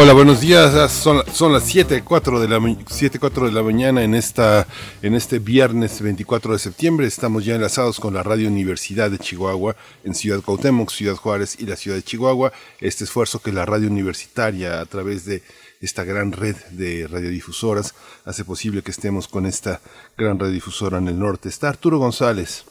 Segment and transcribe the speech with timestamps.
[0.00, 0.92] Hola, buenos días.
[0.92, 4.64] Son, son las 7, 4 de la, 7, 4 de la mañana en, esta,
[5.02, 7.08] en este viernes 24 de septiembre.
[7.08, 9.74] Estamos ya enlazados con la Radio Universidad de Chihuahua
[10.04, 12.52] en Ciudad Cuauhtémoc, Ciudad Juárez y la Ciudad de Chihuahua.
[12.80, 15.42] Este esfuerzo que la radio universitaria a través de
[15.80, 19.80] esta gran red de radiodifusoras hace posible que estemos con esta
[20.16, 21.48] gran radiodifusora en el norte.
[21.48, 22.64] Está Arturo González.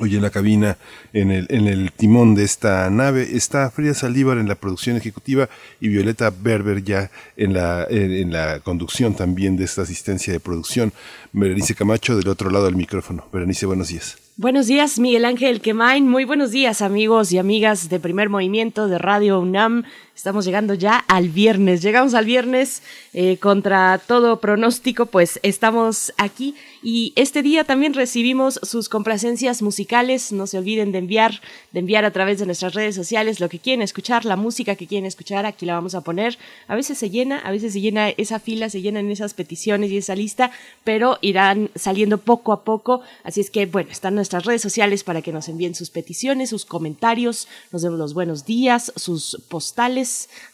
[0.00, 0.76] Hoy en la cabina,
[1.12, 5.48] en el, en el timón de esta nave, está Frida Saldívar en la producción ejecutiva
[5.80, 10.92] y Violeta Berber ya en la, en, la conducción también de esta asistencia de producción.
[11.32, 13.24] Berenice Camacho del otro lado del micrófono.
[13.32, 14.16] Berenice, buenos días.
[14.36, 16.08] Buenos días, Miguel Ángel Quemain.
[16.08, 19.84] Muy buenos días, amigos y amigas de Primer Movimiento de Radio UNAM.
[20.16, 21.82] Estamos llegando ya al viernes.
[21.82, 22.82] Llegamos al viernes
[23.14, 30.30] eh, contra todo pronóstico, pues estamos aquí y este día también recibimos sus complacencias musicales.
[30.30, 31.40] No se olviden de enviar,
[31.72, 34.86] de enviar a través de nuestras redes sociales lo que quieren escuchar, la música que
[34.86, 35.46] quieren escuchar.
[35.46, 36.38] Aquí la vamos a poner.
[36.68, 39.96] A veces se llena, a veces se llena esa fila, se llenan esas peticiones y
[39.96, 40.52] esa lista,
[40.84, 43.00] pero irán saliendo poco a poco.
[43.24, 46.64] Así es que, bueno, están nuestras redes sociales para que nos envíen sus peticiones, sus
[46.64, 50.03] comentarios, nos den los buenos días, sus postales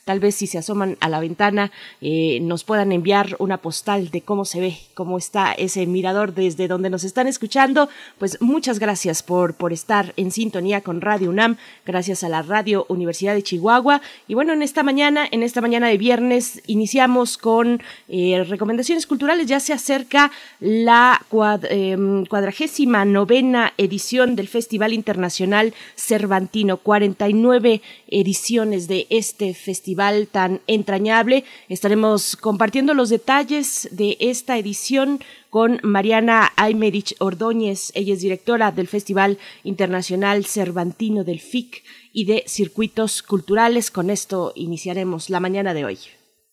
[0.04, 1.70] tal vez si se asoman a la ventana
[2.00, 6.66] eh, nos puedan enviar una postal de cómo se ve, cómo está ese mirador desde
[6.66, 7.88] donde nos están escuchando.
[8.18, 12.86] Pues muchas gracias por, por estar en sintonía con Radio UNAM, gracias a la Radio
[12.88, 14.00] Universidad de Chihuahua.
[14.26, 19.46] Y bueno, en esta mañana, en esta mañana de viernes, iniciamos con eh, recomendaciones culturales.
[19.46, 21.20] Ya se acerca la
[21.68, 30.60] em, cuadragésima novena edición del Festival Internacional Cervantino, 49 ediciones de este este festival tan
[30.66, 31.44] entrañable.
[31.70, 37.90] Estaremos compartiendo los detalles de esta edición con Mariana Aymerich Ordóñez.
[37.94, 43.90] Ella es directora del Festival Internacional Cervantino del FIC y de Circuitos Culturales.
[43.90, 45.98] Con esto iniciaremos la mañana de hoy.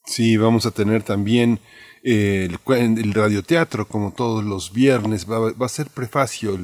[0.06, 1.60] Sí, vamos a tener también
[2.08, 6.58] el, el, radioteatro, como todos los viernes, va, a ser prefacio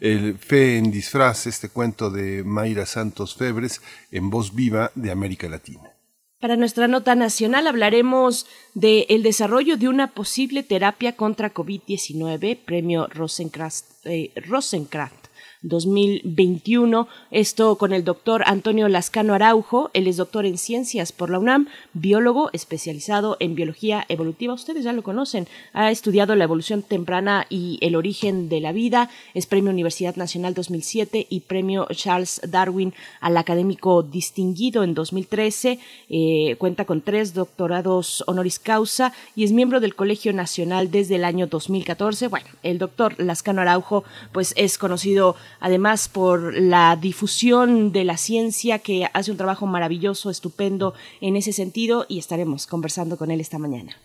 [0.00, 5.48] el, Fe en disfraz, este cuento de Mayra Santos Febres en voz viva de América
[5.48, 5.92] Latina.
[6.40, 13.08] Para nuestra nota nacional hablaremos del el desarrollo de una posible terapia contra COVID-19, premio
[13.08, 15.17] Rosencraft, eh, Rosencraft
[15.62, 17.08] 2021.
[17.30, 19.90] Esto con el doctor Antonio Lascano Araujo.
[19.92, 24.54] Él es doctor en ciencias por la UNAM, biólogo especializado en biología evolutiva.
[24.54, 25.48] Ustedes ya lo conocen.
[25.72, 29.10] Ha estudiado la evolución temprana y el origen de la vida.
[29.34, 35.78] Es premio Universidad Nacional 2007 y premio Charles Darwin al académico distinguido en 2013.
[36.08, 41.24] Eh, cuenta con tres doctorados honoris causa y es miembro del Colegio Nacional desde el
[41.24, 42.28] año 2014.
[42.28, 48.78] Bueno, el doctor Lascano Araujo pues es conocido además por la difusión de la ciencia
[48.78, 53.58] que hace un trabajo maravilloso, estupendo en ese sentido y estaremos conversando con él esta
[53.58, 53.96] mañana.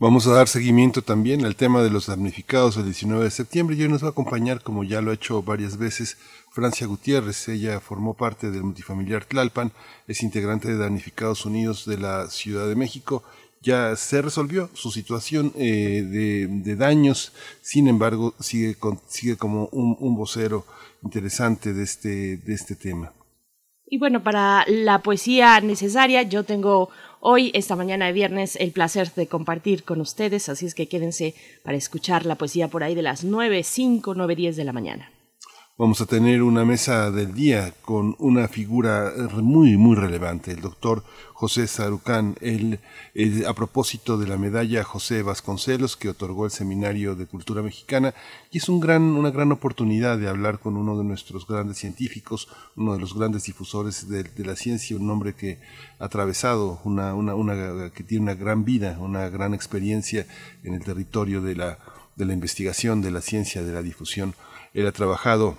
[0.00, 3.82] Vamos a dar seguimiento también al tema de los damnificados el 19 de septiembre y
[3.82, 6.18] hoy nos va a acompañar, como ya lo ha hecho varias veces,
[6.50, 7.48] Francia Gutiérrez.
[7.48, 9.72] Ella formó parte del multifamiliar Tlalpan,
[10.08, 13.22] es integrante de Damnificados Unidos de la Ciudad de México
[13.64, 17.32] ya se resolvió su situación eh, de, daños,
[17.62, 18.76] sin embargo sigue,
[19.08, 20.66] sigue como un, vocero
[21.02, 23.12] interesante de este, de este tema.
[23.86, 29.12] Y bueno, para la poesía necesaria, yo tengo hoy, esta mañana de viernes, el placer
[29.14, 33.02] de compartir con ustedes, así es que quédense para escuchar la poesía por ahí de
[33.02, 35.13] las 9, 5, 9, 10 de la mañana.
[35.76, 39.12] Vamos a tener una mesa del día con una figura
[39.42, 41.02] muy, muy relevante, el doctor
[41.32, 42.78] José Sarucán, él,
[43.44, 48.14] a propósito de la medalla José Vasconcelos que otorgó el Seminario de Cultura Mexicana,
[48.52, 52.46] y es un gran, una gran oportunidad de hablar con uno de nuestros grandes científicos,
[52.76, 55.58] uno de los grandes difusores de, la ciencia, un hombre que
[55.98, 60.24] ha atravesado una, una, una, que tiene una gran vida, una gran experiencia
[60.62, 61.80] en el territorio de la,
[62.14, 64.36] de la investigación, de la ciencia, de la difusión.
[64.72, 65.56] Él ha trabajado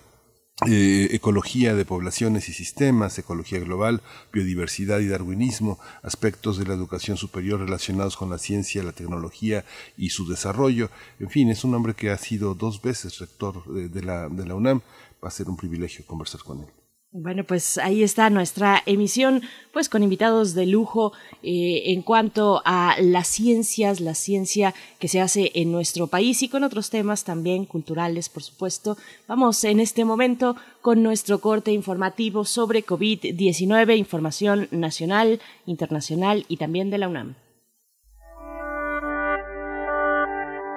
[0.66, 7.18] eh, ecología de poblaciones y sistemas, ecología global, biodiversidad y darwinismo, aspectos de la educación
[7.18, 9.66] superior relacionados con la ciencia, la tecnología
[9.98, 10.90] y su desarrollo.
[11.20, 14.56] En fin, es un hombre que ha sido dos veces rector de, la, de la
[14.56, 14.80] UNAM.
[15.22, 16.85] Va a ser un privilegio conversar con él.
[17.18, 19.42] Bueno, pues ahí está nuestra emisión,
[19.72, 21.14] pues con invitados de lujo
[21.44, 26.50] eh, en cuanto a las ciencias, la ciencia que se hace en nuestro país y
[26.50, 28.98] con otros temas también culturales, por supuesto.
[29.30, 36.90] Vamos en este momento con nuestro corte informativo sobre COVID-19, información nacional, internacional y también
[36.90, 37.36] de la UNAM.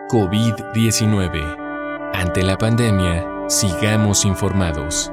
[0.09, 2.13] COVID-19.
[2.15, 5.11] Ante la pandemia, sigamos informados.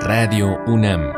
[0.00, 1.12] Radio UNAM.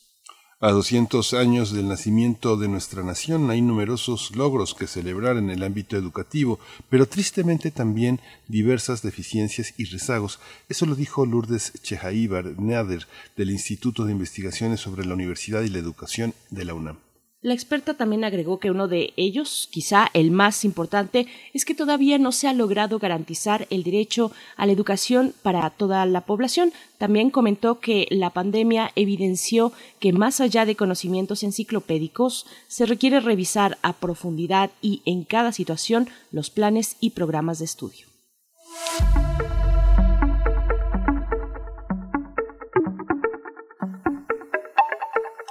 [0.62, 5.62] A 200 años del nacimiento de nuestra nación hay numerosos logros que celebrar en el
[5.64, 10.40] ámbito educativo, pero tristemente también diversas deficiencias y rezagos.
[10.70, 13.06] Eso lo dijo Lourdes Chejaíbar Nader
[13.36, 17.00] del Instituto de Investigaciones sobre la Universidad y la Educación de la UNAM.
[17.46, 22.18] La experta también agregó que uno de ellos, quizá el más importante, es que todavía
[22.18, 26.74] no se ha logrado garantizar el derecho a la educación para toda la población.
[26.98, 33.78] También comentó que la pandemia evidenció que más allá de conocimientos enciclopédicos, se requiere revisar
[33.84, 38.08] a profundidad y en cada situación los planes y programas de estudio.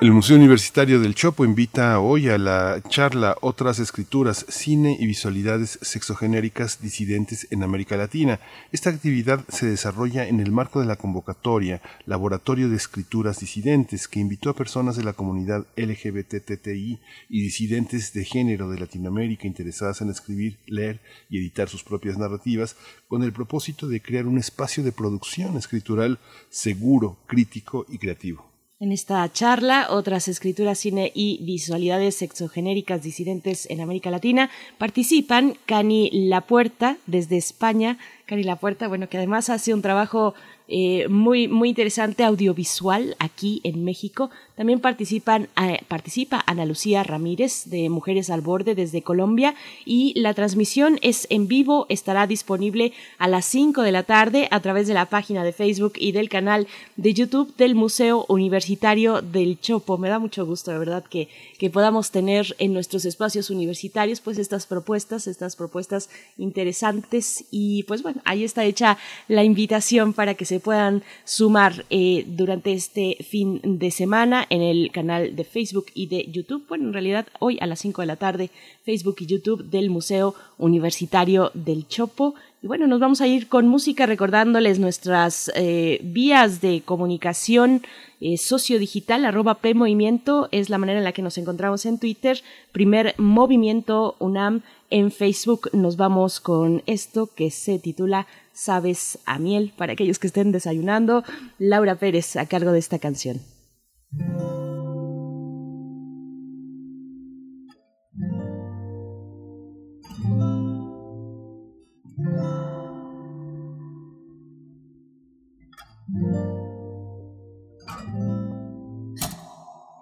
[0.04, 5.78] El Museo Universitario del Chopo invita hoy a la charla Otras escrituras, cine y visualidades
[5.80, 8.38] sexogenéricas disidentes en América Latina.
[8.70, 14.20] Esta actividad se desarrolla en el marco de la convocatoria Laboratorio de Escrituras Disidentes, que
[14.20, 17.00] invitó a personas de la comunidad LGBTTI
[17.30, 21.00] y disidentes de género de Latinoamérica interesadas en escribir, leer
[21.30, 22.76] y editar sus propias narrativas,
[23.08, 26.18] con el propósito de crear un espacio de producción escritural
[26.50, 28.53] seguro, crítico y creativo.
[28.80, 36.10] En esta charla, otras escrituras, cine y visualidades sexogenéricas disidentes en América Latina participan Cani
[36.12, 37.98] La Puerta desde España.
[38.26, 40.34] Cani La Puerta, bueno, que además hace un trabajo
[40.66, 44.30] eh, muy, muy interesante audiovisual aquí en México.
[44.56, 49.56] También participan, eh, participa Ana Lucía Ramírez de Mujeres al Borde desde Colombia.
[49.84, 54.60] Y la transmisión es en vivo, estará disponible a las 5 de la tarde a
[54.60, 59.58] través de la página de Facebook y del canal de YouTube del Museo Universitario del
[59.58, 59.98] Chopo.
[59.98, 61.28] Me da mucho gusto, de verdad, que,
[61.58, 67.44] que podamos tener en nuestros espacios universitarios pues estas propuestas, estas propuestas interesantes.
[67.50, 72.72] Y pues bueno, ahí está hecha la invitación para que se puedan sumar eh, durante
[72.72, 76.64] este fin de semana en el canal de Facebook y de YouTube.
[76.68, 78.50] Bueno, en realidad hoy a las 5 de la tarde,
[78.84, 82.34] Facebook y YouTube del Museo Universitario del Chopo.
[82.62, 87.82] Y bueno, nos vamos a ir con música recordándoles nuestras eh, vías de comunicación
[88.20, 92.42] eh, sociodigital, arroba P Movimiento, es la manera en la que nos encontramos en Twitter,
[92.72, 95.68] primer movimiento UNAM en Facebook.
[95.72, 101.24] Nos vamos con esto que se titula Sabes a miel, para aquellos que estén desayunando.
[101.58, 103.40] Laura Pérez a cargo de esta canción.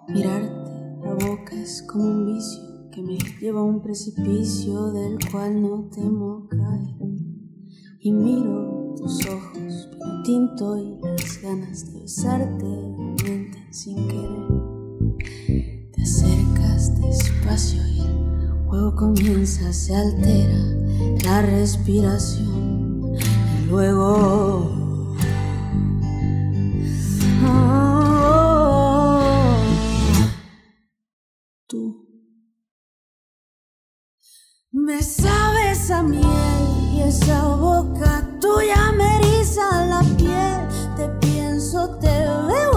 [0.09, 5.61] Mirarte la boca es como un vicio que me lleva a un precipicio del cual
[5.61, 6.95] no temo caer.
[7.99, 13.12] Y miro tus ojos, pero tinto y las ganas de besarte
[13.73, 14.53] sin querer.
[15.93, 20.59] Te acercas despacio y el juego comienza, se altera
[21.23, 24.69] la respiración y luego...
[31.67, 32.07] tú
[34.71, 36.23] Me sabes a miel
[36.93, 40.67] y esa boca tuya me eriza la piel.
[40.95, 42.72] Te pienso, te veo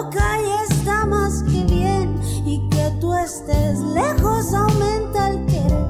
[0.00, 2.20] y está más que bien.
[2.46, 5.86] Y que tú estés lejos aumenta el querer.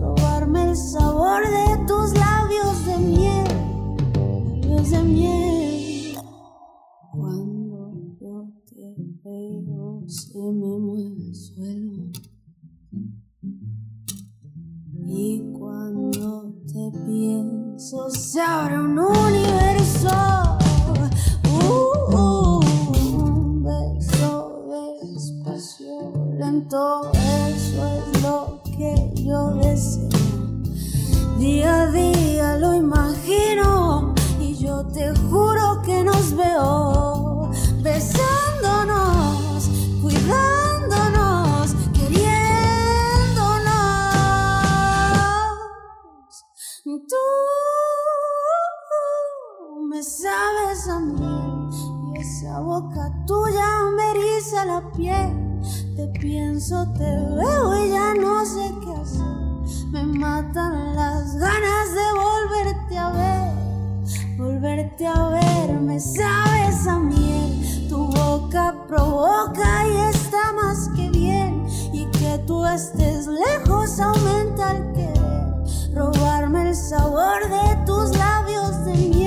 [0.00, 3.68] Robarme el sabor de tus labios de miel
[4.90, 6.18] de miel.
[7.12, 12.10] Cuando yo te veo, se me mueve el suelo.
[15.06, 20.47] Y cuando te pienso, se abre un universo.
[26.58, 30.08] Lento, eso es lo que yo deseo.
[31.38, 34.14] Día a día lo imagino
[34.58, 37.50] yo te juro que nos veo
[37.80, 39.70] besándonos,
[40.02, 42.34] cuidándonos, queriéndonos.
[46.84, 47.16] Tú
[49.88, 51.70] me sabes a mí
[52.14, 55.47] y esa boca tuya me eriza la piel.
[55.98, 59.88] Te pienso, te veo y ya no sé qué hacer.
[59.90, 63.48] Me matan las ganas de volverte a ver
[64.36, 71.66] volverte a ver, me sabes a miel, tu boca provoca y está más que bien,
[71.92, 78.92] y que tú estés lejos aumenta el querer, robarme el sabor de tus labios de
[78.94, 79.17] miel,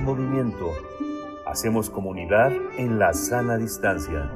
[0.00, 0.72] Movimiento.
[1.46, 4.30] Hacemos comunidad en la sana distancia.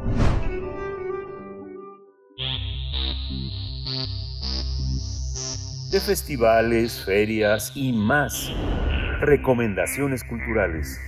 [5.91, 8.51] De festivales, ferias y más.
[9.21, 11.01] Recomendaciones culturales.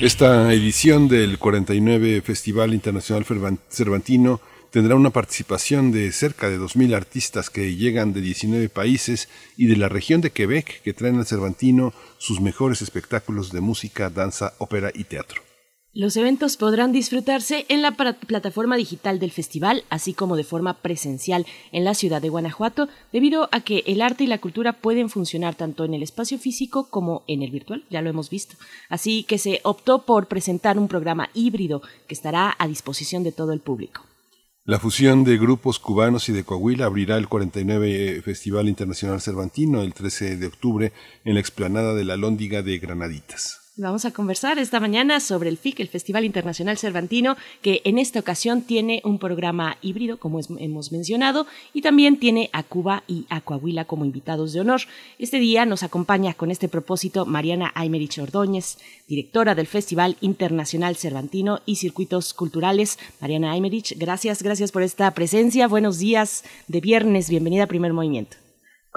[0.00, 3.24] Esta edición del 49 Festival Internacional
[3.68, 9.66] Cervantino tendrá una participación de cerca de 2.000 artistas que llegan de 19 países y
[9.66, 14.54] de la región de Quebec que traen al Cervantino sus mejores espectáculos de música, danza,
[14.58, 15.42] ópera y teatro.
[15.94, 21.46] Los eventos podrán disfrutarse en la plataforma digital del festival, así como de forma presencial
[21.72, 25.54] en la ciudad de Guanajuato, debido a que el arte y la cultura pueden funcionar
[25.54, 28.56] tanto en el espacio físico como en el virtual, ya lo hemos visto.
[28.90, 33.52] Así que se optó por presentar un programa híbrido que estará a disposición de todo
[33.52, 34.07] el público.
[34.68, 39.94] La fusión de grupos cubanos y de Coahuila abrirá el 49 Festival Internacional Cervantino el
[39.94, 40.92] 13 de octubre
[41.24, 43.67] en la explanada de la Lóndiga de Granaditas.
[43.80, 48.18] Vamos a conversar esta mañana sobre el FIC, el Festival Internacional Cervantino, que en esta
[48.18, 53.40] ocasión tiene un programa híbrido, como hemos mencionado, y también tiene a Cuba y a
[53.40, 54.80] Coahuila como invitados de honor.
[55.20, 61.60] Este día nos acompaña con este propósito Mariana Aymerich Ordóñez, directora del Festival Internacional Cervantino
[61.64, 62.98] y Circuitos Culturales.
[63.20, 65.68] Mariana Aymerich, gracias, gracias por esta presencia.
[65.68, 68.47] Buenos días de viernes, bienvenida a Primer Movimiento.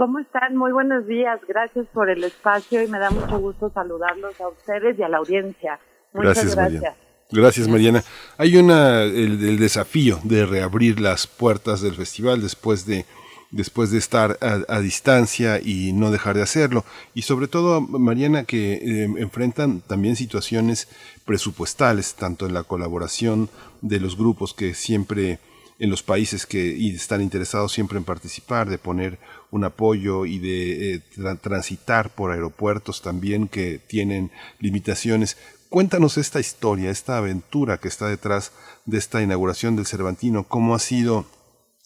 [0.02, 0.58] ¿Cómo están?
[0.58, 1.40] Muy buenos días.
[1.48, 5.18] Gracias por el espacio y me da mucho gusto saludarlos a ustedes y a la
[5.18, 5.80] audiencia.
[6.12, 6.82] Muchas Gracias, gracias.
[6.82, 6.98] Mariana.
[7.30, 8.04] Gracias, Mariana.
[8.40, 13.06] Hay una el, el desafío de reabrir las puertas del festival después de
[13.52, 16.84] después de estar a, a distancia y no dejar de hacerlo.
[17.14, 20.88] Y sobre todo, Mariana, que eh, enfrentan también situaciones
[21.26, 23.50] presupuestales, tanto en la colaboración
[23.82, 25.38] de los grupos que siempre
[25.82, 29.18] en los países que y están interesados siempre en participar, de poner
[29.52, 35.38] un apoyo y de eh, tra- transitar por aeropuertos también que tienen limitaciones.
[35.70, 38.52] Cuéntanos esta historia, esta aventura que está detrás
[38.86, 41.26] de esta inauguración del Cervantino, cómo ha sido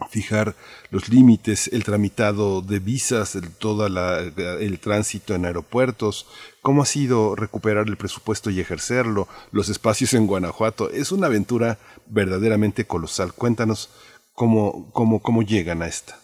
[0.09, 0.55] fijar
[0.89, 6.27] los límites, el tramitado de visas, el, todo el tránsito en aeropuertos,
[6.61, 10.89] cómo ha sido recuperar el presupuesto y ejercerlo, los espacios en Guanajuato.
[10.89, 13.33] Es una aventura verdaderamente colosal.
[13.33, 13.89] Cuéntanos
[14.33, 16.19] cómo, cómo, cómo llegan a esta.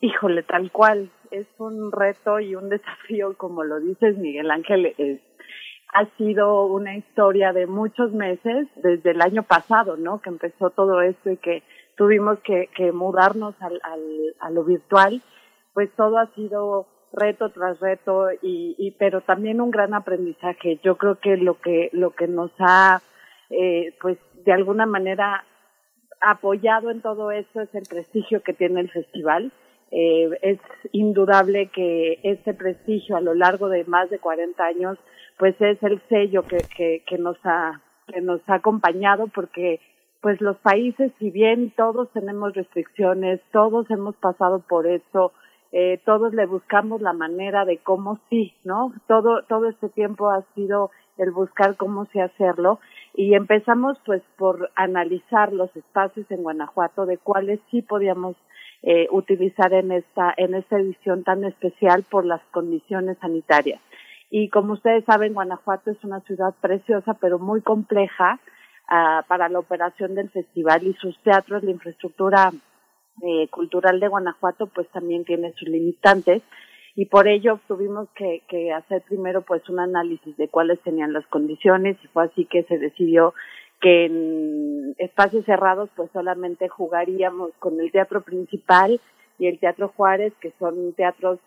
[0.00, 1.10] Híjole, tal cual.
[1.30, 4.94] Es un reto y un desafío, como lo dices, Miguel Ángel.
[4.98, 5.20] Es,
[5.92, 10.20] ha sido una historia de muchos meses, desde el año pasado, ¿no?
[10.20, 11.62] Que empezó todo esto y que
[11.96, 14.02] tuvimos que, que mudarnos al, al,
[14.40, 15.22] a lo virtual.
[15.72, 20.78] Pues todo ha sido reto tras reto y, y pero también un gran aprendizaje.
[20.82, 23.00] Yo creo que lo que lo que nos ha
[23.48, 25.44] eh, pues de alguna manera
[26.20, 29.52] apoyado en todo esto es el prestigio que tiene el festival
[29.90, 30.58] eh, es
[30.92, 34.98] indudable que este prestigio a lo largo de más de 40 años,
[35.38, 39.80] pues es el sello que, que, que nos ha que nos ha acompañado porque
[40.20, 45.32] pues los países, si bien todos tenemos restricciones, todos hemos pasado por eso,
[45.72, 48.92] eh, todos le buscamos la manera de cómo sí, ¿no?
[49.06, 52.78] Todo, todo este tiempo ha sido el buscar cómo sí hacerlo
[53.14, 58.36] y empezamos pues por analizar los espacios en Guanajuato de cuáles sí podíamos
[58.82, 63.80] eh, utilizar en esta, en esta edición tan especial por las condiciones sanitarias.
[64.30, 68.40] Y como ustedes saben, Guanajuato es una ciudad preciosa, pero muy compleja
[68.90, 72.50] uh, para la operación del festival y sus teatros, la infraestructura
[73.22, 76.42] eh, cultural de Guanajuato, pues también tiene sus limitantes.
[76.94, 81.26] Y por ello tuvimos que, que hacer primero pues un análisis de cuáles tenían las
[81.26, 83.34] condiciones y fue así que se decidió
[83.80, 89.00] que en espacios cerrados pues solamente jugaríamos con el teatro principal
[89.38, 91.38] y el teatro Juárez, que son teatros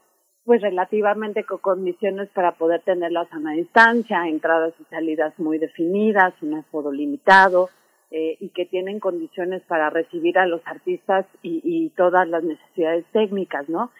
[0.46, 6.34] pues relativamente con condiciones para poder tener la sana distancia, entradas y salidas muy definidas,
[6.42, 7.70] un aforo limitado
[8.10, 13.06] eh, y que tienen condiciones para recibir a los artistas y, y todas las necesidades
[13.12, 13.92] técnicas, ¿no?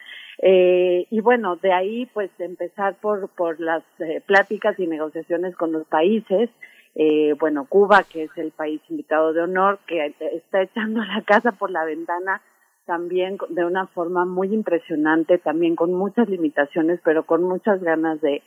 [0.42, 5.70] Eh, y bueno, de ahí pues empezar por, por las eh, pláticas y negociaciones con
[5.70, 6.48] los países,
[6.94, 11.52] eh, bueno, Cuba, que es el país invitado de honor, que está echando la casa
[11.52, 12.42] por la ventana
[12.86, 18.42] también de una forma muy impresionante, también con muchas limitaciones, pero con muchas ganas de,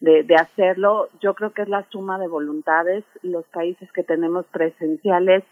[0.00, 1.08] de, hacerlo.
[1.20, 3.04] Yo creo que es la suma de voluntades.
[3.22, 5.42] Los países que tenemos presenciales,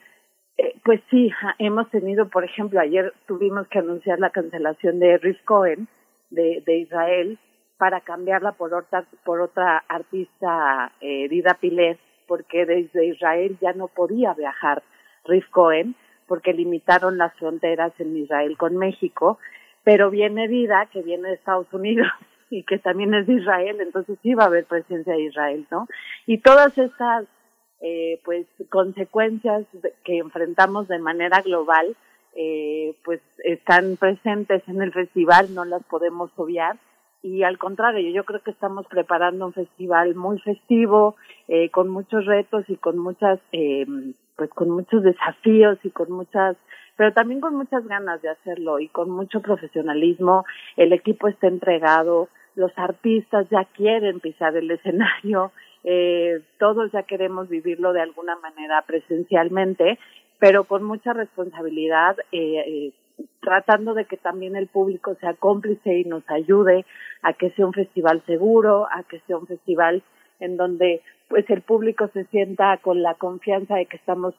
[0.59, 5.43] eh, pues sí, hemos tenido, por ejemplo, ayer tuvimos que anunciar la cancelación de Riff
[5.45, 5.89] Cohen
[6.31, 7.39] de, de Israel
[7.79, 13.89] para cambiarla por otra, por otra artista, eh, Dida Pilet, porque desde Israel ya no
[13.89, 14.83] podía viajar
[15.25, 15.95] Riff Cohen
[16.27, 19.39] porque limitaron las fronteras en Israel con México,
[19.85, 22.09] pero viene Vida, que viene de Estados Unidos
[22.51, 25.87] y que también es de Israel, entonces sí va a haber presencia de Israel, ¿no?
[26.27, 27.27] Y todas estas,
[27.81, 29.65] eh, pues, consecuencias
[30.05, 31.97] que enfrentamos de manera global,
[32.35, 36.77] eh, pues, están presentes en el festival, no las podemos obviar,
[37.27, 41.17] y al contrario, yo creo que estamos preparando un festival muy festivo,
[41.49, 43.85] eh, con muchos retos y con muchas, eh,
[44.37, 46.57] pues con muchos desafíos y con muchas,
[46.97, 50.45] pero también con muchas ganas de hacerlo y con mucho profesionalismo.
[50.77, 55.51] El equipo está entregado, los artistas ya quieren pisar el escenario,
[55.83, 59.99] eh, todos ya queremos vivirlo de alguna manera presencialmente,
[60.39, 62.17] pero con mucha responsabilidad.
[62.31, 62.93] Eh, eh,
[63.41, 66.85] tratando de que también el público sea cómplice y nos ayude
[67.23, 70.03] a que sea un festival seguro, a que sea un festival
[70.41, 74.35] en donde pues el público se sienta con la confianza de que estamos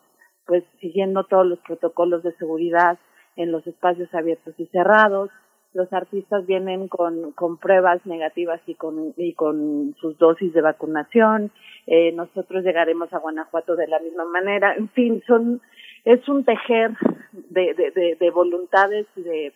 [0.45, 2.97] pues siguiendo todos los protocolos de seguridad
[3.35, 5.29] en los espacios abiertos y cerrados.
[5.73, 11.51] Los artistas vienen con, con pruebas negativas y con, y con sus dosis de vacunación.
[11.85, 14.73] Eh, nosotros llegaremos a Guanajuato de la misma manera.
[14.75, 15.61] En fin, son
[16.07, 16.91] es un tejer
[17.49, 19.53] de, de, de, de voluntades y de,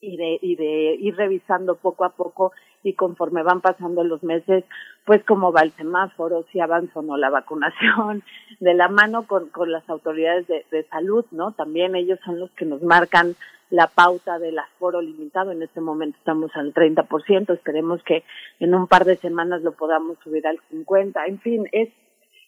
[0.00, 2.52] y de, y de ir revisando poco a poco
[2.82, 4.64] y conforme van pasando los meses,
[5.06, 8.24] pues cómo va el semáforo, si avanza o no la vacunación,
[8.60, 11.52] de la mano con, con las autoridades de, de salud, ¿no?
[11.52, 13.36] También ellos son los que nos marcan
[13.70, 15.52] la pauta del aforo limitado.
[15.52, 18.24] En este momento estamos al 30%, esperemos que
[18.58, 21.22] en un par de semanas lo podamos subir al 50%.
[21.28, 21.88] En fin, es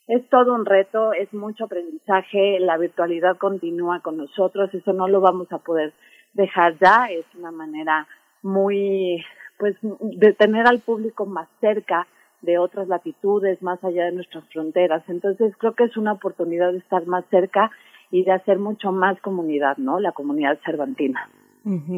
[0.09, 5.21] es todo un reto, es mucho aprendizaje, la virtualidad continúa con nosotros, eso no lo
[5.21, 5.93] vamos a poder
[6.35, 8.07] dejar ya, es una manera
[8.43, 9.25] muy,
[9.59, 12.07] pues, de tener al público más cerca
[12.43, 15.03] de otras latitudes, más allá de nuestras fronteras.
[15.09, 17.71] Entonces creo que es una oportunidad de estar más cerca
[18.11, 19.99] y de hacer mucho más comunidad, ¿no?
[19.99, 21.29] La comunidad cervantina.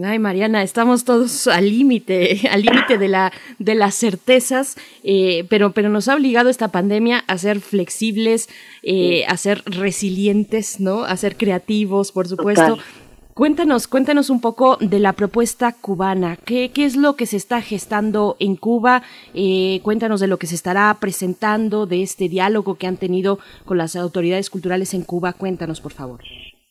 [0.03, 5.73] Ay, Mariana, estamos todos al límite, al límite de la de las certezas, eh, pero
[5.73, 8.49] pero nos ha obligado esta pandemia a ser flexibles,
[8.83, 11.05] eh, a ser resilientes, ¿no?
[11.05, 12.79] A ser creativos, por supuesto.
[13.35, 16.37] Cuéntanos, cuéntanos un poco de la propuesta cubana.
[16.45, 19.03] ¿Qué, qué es lo que se está gestando en Cuba?
[19.33, 23.79] Eh, cuéntanos de lo que se estará presentando, de este diálogo que han tenido con
[23.79, 25.35] las autoridades culturales en Cuba.
[25.35, 26.21] Cuéntanos, por favor.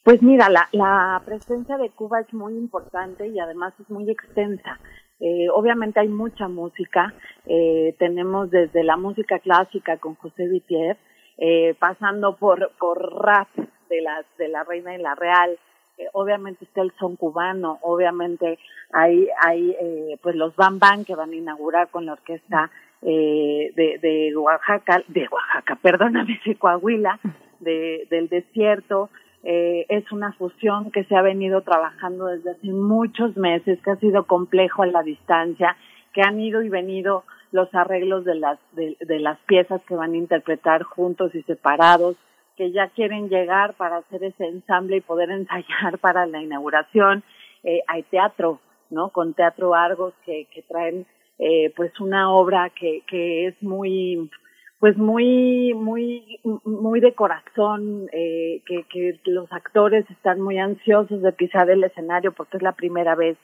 [0.07, 4.79] Pues mira, la, la presencia de Cuba es muy importante y además es muy extensa.
[5.19, 7.13] Eh, obviamente hay mucha música,
[7.45, 10.95] eh, tenemos desde la música clásica con José Vitier,
[11.37, 13.49] eh, pasando por, por rap
[13.89, 15.59] de la, de la Reina y la Real,
[15.97, 18.57] eh, obviamente está el son cubano, obviamente
[18.93, 19.75] hay, hay
[20.21, 25.27] pues los Bam Bam que van a inaugurar con la orquesta de, de Oaxaca, de
[25.29, 27.19] Oaxaca, perdóname, de Coahuila,
[27.59, 29.09] de, del desierto,
[29.43, 33.95] Eh, es una fusión que se ha venido trabajando desde hace muchos meses, que ha
[33.97, 35.77] sido complejo a la distancia,
[36.13, 40.13] que han ido y venido los arreglos de las, de, de las piezas que van
[40.13, 42.17] a interpretar juntos y separados,
[42.57, 47.23] que ya quieren llegar para hacer ese ensamble y poder ensayar para la inauguración.
[47.63, 49.09] Eh, hay teatro, ¿no?
[49.09, 51.05] Con Teatro Argos que, que traen
[51.39, 54.29] eh, pues una obra que, que es muy
[54.79, 61.31] pues muy muy muy de corazón eh, que, que los actores están muy ansiosos de
[61.31, 63.37] pisar el escenario porque es la primera vez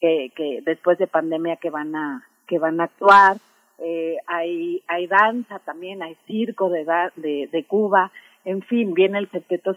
[0.00, 3.36] que, que después de pandemia que van a que van a actuar.
[3.78, 8.10] Eh, hay hay danza también hay circo de de, de Cuba.
[8.44, 9.74] En fin viene el septeto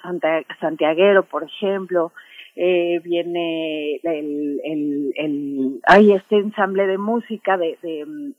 [0.59, 2.13] santiaguero por ejemplo.
[2.59, 7.77] Eh, viene el, el, el, hay este ensamble de música de,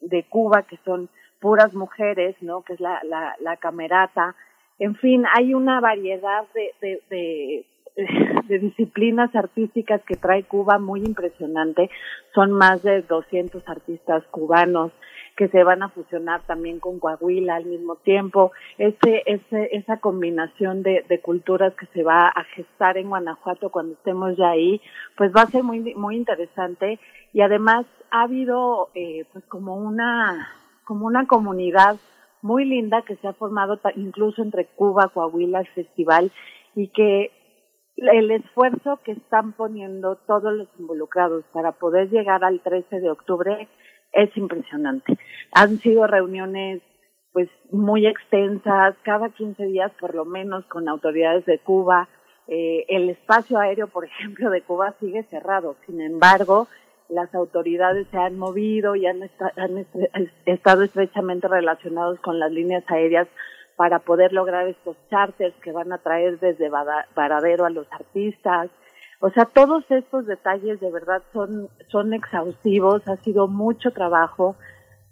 [0.01, 1.09] de Cuba que son
[1.41, 2.63] puras mujeres, ¿no?
[2.63, 4.35] Que es la, la, la camerata.
[4.79, 7.67] En fin, hay una variedad de, de, de,
[8.49, 11.91] de disciplinas artísticas que trae Cuba muy impresionante.
[12.35, 14.93] Son más de 200 artistas cubanos
[15.37, 18.51] que se van a fusionar también con Coahuila al mismo tiempo.
[18.77, 23.95] Ese, ese, esa combinación de, de culturas que se va a gestar en Guanajuato cuando
[23.95, 24.81] estemos ya ahí,
[25.17, 26.99] pues va a ser muy, muy interesante.
[27.33, 30.49] Y además ha habido, eh, pues como una,
[30.89, 31.99] como una comunidad
[32.41, 36.33] muy linda que se ha formado incluso entre Cuba, Coahuila, el festival
[36.75, 37.31] y que
[37.97, 43.69] el esfuerzo que están poniendo todos los involucrados para poder llegar al 13 de octubre
[44.13, 45.19] es impresionante.
[45.53, 46.81] Han sido reuniones
[47.35, 52.09] pues muy extensas, cada 15 días por lo menos con autoridades de Cuba.
[52.47, 55.77] Eh, el espacio aéreo, por ejemplo, de Cuba sigue cerrado.
[55.85, 56.67] Sin embargo,
[57.09, 59.23] las autoridades se han movido y han,
[60.47, 63.29] estado estrechamente relacionados con las líneas aéreas
[63.77, 68.71] para poder lograr estos charters que van a traer desde Varadero a los artistas.
[69.21, 74.57] O sea, todos estos detalles de verdad son, son exhaustivos, ha sido mucho trabajo.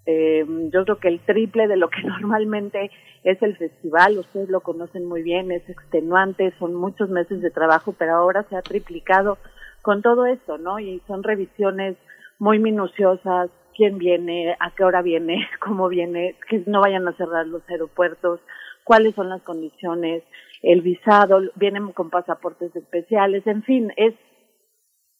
[0.05, 2.91] Eh, yo creo que el triple de lo que normalmente
[3.25, 7.95] es el festival, ustedes lo conocen muy bien, es extenuante, son muchos meses de trabajo,
[7.99, 9.39] pero ahora se ha triplicado
[9.87, 10.81] con todo esto, ¿no?
[10.81, 11.96] Y son revisiones
[12.40, 17.46] muy minuciosas, quién viene, a qué hora viene, cómo viene, que no vayan a cerrar
[17.46, 18.40] los aeropuertos,
[18.83, 20.25] cuáles son las condiciones,
[20.62, 24.14] el visado, vienen con pasaportes especiales, en fin, es,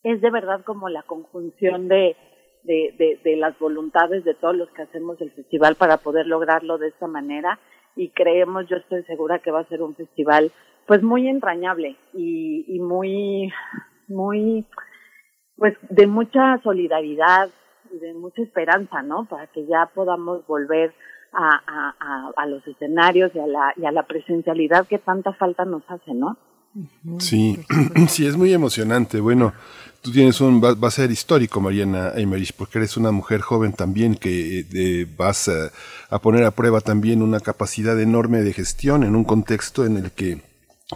[0.02, 2.16] es de verdad como la conjunción de,
[2.64, 6.76] de, de, de las voluntades de todos los que hacemos el festival para poder lograrlo
[6.76, 7.61] de esta manera
[7.94, 10.50] y creemos, yo estoy segura que va a ser un festival
[10.88, 13.52] pues muy entrañable y, y muy
[14.09, 14.66] muy,
[15.57, 17.51] pues de mucha solidaridad
[17.92, 19.27] y de mucha esperanza, ¿no?
[19.27, 20.95] Para que ya podamos volver
[21.33, 25.64] a, a, a, los escenarios y a, la, y a la presencialidad que tanta falta
[25.64, 26.38] nos hace, ¿no?
[27.19, 27.59] Sí,
[28.09, 29.21] sí, es muy emocionante.
[29.21, 29.53] Bueno,
[30.03, 34.14] tú tienes un, va, a ser histórico, Mariana Eymerich, porque eres una mujer joven también
[34.14, 35.71] que eh, vas a,
[36.11, 40.11] a, poner a prueba también una capacidad enorme de gestión en un contexto en el
[40.11, 40.42] que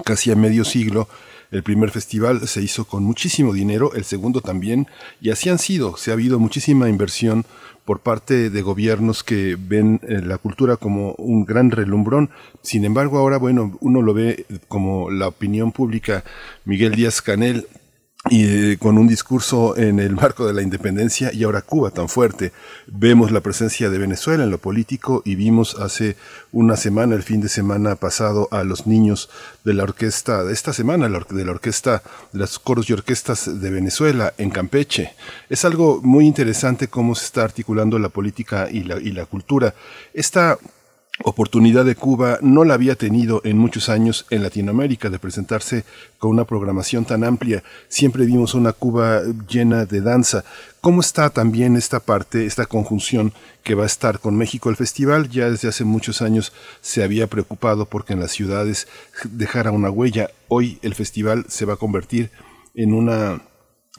[0.04, 1.08] casi a medio siglo
[1.50, 4.86] el primer festival se hizo con muchísimo dinero, el segundo también,
[5.20, 5.96] y así han sido.
[5.96, 7.44] Se ha habido muchísima inversión
[7.84, 12.30] por parte de gobiernos que ven eh, la cultura como un gran relumbrón.
[12.62, 16.22] Sin embargo, ahora, bueno, uno lo ve como la opinión pública.
[16.64, 17.66] Miguel Díaz Canel
[18.30, 22.08] y eh, con un discurso en el marco de la independencia y ahora Cuba tan
[22.08, 22.52] fuerte.
[22.86, 26.16] Vemos la presencia de Venezuela en lo político y vimos hace
[26.52, 29.28] una semana, el fin de semana pasado, a los niños
[29.64, 33.70] de la orquesta, de esta semana, de la orquesta, de los coros y orquestas de
[33.70, 35.12] Venezuela en Campeche.
[35.48, 39.74] Es algo muy interesante cómo se está articulando la política y la, y la cultura.
[40.14, 40.56] Esta
[41.24, 45.84] oportunidad de Cuba no la había tenido en muchos años en Latinoamérica de presentarse
[46.18, 47.62] con una programación tan amplia.
[47.88, 50.44] Siempre vimos una Cuba llena de danza.
[50.80, 54.70] ¿Cómo está también esta parte, esta conjunción que va a estar con México?
[54.70, 58.88] El festival ya desde hace muchos años se había preocupado porque en las ciudades
[59.24, 60.30] dejara una huella.
[60.48, 62.30] Hoy el festival se va a convertir
[62.74, 63.42] en una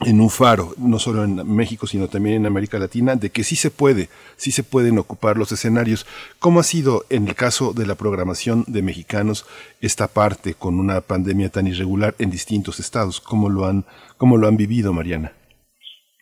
[0.00, 3.56] en un faro, no solo en México, sino también en América Latina, de que sí
[3.56, 6.06] se puede, sí se pueden ocupar los escenarios.
[6.38, 9.46] ¿Cómo ha sido en el caso de la programación de mexicanos
[9.80, 13.20] esta parte con una pandemia tan irregular en distintos estados?
[13.20, 13.84] ¿Cómo lo han,
[14.16, 15.32] cómo lo han vivido, Mariana?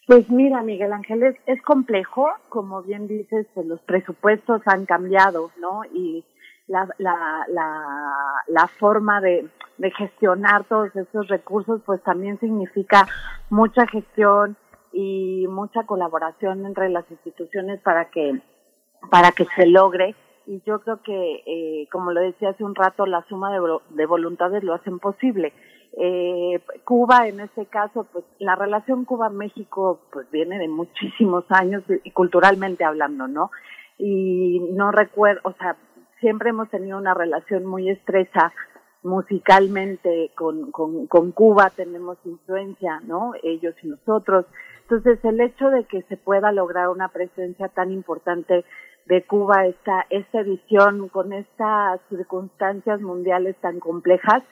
[0.06, 5.52] Pues mira, Miguel Ángel, es, es complejo, como bien dices, pues los presupuestos han cambiado,
[5.60, 5.84] ¿no?
[5.94, 6.24] Y
[6.66, 7.84] la, la, la,
[8.48, 9.48] la forma de,
[9.80, 13.06] de gestionar todos esos recursos, pues también significa
[13.48, 14.56] mucha gestión
[14.92, 18.42] y mucha colaboración entre las instituciones para que,
[19.10, 20.14] para que se logre
[20.46, 24.06] y yo creo que, eh, como lo decía hace un rato, la suma de, de
[24.06, 25.54] voluntades lo hacen posible.
[25.96, 32.10] Eh, Cuba, en este caso, pues la relación Cuba-México pues viene de muchísimos años, y
[32.10, 33.50] culturalmente hablando, ¿no?
[33.96, 35.76] Y no recuerdo, o sea,
[36.20, 38.52] siempre hemos tenido una relación muy estrecha
[39.02, 43.32] musicalmente con, con, con Cuba, tenemos influencia, ¿no?
[43.42, 44.46] Ellos y nosotros.
[44.82, 48.64] Entonces, el hecho de que se pueda lograr una presencia tan importante
[49.06, 54.42] de Cuba, esta, esta edición con estas circunstancias mundiales tan complejas,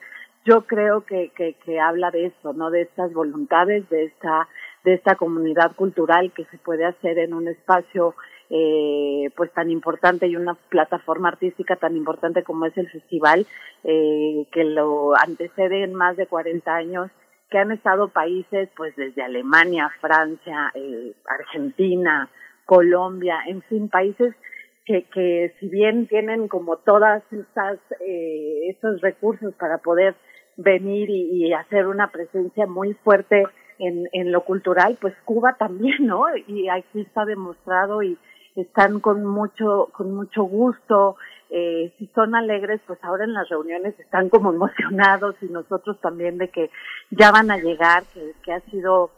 [0.45, 2.71] yo creo que, que, que habla de esto, ¿no?
[2.71, 4.47] De estas voluntades, de esta,
[4.83, 8.15] de esta comunidad cultural que se puede hacer en un espacio
[8.49, 13.45] eh, pues tan importante y una plataforma artística tan importante como es el festival,
[13.83, 17.11] eh, que lo antecede en más de 40 años,
[17.49, 22.29] que han estado países pues desde Alemania, Francia, eh, Argentina,
[22.65, 24.33] Colombia, en fin, países
[24.85, 30.15] que, que si bien tienen como todas estas eh, estos recursos para poder
[30.57, 33.45] venir y, y hacer una presencia muy fuerte
[33.79, 36.25] en, en lo cultural, pues Cuba también, ¿no?
[36.47, 38.17] Y aquí está demostrado y
[38.55, 41.15] están con mucho, con mucho gusto,
[41.49, 46.37] eh, si son alegres, pues ahora en las reuniones están como emocionados y nosotros también
[46.37, 46.69] de que
[47.09, 49.11] ya van a llegar, que, que ha sido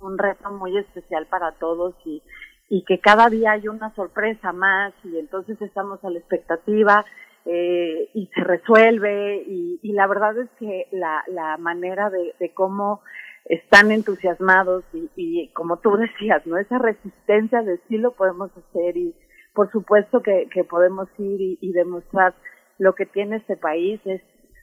[0.00, 2.22] un reto muy especial para todos y,
[2.68, 7.04] y que cada día hay una sorpresa más y entonces estamos a la expectativa
[7.44, 12.52] eh, y se resuelve y, y la verdad es que la, la manera de, de
[12.52, 13.02] cómo
[13.44, 16.56] están entusiasmados y, y como tú decías, ¿no?
[16.58, 19.14] Esa resistencia de sí lo podemos hacer y
[19.54, 22.34] por supuesto que, podemos ir y, y demostrar
[22.78, 24.22] lo que tiene este país es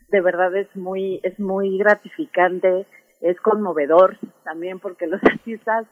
[0.10, 2.88] de verdad es muy es muy gratificante
[3.22, 5.86] es conmovedor también porque los artistas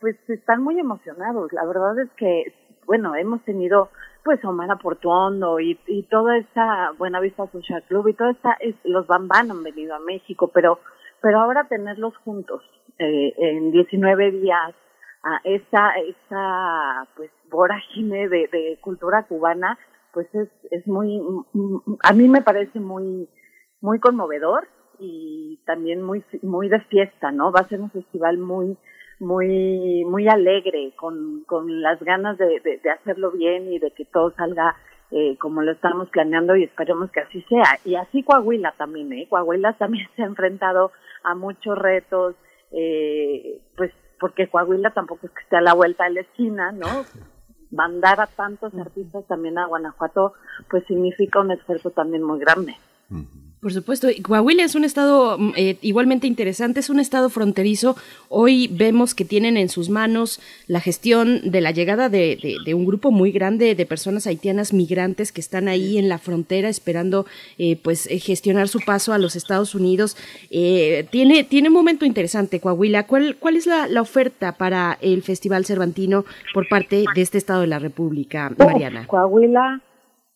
[0.00, 2.54] pues están muy emocionados la verdad es que
[2.86, 3.90] bueno hemos tenido
[4.24, 8.76] pues Omar Portuondo y, y toda esta Buena Vista Social Club y toda esta es,
[8.84, 10.78] los Bambán han venido a México pero
[11.22, 12.62] pero ahora tenerlos juntos
[12.98, 14.74] eh, en 19 días
[15.24, 19.78] a esta esta pues vorágine de, de cultura cubana
[20.12, 21.20] pues es es muy
[22.02, 23.28] a mí me parece muy
[23.80, 28.76] muy conmovedor y también muy muy de fiesta no va a ser un festival muy
[29.20, 34.04] muy muy alegre con con las ganas de, de, de hacerlo bien y de que
[34.04, 34.76] todo salga
[35.14, 37.78] eh, como lo estamos planeando y esperemos que así sea.
[37.84, 39.26] Y así Coahuila también, ¿eh?
[39.28, 40.90] Coahuila también se ha enfrentado
[41.24, 42.34] a muchos retos,
[42.70, 46.86] eh, pues porque Coahuila tampoco es que esté a la vuelta de la esquina, ¿no?
[47.70, 50.34] Mandar a tantos artistas también a Guanajuato,
[50.70, 52.74] pues significa un esfuerzo también muy grande.
[53.62, 57.94] Por supuesto, Coahuila es un estado mm, eh, igualmente interesante, es un estado fronterizo.
[58.28, 62.74] Hoy vemos que tienen en sus manos la gestión de la llegada de, de, de
[62.74, 67.24] un grupo muy grande de personas haitianas migrantes que están ahí en la frontera esperando
[67.56, 70.16] eh, pues eh, gestionar su paso a los Estados Unidos.
[70.50, 73.06] Eh, tiene, tiene un momento interesante Coahuila.
[73.06, 77.60] ¿Cuál, cuál es la, la, oferta para el Festival Cervantino por parte de este estado
[77.60, 79.06] de la República, Mariana?
[79.06, 79.80] Coahuila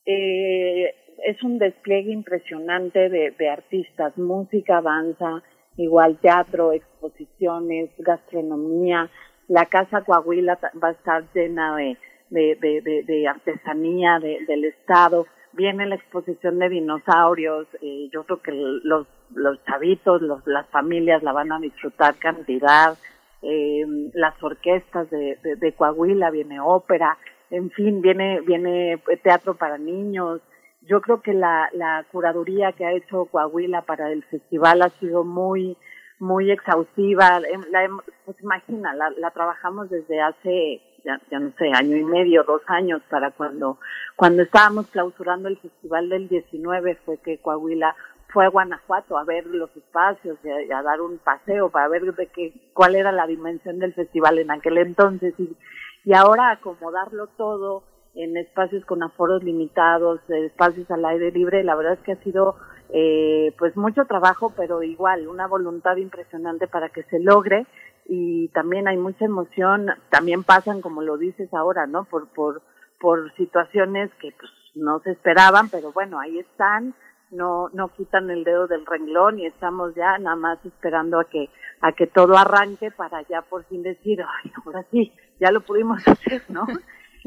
[0.06, 0.94] eh,
[1.26, 5.42] es un despliegue impresionante de, artistas, música, danza,
[5.76, 9.10] igual teatro, exposiciones, gastronomía.
[9.48, 11.96] La Casa Coahuila va a estar llena de,
[12.30, 15.26] de, artesanía de, del Estado.
[15.52, 17.66] Viene la exposición de dinosaurios.
[17.82, 22.96] Eh, yo creo que los, los chavitos, los, las familias la van a disfrutar cantidad.
[23.42, 23.84] Eh,
[24.14, 27.18] las orquestas de Coahuila, viene ópera.
[27.50, 30.40] En fin, viene, viene teatro para niños
[30.86, 35.24] yo creo que la, la curaduría que ha hecho Coahuila para el festival ha sido
[35.24, 35.76] muy,
[36.18, 37.40] muy exhaustiva.
[37.40, 37.88] La,
[38.24, 42.62] pues imagina, la, la trabajamos desde hace, ya, ya, no sé, año y medio, dos
[42.66, 43.78] años, para cuando,
[44.14, 47.94] cuando estábamos clausurando el festival del 19 fue que Coahuila
[48.28, 52.14] fue a Guanajuato a ver los espacios y a, a, dar un paseo para ver
[52.14, 55.56] de qué, cuál era la dimensión del festival en aquel entonces y,
[56.04, 57.84] y ahora acomodarlo todo
[58.16, 62.56] en espacios con aforos limitados, espacios al aire libre, la verdad es que ha sido
[62.88, 67.66] eh, pues mucho trabajo, pero igual una voluntad impresionante para que se logre
[68.06, 72.04] y también hay mucha emoción, también pasan como lo dices ahora, ¿no?
[72.04, 72.62] Por por
[72.98, 76.94] por situaciones que pues no se esperaban, pero bueno, ahí están,
[77.30, 81.50] no no quitan el dedo del renglón y estamos ya nada más esperando a que
[81.82, 86.00] a que todo arranque para ya por fin decir, ay, ahora sí, ya lo pudimos
[86.08, 86.66] hacer, ¿no?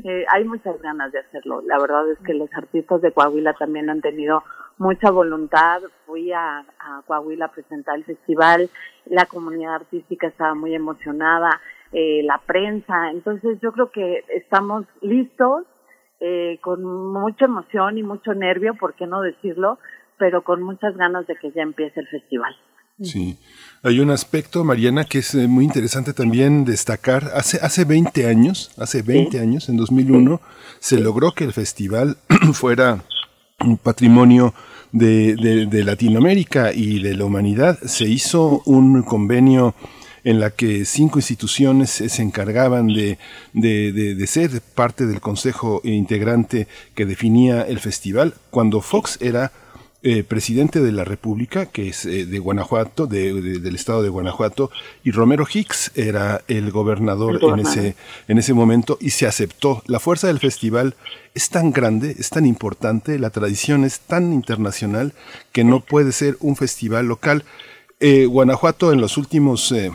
[0.03, 1.61] Eh, hay muchas ganas de hacerlo.
[1.65, 4.43] La verdad es que los artistas de Coahuila también han tenido
[4.77, 5.81] mucha voluntad.
[6.05, 6.65] Fui a,
[7.05, 8.69] Coahuila a presentar el festival,
[9.05, 11.59] la comunidad artística estaba muy emocionada,
[11.91, 13.11] eh, la prensa.
[13.11, 15.65] Entonces yo creo que estamos listos.
[16.21, 19.79] eh, con mucha emoción y mucho nervio, por qué no decirlo,
[20.17, 22.53] pero con muchas ganas de que ya empiece el festival.
[23.01, 23.37] Sí,
[23.81, 27.31] hay un aspecto, Mariana, que es eh, muy interesante también destacar.
[27.33, 30.41] Hace, hace 20 años, hace 20 años, en 2001,
[30.79, 32.17] se logró que el festival
[32.53, 33.03] fuera
[33.61, 34.53] un patrimonio
[34.91, 37.79] de, de, de Latinoamérica y de la humanidad.
[37.85, 39.75] Se hizo un convenio
[40.23, 43.17] en la que cinco instituciones se encargaban de,
[43.53, 49.51] de, de, ser parte del consejo integrante que definía el festival, cuando Fox era
[50.01, 54.71] eh, presidente de la República, que es eh, de Guanajuato, de, del estado de Guanajuato,
[55.03, 57.95] y Romero Hicks era el gobernador, el gobernador, En, ese,
[58.27, 59.83] en ese momento y se aceptó.
[59.87, 60.95] La fuerza del festival
[61.33, 65.13] es tan grande, es tan importante, la tradición es tan internacional
[65.51, 67.43] que no puede ser un festival local.
[67.99, 69.91] Eh, Guanajuato en los últimos eh,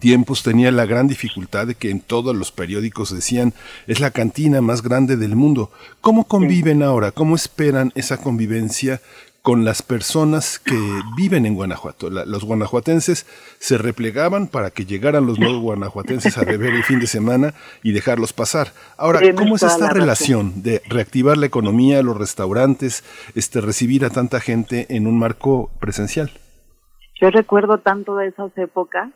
[0.00, 3.54] tiempos tenía la gran dificultad de que en todos los periódicos decían
[3.86, 5.70] es la cantina más grande del mundo.
[6.00, 7.12] ¿Cómo conviven ahora?
[7.12, 9.00] ¿Cómo esperan esa convivencia
[9.42, 10.78] con las personas que
[11.16, 12.08] viven en Guanajuato?
[12.08, 13.26] La, los guanajuatenses
[13.58, 17.92] se replegaban para que llegaran los nuevos guanajuatenses a beber el fin de semana y
[17.92, 18.68] dejarlos pasar.
[18.96, 23.04] Ahora, ¿cómo es esta relación de reactivar la economía, los restaurantes,
[23.34, 26.30] este, recibir a tanta gente en un marco presencial?
[27.20, 29.10] Yo recuerdo tanto de esas épocas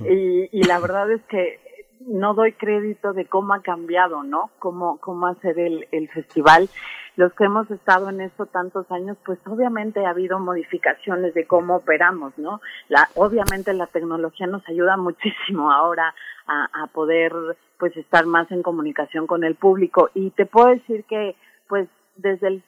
[0.00, 1.60] y, y, la verdad es que
[2.06, 4.50] no doy crédito de cómo ha cambiado, ¿no?
[4.58, 6.68] Cómo, cómo hacer el, el festival.
[7.16, 11.76] Los que hemos estado en esto tantos años, pues obviamente ha habido modificaciones de cómo
[11.76, 12.60] operamos, ¿no?
[12.88, 16.14] La, obviamente la tecnología nos ayuda muchísimo ahora
[16.46, 17.32] a, a poder,
[17.78, 20.10] pues, estar más en comunicación con el público.
[20.14, 21.36] Y te puedo decir que,
[21.68, 22.62] pues, desde el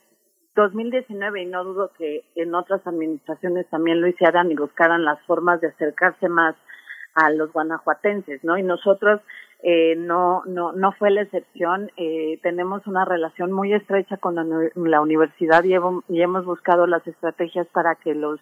[0.54, 5.60] 2019 y no dudo que en otras administraciones también lo hicieran y buscaran las formas
[5.60, 6.54] de acercarse más
[7.14, 8.58] a los guanajuatenses, ¿no?
[8.58, 9.20] Y nosotros
[9.62, 11.90] eh, no, no, no fue la excepción.
[11.96, 14.34] Eh, tenemos una relación muy estrecha con
[14.74, 15.74] la, universidad y,
[16.08, 18.40] y hemos buscado las estrategias para que los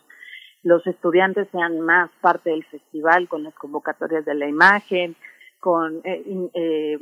[0.63, 5.17] los estudiantes sean más parte del festival con las convocatorias de la imagen,
[5.61, 6.99] con eh, eh,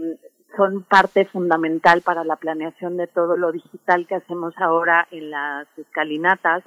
[0.57, 5.67] son parte fundamental para la planeación de todo lo digital que hacemos ahora en las
[5.79, 6.65] escalinatas.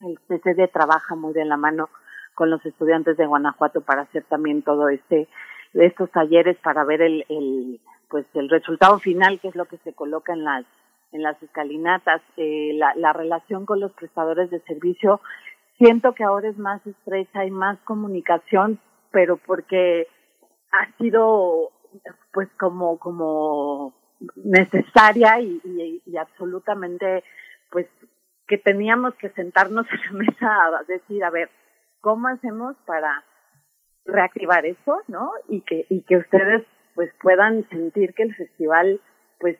[0.00, 1.90] El CCD trabaja muy de la mano
[2.34, 5.28] con los estudiantes de Guanajuato para hacer también todo este
[5.74, 9.92] estos talleres para ver el, el pues el resultado final que es lo que se
[9.94, 10.64] coloca en las
[11.12, 12.22] en las escalinatas.
[12.36, 15.20] Eh, la, la relación con los prestadores de servicio
[15.78, 18.78] siento que ahora es más estrecha hay más comunicación
[19.10, 20.08] pero porque
[20.72, 21.70] ha sido
[22.32, 23.94] pues como como
[24.36, 27.24] necesaria y, y, y absolutamente
[27.70, 27.86] pues
[28.46, 31.50] que teníamos que sentarnos en la mesa a decir a ver
[32.02, 33.24] cómo hacemos para
[34.04, 35.30] reactivar eso, ¿no?
[35.48, 39.00] Y que, y que ustedes pues puedan sentir que el festival
[39.40, 39.56] pues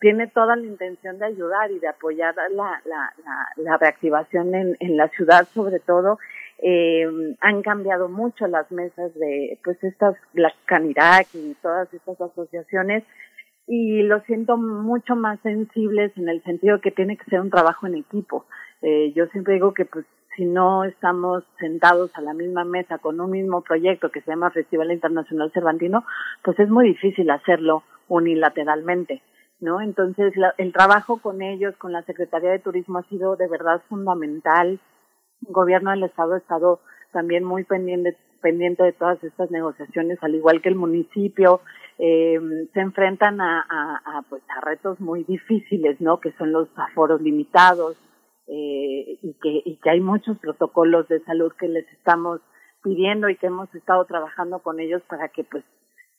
[0.00, 3.14] tiene toda la intención de ayudar y de apoyar la, la,
[3.56, 6.18] la, reactivación en, en la ciudad sobre todo.
[6.58, 7.06] Eh,
[7.40, 13.04] han cambiado mucho las mesas de pues estas, la Canirac y todas estas asociaciones
[13.66, 17.86] y lo siento mucho más sensibles en el sentido que tiene que ser un trabajo
[17.86, 18.46] en equipo.
[18.80, 20.04] Eh, yo siempre digo que pues
[20.36, 24.50] si no estamos sentados a la misma mesa con un mismo proyecto que se llama
[24.50, 26.04] Festival Internacional Cervantino,
[26.42, 29.22] pues es muy difícil hacerlo unilateralmente,
[29.60, 29.80] ¿no?
[29.80, 33.82] Entonces, la, el trabajo con ellos, con la Secretaría de Turismo ha sido de verdad
[33.88, 34.78] fundamental.
[35.46, 36.80] El gobierno del Estado ha estado
[37.12, 41.60] también muy pendiente, pendiente de todas estas negociaciones, al igual que el municipio,
[41.98, 42.40] eh,
[42.72, 46.20] se enfrentan a, a, a, pues, a retos muy difíciles, ¿no?
[46.20, 47.96] Que son los aforos limitados,
[48.46, 52.40] eh, y, que, y que hay muchos protocolos de salud que les estamos
[52.82, 55.64] pidiendo y que hemos estado trabajando con ellos para que pues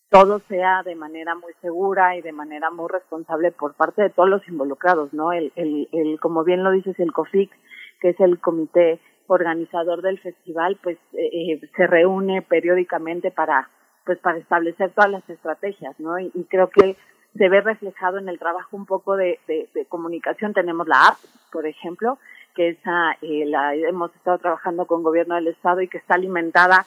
[0.10, 4.30] todo sea de manera muy segura y de manera muy responsable por parte de todos
[4.30, 5.34] los involucrados, ¿no?
[5.34, 7.52] El, el, el como bien lo dices, el COFIC,
[8.00, 13.70] que es el comité organizador del festival, pues eh, se reúne periódicamente para
[14.06, 16.20] pues para establecer todas las estrategias, ¿no?
[16.20, 16.98] Y creo que
[17.38, 20.54] se ve reflejado en el trabajo un poco de, de, comunicación.
[20.54, 21.18] Tenemos la app,
[21.52, 22.20] por ejemplo,
[22.56, 26.86] que esa eh, la hemos estado trabajando con gobierno del estado y que está alimentada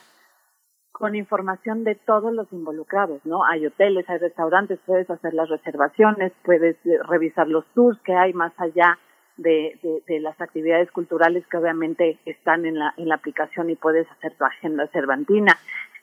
[0.91, 3.45] con información de todos los involucrados, ¿no?
[3.45, 8.33] Hay hoteles, hay restaurantes, puedes hacer las reservaciones, puedes eh, revisar los tours que hay
[8.33, 8.97] más allá
[9.35, 13.75] de, de, de, las actividades culturales que obviamente están en la, en la aplicación y
[13.75, 15.55] puedes hacer tu agenda cervantina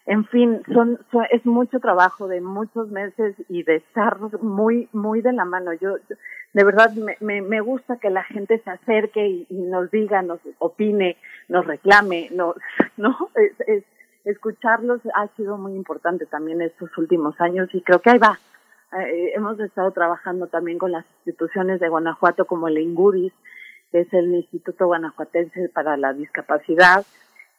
[0.06, 5.22] en fin, son, son, es mucho trabajo de muchos meses y de estar muy, muy
[5.22, 5.72] de la mano.
[5.72, 5.96] Yo,
[6.52, 10.40] de verdad, me, me, me gusta que la gente se acerque y, nos diga, nos
[10.58, 11.16] opine,
[11.48, 12.56] nos reclame, nos,
[12.96, 13.16] ¿no?
[13.34, 13.84] Es, es,
[14.24, 18.38] escucharlos ha sido muy importante también estos últimos años y creo que ahí va,
[18.98, 23.32] eh, hemos estado trabajando también con las instituciones de Guanajuato como el INGUDIS,
[23.90, 27.04] que es el Instituto Guanajuatense para la Discapacidad,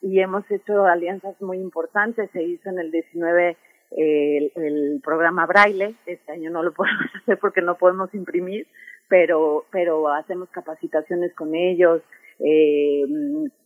[0.01, 2.29] y hemos hecho alianzas muy importantes.
[2.31, 3.57] Se hizo en el 19
[3.91, 5.95] eh, el, programa Braille.
[6.05, 8.67] Este año no lo podemos hacer porque no podemos imprimir,
[9.07, 12.01] pero, pero hacemos capacitaciones con ellos,
[12.39, 13.05] eh,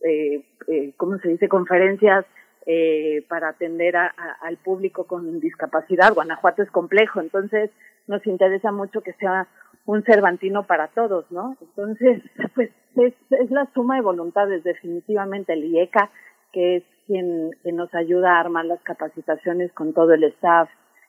[0.02, 1.48] eh, eh, ¿cómo se dice?
[1.48, 2.24] Conferencias
[2.66, 6.14] eh, para atender a, al público con discapacidad.
[6.14, 7.70] Guanajuato es complejo, entonces
[8.06, 9.48] nos interesa mucho que sea
[9.90, 11.56] un Cervantino para todos, ¿no?
[11.60, 12.22] Entonces,
[12.54, 16.10] pues es, es la suma de voluntades, definitivamente el IECA,
[16.52, 20.68] que es quien, quien nos ayuda a armar las capacitaciones con todo el staff,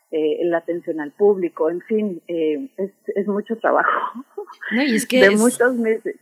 [0.09, 4.25] eh, la atención al público, en fin, eh, es, es mucho trabajo.
[4.71, 6.15] No, y es que de es, muchos meses.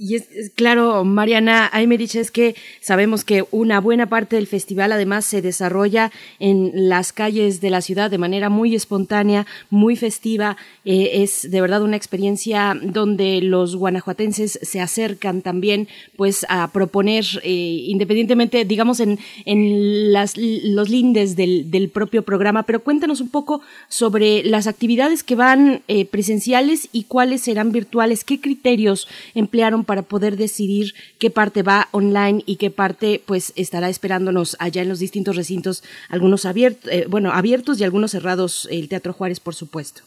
[0.00, 4.92] Y es, es, claro, Mariana Aymerich, es que sabemos que una buena parte del festival
[4.92, 10.56] además se desarrolla en las calles de la ciudad de manera muy espontánea, muy festiva.
[10.84, 17.24] Eh, es de verdad una experiencia donde los guanajuatenses se acercan también pues a proponer,
[17.42, 22.62] eh, independientemente, digamos, en, en las, los lindes del, del, propio programa.
[22.62, 28.22] Pero cuéntanos un poco sobre las actividades que van eh, presenciales y cuáles serán virtuales,
[28.22, 33.88] qué criterios emplearon para poder decidir qué parte va online y qué parte pues estará
[33.88, 38.90] esperándonos allá en los distintos recintos, algunos abiertos, eh, bueno, abiertos y algunos cerrados, el
[38.90, 40.02] Teatro Juárez, por supuesto.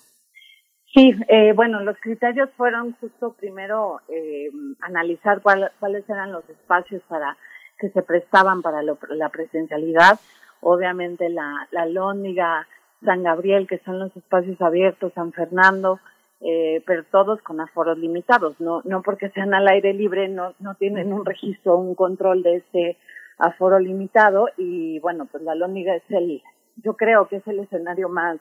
[0.94, 4.52] Sí, eh, bueno, los criterios fueron justo primero eh,
[4.82, 7.36] analizar cuál, cuáles eran los espacios para
[7.80, 10.20] que se prestaban para la presencialidad.
[10.60, 12.68] Obviamente la, la Lóniga,
[13.04, 16.00] San Gabriel, que son los espacios abiertos, San Fernando,
[16.42, 20.76] eh, pero todos con aforos limitados, no, no porque sean al aire libre, no, no
[20.76, 22.98] tienen un registro, un control de ese
[23.38, 26.42] aforo limitado y bueno, pues la Lóniga es el,
[26.78, 28.40] yo creo que es el escenario más,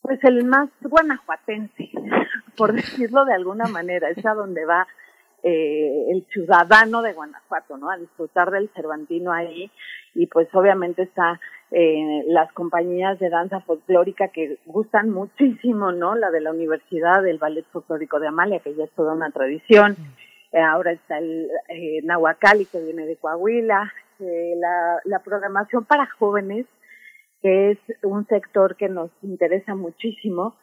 [0.00, 1.90] pues el más guanajuatense,
[2.56, 4.86] por decirlo de alguna manera, es a donde va
[5.42, 7.90] eh, el ciudadano de Guanajuato, ¿no?
[7.90, 9.70] A disfrutar del Cervantino ahí
[10.14, 16.14] y pues obviamente está eh, las compañías de danza folclórica que gustan muchísimo, ¿no?
[16.14, 19.96] La de la Universidad, del Ballet Folclórico de Amalia, que ya es toda una tradición.
[20.52, 23.92] Eh, ahora está el eh, Nahuacali, que viene de Coahuila.
[24.20, 26.66] Eh, la, la programación para jóvenes,
[27.42, 30.56] que es un sector que nos interesa muchísimo,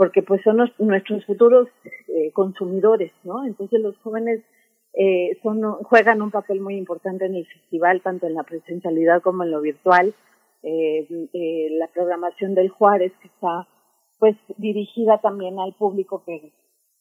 [0.00, 1.68] porque pues son nuestros futuros
[2.08, 3.44] eh, consumidores, ¿no?
[3.44, 4.40] Entonces los jóvenes
[4.94, 9.44] eh, son, juegan un papel muy importante en el festival, tanto en la presencialidad como
[9.44, 10.14] en lo virtual
[10.62, 13.68] eh, eh, la programación del Juárez que está
[14.18, 16.50] pues dirigida también al público que,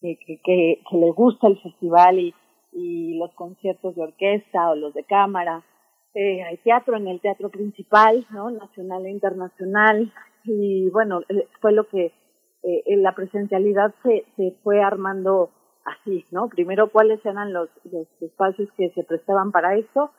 [0.01, 2.35] que le gusta el festival y,
[2.73, 5.63] y los conciertos de orquesta o los de cámara.
[6.13, 8.51] Eh, hay teatro en el teatro principal, ¿no?
[8.51, 10.11] Nacional e internacional.
[10.43, 12.11] Y bueno, eh, fue lo que
[12.63, 15.51] eh, en la presencialidad se, se fue armando
[15.85, 16.49] así, ¿no?
[16.49, 20.11] Primero, cuáles eran los, los espacios que se prestaban para esto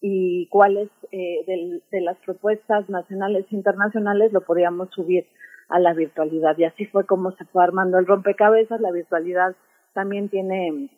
[0.00, 5.26] y cuáles eh, de, de, las propuestas nacionales e internacionales lo podíamos subir
[5.68, 6.58] a la virtualidad.
[6.58, 8.80] Y así fue como se fue armando el rompecabezas.
[8.80, 9.56] La virtualidad
[9.94, 10.90] también tiene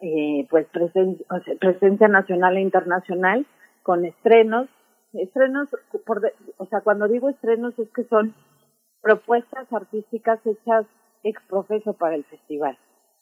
[0.00, 3.46] eh, pues presen o sea, presencia nacional e internacional
[3.82, 4.68] con estrenos.
[5.12, 5.68] Estrenos,
[6.06, 8.34] por de, o sea, cuando digo estrenos es que son
[9.02, 10.86] propuestas artísticas hechas
[11.24, 12.78] ex profeso para el festival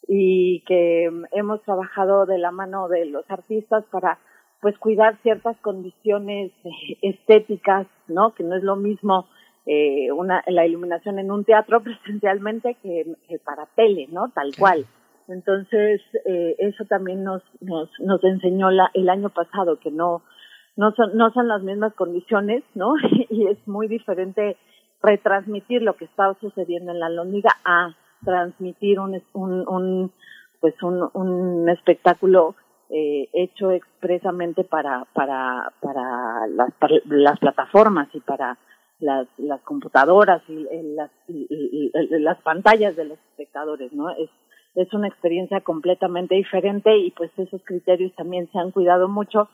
[0.07, 4.19] y que hemos trabajado de la mano de los artistas para
[4.61, 6.51] pues cuidar ciertas condiciones
[7.01, 8.33] estéticas, ¿no?
[8.33, 9.27] Que no es lo mismo
[9.65, 14.29] eh, una, la iluminación en un teatro presencialmente que, que para tele, ¿no?
[14.33, 14.85] Tal cual.
[15.27, 20.23] Entonces, eh, eso también nos, nos, nos enseñó la, el año pasado, que no,
[20.75, 22.93] no son, no son las mismas condiciones, ¿no?
[23.29, 24.57] y es muy diferente
[25.01, 30.11] retransmitir lo que está sucediendo en la Lóniga a transmitir un, un, un
[30.59, 32.55] pues un, un espectáculo
[32.89, 36.69] eh, hecho expresamente para para para las,
[37.05, 38.57] las plataformas y para
[38.99, 41.09] las, las computadoras y, y las,
[41.93, 44.09] las pantallas de los espectadores, ¿no?
[44.11, 44.29] Es,
[44.75, 49.49] es una experiencia completamente diferente y pues esos criterios también se han cuidado mucho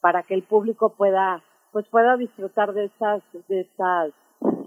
[0.00, 1.42] para que el público pueda
[1.72, 4.12] pues pueda disfrutar de estas de estas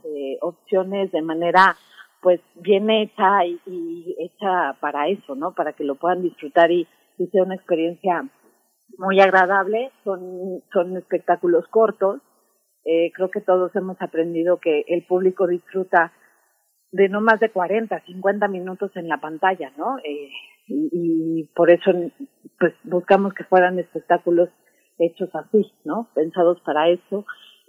[0.06, 1.76] eh, opciones de manera
[2.22, 5.54] pues bien hecha y, y hecha para eso, ¿no?
[5.54, 6.88] Para que lo puedan disfrutar y
[7.18, 8.28] y sea una experiencia
[8.98, 9.92] muy agradable.
[10.04, 12.22] Son, son espectáculos cortos.
[12.86, 16.14] Eh, creo que todos hemos aprendido que el público disfruta
[16.92, 19.98] de no más de 40, 50 minutos en la pantalla, ¿no?
[20.00, 20.30] Eh,
[20.68, 21.92] y, y por eso,
[22.60, 24.50] pues, buscamos que fueran espectáculos
[25.00, 26.10] hechos así, ¿no?
[26.14, 27.26] Pensados para eso.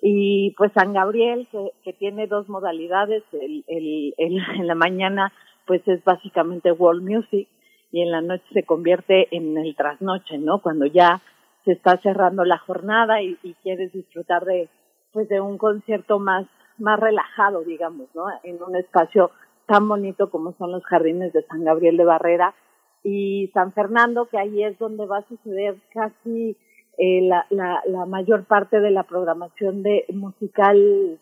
[0.09, 1.48] Y pues San Gabriel,
[1.82, 5.32] que, tiene dos modalidades, el, el, el, en la mañana
[5.66, 7.48] pues es básicamente world music
[7.90, 10.61] y en la noche se convierte en el trasnoche, ¿no?
[10.61, 11.20] Cuando ya
[11.64, 14.68] se está cerrando la jornada y, y quieres disfrutar de
[15.12, 16.46] pues de un concierto más
[16.78, 18.26] más relajado, digamos, ¿no?
[18.44, 19.32] En un espacio
[19.66, 22.54] tan bonito como son los jardines de San Gabriel de Barrera
[23.02, 26.57] y San Fernando, que ahí es donde va a suceder casi
[26.99, 31.20] eh, la, la, la mayor parte de la programación de musical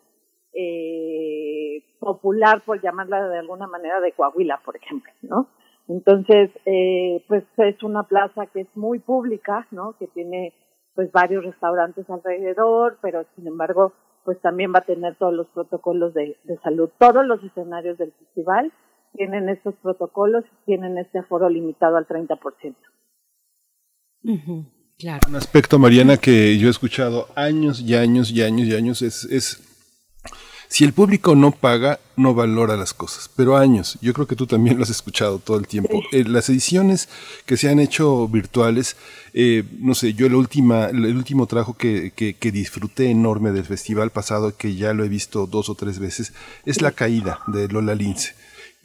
[0.53, 5.49] eh, popular, por llamarla de alguna manera, de Coahuila, por ejemplo, ¿no?
[5.89, 9.97] Entonces, eh, pues es una plaza que es muy pública, ¿no?
[9.99, 10.55] Que tiene
[10.95, 13.93] pues varios restaurantes alrededor, pero sin embargo,
[14.25, 16.89] pues también va a tener todos los protocolos de, salud.
[16.99, 18.73] Todos los escenarios del festival
[19.13, 22.75] tienen estos protocolos y tienen este aforo limitado al 30%.
[24.23, 24.65] Ujú,
[24.99, 25.21] Claro.
[25.29, 29.25] Un aspecto, Mariana, que yo he escuchado años y años y años y años es,
[29.25, 29.59] es
[30.75, 33.31] si el público no paga, no valora las cosas.
[33.37, 36.03] Pero años, yo creo que tú también lo has escuchado todo el tiempo.
[36.11, 37.09] Eh, las ediciones
[37.47, 38.97] que se han hecho virtuales,
[39.35, 43.65] eh, no sé, yo la última, el último trabajo que, que, que disfruté enorme del
[43.65, 46.33] festival pasado, que ya lo he visto dos o tres veces,
[46.65, 48.35] es La Caída de Lola Lince.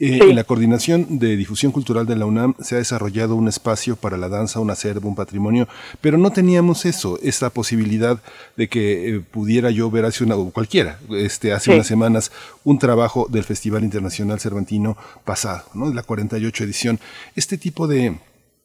[0.02, 3.96] Eh, En la coordinación de difusión cultural de la UNAM se ha desarrollado un espacio
[3.96, 5.68] para la danza, un acervo, un patrimonio,
[6.00, 8.18] pero no teníamos eso, esa posibilidad
[8.56, 11.70] de que eh, pudiera yo ver hace una, o cualquiera, este, hace Sí.
[11.72, 12.32] unas semanas,
[12.64, 14.96] un trabajo del Festival Internacional Cervantino
[15.26, 15.90] pasado, ¿no?
[15.90, 16.98] de la 48 edición.
[17.36, 18.16] Este tipo de,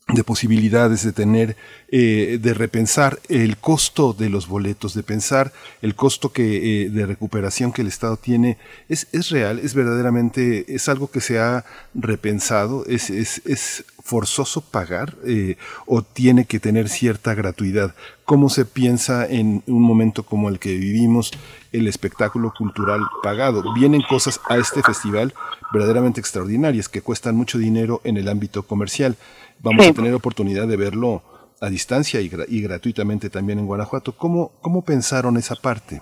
[0.07, 1.57] de posibilidades de tener,
[1.89, 5.51] eh, de repensar el costo de los boletos, de pensar
[5.81, 10.75] el costo que, eh, de recuperación que el Estado tiene, es, es real, es verdaderamente,
[10.75, 16.59] es algo que se ha repensado, es, es, es forzoso pagar eh, o tiene que
[16.59, 17.95] tener cierta gratuidad.
[18.23, 21.31] ¿Cómo se piensa en un momento como el que vivimos
[21.71, 23.63] el espectáculo cultural pagado?
[23.73, 25.33] Vienen cosas a este festival
[25.73, 29.17] verdaderamente extraordinarias que cuestan mucho dinero en el ámbito comercial.
[29.61, 29.91] Vamos Sí.
[29.91, 31.21] a tener oportunidad de verlo
[31.61, 34.13] a distancia y, y gratuitamente también en Guanajuato.
[34.17, 36.01] ¿Cómo, ¿Cómo pensaron esa parte?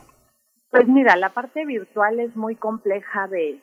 [0.71, 3.61] Pues mira, la parte virtual es muy compleja de,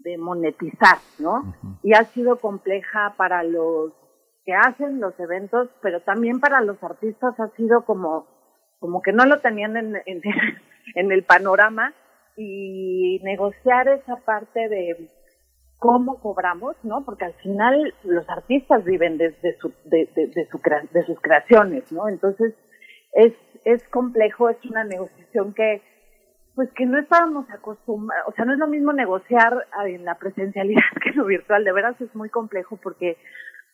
[0.00, 1.54] de monetizar, ¿no?
[1.84, 3.92] Y ha sido compleja para los
[4.44, 8.26] que hacen los eventos, pero también para los artistas ha sido como,
[8.80, 10.20] como que no lo tenían en, en,
[10.96, 11.94] en el panorama
[12.36, 15.08] y negociar esa parte de
[15.78, 17.04] cómo cobramos, ¿no?
[17.04, 20.46] Porque al final los artistas viven desde su, de, de, de,
[20.92, 22.08] de sus creaciones, ¿no?
[22.08, 22.54] Entonces
[23.12, 23.32] es,
[23.64, 25.82] es complejo, es una negociación que
[26.54, 30.82] pues que no estábamos acostumbrados, o sea, no es lo mismo negociar en la presencialidad
[31.02, 33.16] que en lo virtual, de veras es muy complejo porque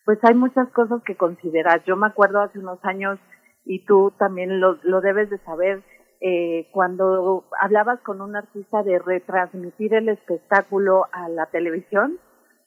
[0.05, 1.83] pues hay muchas cosas que considerar.
[1.85, 3.19] Yo me acuerdo hace unos años,
[3.65, 5.83] y tú también lo, lo debes de saber,
[6.27, 12.19] eh, cuando hablabas con un artista de retransmitir el espectáculo a la televisión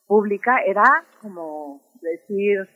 [0.06, 2.70] pública, era como decir,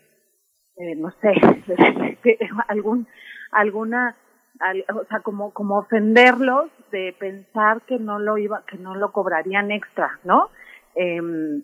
[0.78, 1.34] eh, no sé,
[2.68, 3.08] algún,
[3.52, 4.16] alguna,
[4.60, 9.12] al- o sea, como, como ofenderlos de pensar que no lo iba, que no lo
[9.12, 10.50] cobrarían extra, ¿no?
[10.96, 11.62] Em,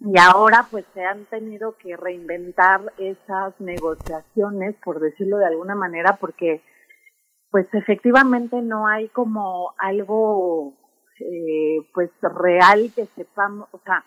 [0.00, 6.16] y ahora pues se han tenido que reinventar esas negociaciones, por decirlo de alguna manera,
[6.20, 6.62] porque
[7.50, 10.74] pues efectivamente no hay como algo
[11.18, 14.04] eh, pues real que sepamos, o sea,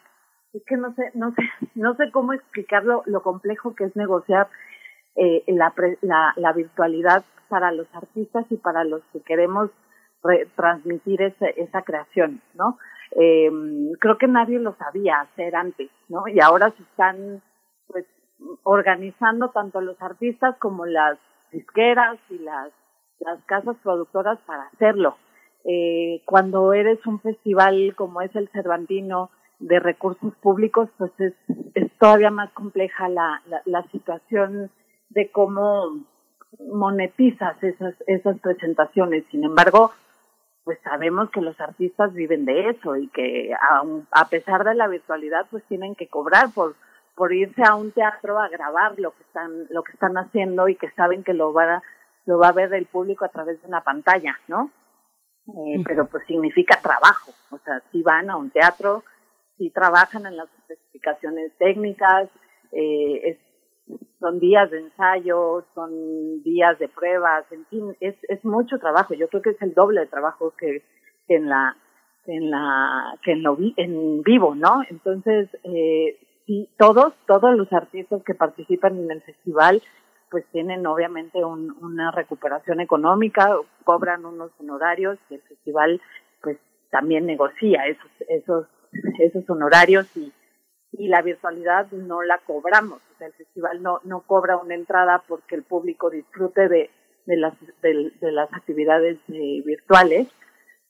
[0.53, 1.41] es que no sé, no sé,
[1.75, 4.47] no sé cómo explicarlo lo complejo que es negociar
[5.15, 9.69] eh, la, la, la virtualidad para los artistas y para los que queremos
[10.23, 12.77] re- transmitir ese, esa creación, ¿no?
[13.15, 13.51] Eh,
[13.99, 16.27] creo que nadie lo sabía hacer antes, ¿no?
[16.27, 17.43] Y ahora se están,
[17.87, 18.05] pues,
[18.63, 21.19] organizando tanto los artistas como las
[21.51, 22.71] disqueras y las,
[23.19, 25.17] las casas productoras para hacerlo.
[25.65, 31.33] Eh, cuando eres un festival como es el Cervantino de recursos públicos, pues es,
[31.73, 34.71] es todavía más compleja la, la, la situación
[35.09, 35.99] de cómo
[36.59, 39.23] monetizas esas, esas presentaciones.
[39.31, 39.91] Sin embargo,
[40.63, 44.87] pues sabemos que los artistas viven de eso y que aun- a pesar de la
[44.87, 46.75] virtualidad pues tienen que cobrar por
[47.15, 50.75] por irse a un teatro a grabar lo que están lo que están haciendo y
[50.75, 51.83] que saben que lo va a,
[52.25, 54.71] lo va a ver el público a través de una pantalla, ¿no?
[55.47, 59.03] Eh, pero pues significa trabajo, o sea, si van a un teatro,
[59.57, 62.29] si trabajan en las especificaciones técnicas,
[62.71, 63.37] eh, es
[64.21, 69.13] son días de ensayo, son días de pruebas, en fin, es, es mucho trabajo.
[69.13, 70.81] Yo creo que es el doble de trabajo que,
[71.27, 71.75] que en la
[72.25, 74.81] en la que en lo vi- en vivo, ¿no?
[74.89, 79.81] Entonces, eh, sí, todos todos los artistas que participan en el festival
[80.33, 86.01] pues tienen obviamente un, una recuperación económica, cobran unos honorarios y el festival
[86.41, 86.57] pues
[86.89, 88.67] también negocia esos esos
[89.19, 90.33] esos honorarios y
[90.91, 95.23] y la virtualidad no la cobramos, o sea, el festival no no cobra una entrada
[95.27, 96.89] porque el público disfrute de
[97.27, 97.53] de las
[97.83, 100.27] de, de las actividades eh, virtuales,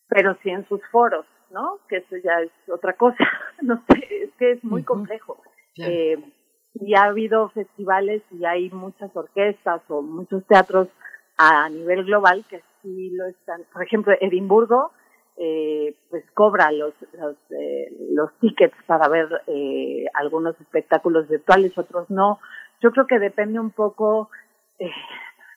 [0.07, 1.79] pero sí en sus foros, ¿no?
[1.89, 3.29] Que eso ya es otra cosa,
[3.61, 5.43] no sé, es que es muy complejo.
[5.75, 6.17] Eh,
[6.75, 10.87] y ha habido festivales y hay muchas orquestas o muchos teatros
[11.37, 13.61] a nivel global que sí lo están.
[13.71, 14.91] Por ejemplo, Edimburgo,
[15.37, 22.09] eh, pues cobra los los, eh, los tickets para ver eh, algunos espectáculos virtuales, otros
[22.09, 22.39] no.
[22.81, 24.29] Yo creo que depende un poco
[24.79, 24.91] eh,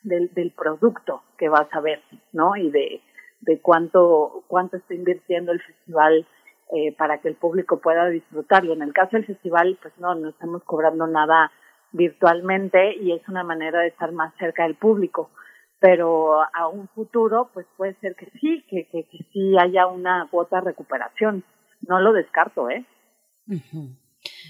[0.02, 2.00] del, del producto que vas a ver,
[2.32, 2.56] ¿no?
[2.56, 3.00] Y de,
[3.40, 6.26] de cuánto cuánto está invirtiendo el festival
[6.72, 8.72] eh, para que el público pueda disfrutarlo.
[8.72, 11.50] En el caso del festival, pues no, no estamos cobrando nada
[11.92, 15.30] virtualmente y es una manera de estar más cerca del público.
[15.78, 20.26] Pero a un futuro, pues puede ser que sí, que, que, que sí haya una
[20.30, 21.44] cuota de recuperación.
[21.86, 22.84] No lo descarto, ¿eh?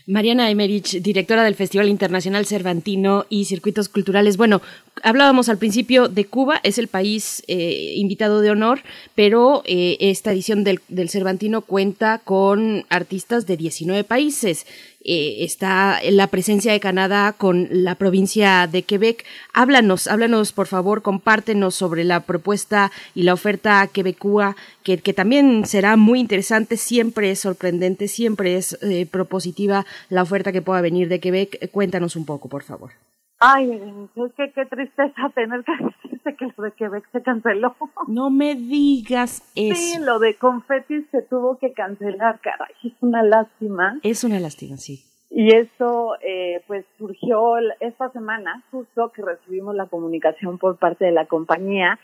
[0.07, 4.37] Mariana Emerich, directora del Festival Internacional Cervantino y Circuitos Culturales.
[4.37, 4.61] Bueno,
[5.03, 8.81] hablábamos al principio de Cuba, es el país eh, invitado de honor,
[9.15, 14.67] pero eh, esta edición del, del, Cervantino cuenta con artistas de 19 países.
[15.09, 19.25] Eh, está la presencia de Canadá con la provincia de Quebec.
[19.53, 25.65] Háblanos, háblanos por favor, compártenos sobre la propuesta y la oferta quebecúa, que, que también
[25.67, 28.77] será muy interesante, siempre es sorprendente, siempre es
[29.11, 31.71] propositiva la oferta que pueda venir de Quebec.
[31.71, 32.91] Cuéntanos un poco, por favor.
[33.39, 35.73] Ay, es que qué tristeza tener que
[36.03, 37.77] decirte que lo de Quebec se canceló.
[38.09, 39.75] No me digas eso.
[39.75, 43.99] Sí, lo de Confetti se tuvo que cancelar, caray, es una lástima.
[44.03, 45.05] Es una lástima, sí.
[45.29, 51.13] Y eso, eh, pues, surgió esta semana, justo que recibimos la comunicación por parte de
[51.13, 51.99] la compañía.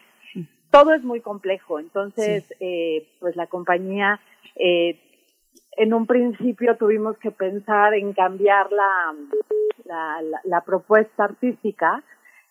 [0.70, 2.55] Todo es muy complejo, entonces, sí.
[2.61, 4.20] eh, pues, la compañía
[4.57, 4.99] eh,
[5.77, 9.14] en un principio tuvimos que pensar en cambiar la,
[9.85, 12.03] la, la, la propuesta artística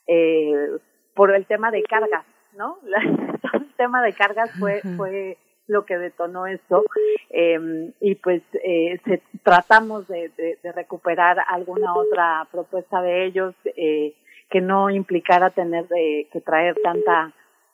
[0.08, 0.70] eh,
[1.14, 2.26] por el tema de cargas,
[2.58, 2.78] ¿no?
[3.54, 6.84] el tema de cargas fue, fue lo que detonó esto
[7.30, 13.56] eh, y pues eh, se, tratamos de, de, de, recuperar alguna otra propuesta de ellos
[13.78, 14.14] eh,
[14.50, 17.32] que no implicara tener de, que traer tanta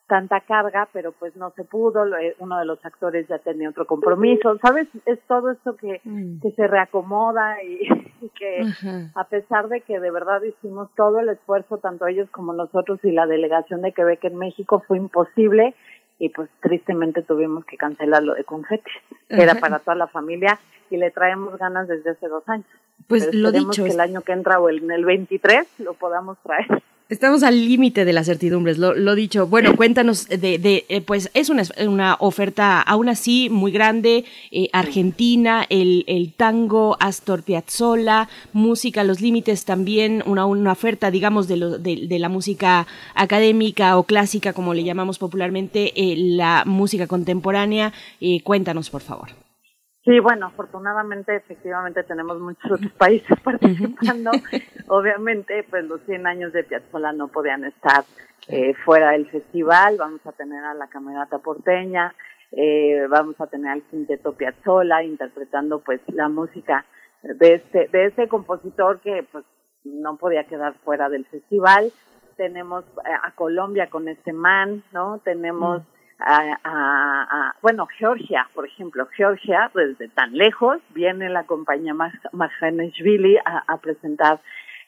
[0.07, 2.05] tanta carga, pero pues no se pudo,
[2.39, 4.87] uno de los actores ya tenía otro compromiso, ¿sabes?
[5.05, 6.39] Es todo esto que, mm.
[6.41, 7.81] que se reacomoda y,
[8.21, 8.63] y que
[9.13, 13.11] a pesar de que de verdad hicimos todo el esfuerzo, tanto ellos como nosotros y
[13.11, 15.75] la delegación de Quebec en México, fue imposible
[16.19, 18.89] y pues tristemente tuvimos que cancelar lo de Confete,
[19.29, 20.57] que era para toda la familia
[20.89, 22.65] y le traemos ganas desde hace dos años.
[23.07, 23.83] Pues Pero lo dicho.
[23.83, 26.81] que el año que entra o en el 23 lo podamos traer.
[27.09, 29.47] Estamos al límite de las certidumbres, lo, lo, dicho.
[29.47, 34.67] Bueno, cuéntanos de, de eh, pues es una, una, oferta aún así muy grande, eh,
[34.73, 41.55] Argentina, el, el, tango, Astor Piazzolla, música, los límites también, una, una oferta, digamos, de,
[41.55, 47.07] lo, de, de, la música académica o clásica, como le llamamos popularmente, eh, la música
[47.07, 47.93] contemporánea.
[48.19, 49.46] Eh, cuéntanos, por favor.
[50.07, 54.31] Sí, bueno, afortunadamente, efectivamente, tenemos muchos otros países participando.
[54.87, 58.05] Obviamente, pues los 100 años de Piazzolla no podían estar
[58.47, 59.97] eh, fuera del festival.
[59.97, 62.15] Vamos a tener a la Camerata Porteña,
[62.53, 66.85] eh, vamos a tener al Quinteto Piazzolla interpretando pues la música
[67.23, 69.43] de este, de este compositor que pues
[69.83, 71.91] no podía quedar fuera del festival.
[72.37, 72.85] Tenemos
[73.25, 75.19] a Colombia con este man, ¿no?
[75.25, 75.81] Tenemos...
[75.81, 81.93] Mm a, a, a, bueno, Georgia, por ejemplo, Georgia, desde tan lejos, viene la compañía
[82.31, 84.39] Marjaneshvili a, a presentar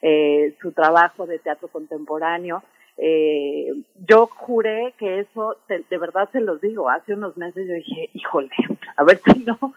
[0.02, 2.64] eh, su trabajo de teatro contemporáneo.
[2.98, 3.72] Eh,
[4.08, 8.10] yo juré que eso, de, de, verdad se los digo, hace unos meses yo dije,
[8.14, 8.50] híjole,
[8.98, 9.58] a ver si no,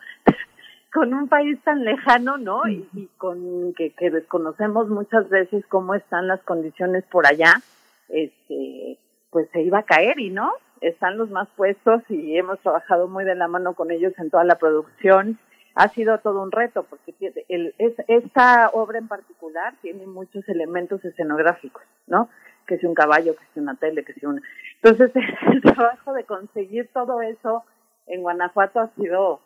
[0.93, 2.67] con un país tan lejano, ¿no?
[2.69, 7.61] Y, y con que, que desconocemos muchas veces cómo están las condiciones por allá,
[8.09, 8.99] este,
[9.31, 10.53] pues se iba a caer y no,
[10.83, 14.45] están los más puestos y hemos trabajado muy de la mano con ellos en toda
[14.45, 15.39] la producción.
[15.75, 17.15] Ha sido todo un reto porque
[17.49, 22.29] el, es, esta obra en particular tiene muchos elementos escenográficos, ¿no?
[22.67, 24.43] Que si un caballo, que si una tele, que si una...
[24.83, 25.13] Entonces
[25.53, 27.65] el trabajo de conseguir todo eso
[28.07, 29.41] en Guanajuato ha sido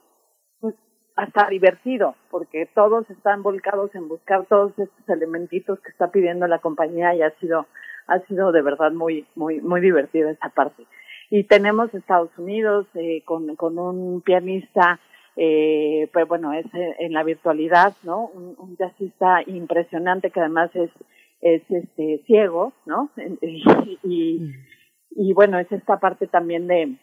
[0.60, 0.74] pues,
[1.16, 6.58] hasta divertido porque todos están volcados en buscar todos estos elementitos que está pidiendo la
[6.58, 7.66] compañía y ha sido
[8.08, 10.86] ha sido de verdad muy muy muy divertido esa parte
[11.30, 15.00] y tenemos Estados Unidos eh, con, con un pianista,
[15.36, 18.26] eh, pues bueno, es en la virtualidad, ¿no?
[18.34, 20.90] Un, un jazzista impresionante que además es
[21.40, 23.10] es este ciego, ¿no?
[24.02, 24.52] Y,
[25.10, 26.96] y, bueno, es esta parte también de,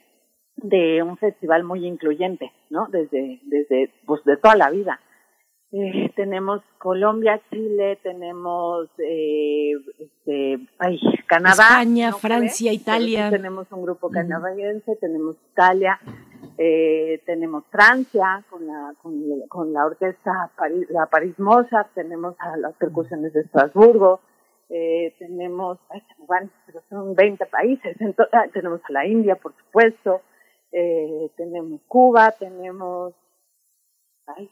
[0.58, 2.88] de un festival muy incluyente, ¿no?
[2.92, 5.00] Desde, desde, pues de toda la vida.
[5.76, 13.32] Eh, tenemos Colombia, Chile, tenemos eh, este, ay, Canadá, España, Francia, Italia.
[13.32, 16.00] Tenemos un grupo canadiense, tenemos Italia,
[16.60, 19.16] eh, tenemos Francia con la con,
[19.50, 24.20] con la orquesta París, la París Mozart, tenemos a las percusiones de Estrasburgo,
[24.70, 29.56] eh, tenemos, ay, bueno, pero son 20 países, entonces, ah, tenemos a la India, por
[29.56, 30.22] supuesto,
[30.72, 33.16] eh, tenemos Cuba, tenemos
[34.28, 34.48] ay,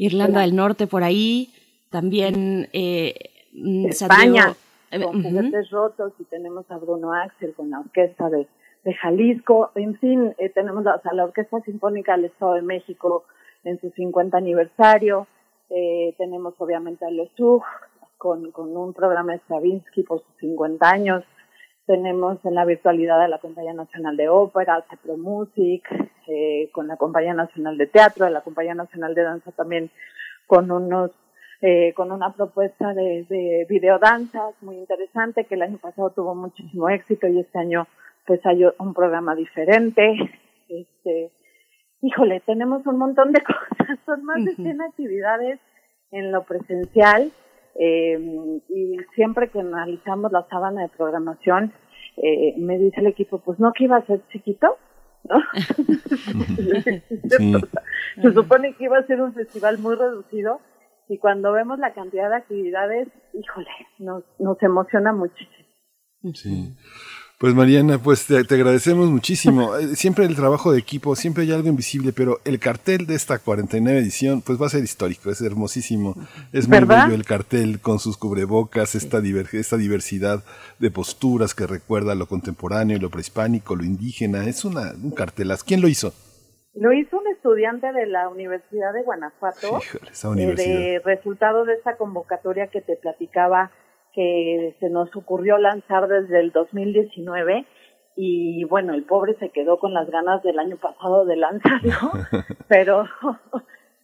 [0.00, 1.52] Irlanda del Norte por ahí,
[1.90, 3.14] también eh,
[3.52, 4.56] mm, España,
[4.90, 8.48] Santiago, con eh, juguetes rotos y tenemos a Bruno Axel con la orquesta de,
[8.82, 12.62] de Jalisco, en fin, eh, tenemos la, o sea, la Orquesta Sinfónica del Estado de
[12.62, 13.24] México
[13.62, 15.26] en su 50 aniversario,
[15.68, 17.62] eh, tenemos obviamente a los SUG
[18.16, 21.24] con, con un programa de Stravinsky por sus 50 años,
[21.90, 25.82] tenemos en la virtualidad a la Compañía Nacional de Ópera, Cepro Music,
[26.28, 29.90] eh, con la Compañía Nacional de Teatro, la Compañía Nacional de Danza también
[30.46, 31.10] con unos
[31.62, 36.88] eh, con una propuesta de, de videodanzas muy interesante que el año pasado tuvo muchísimo
[36.88, 37.88] éxito y este año
[38.24, 40.14] pues hay un programa diferente.
[40.68, 41.32] Este,
[42.02, 45.58] híjole, tenemos un montón de cosas, son más de 100 actividades
[46.12, 47.32] en lo presencial
[47.76, 51.72] eh, y siempre que analizamos la sábana de programación,
[52.16, 54.76] eh, me dice el equipo, pues no que iba a ser chiquito,
[55.24, 55.36] ¿no?
[58.22, 60.60] Se supone que iba a ser un festival muy reducido
[61.08, 65.66] y cuando vemos la cantidad de actividades, híjole, nos, nos emociona muchísimo.
[66.34, 66.76] Sí.
[67.40, 69.74] Pues Mariana, pues te, te, agradecemos muchísimo.
[69.80, 73.38] Eh, Siempre el trabajo de equipo, siempre hay algo invisible, pero el cartel de esta
[73.38, 76.14] 49 edición, pues va a ser histórico, es hermosísimo.
[76.52, 77.04] Es muy ¿Verdad?
[77.06, 80.44] bello el cartel con sus cubrebocas, esta, diver- esta diversidad
[80.78, 84.44] de posturas que recuerda lo contemporáneo, lo prehispánico, lo indígena.
[84.46, 85.64] Es una, un cartelazo.
[85.66, 86.12] ¿Quién lo hizo?
[86.74, 90.78] Lo hizo un estudiante de la Universidad de Guanajuato, Híjole, esa eh, universidad.
[90.78, 93.70] de resultado de esta convocatoria que te platicaba
[94.12, 97.66] que se nos ocurrió lanzar desde el 2019
[98.16, 102.12] y bueno, el pobre se quedó con las ganas del año pasado de lanzarlo,
[102.68, 103.04] pero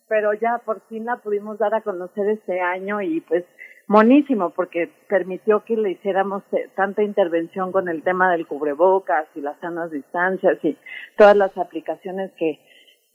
[0.08, 3.44] pero ya por fin la pudimos dar a conocer este año y pues
[3.88, 9.40] monísimo porque permitió que le hiciéramos eh, tanta intervención con el tema del cubrebocas y
[9.40, 10.76] las sanas distancias y
[11.16, 12.60] todas las aplicaciones que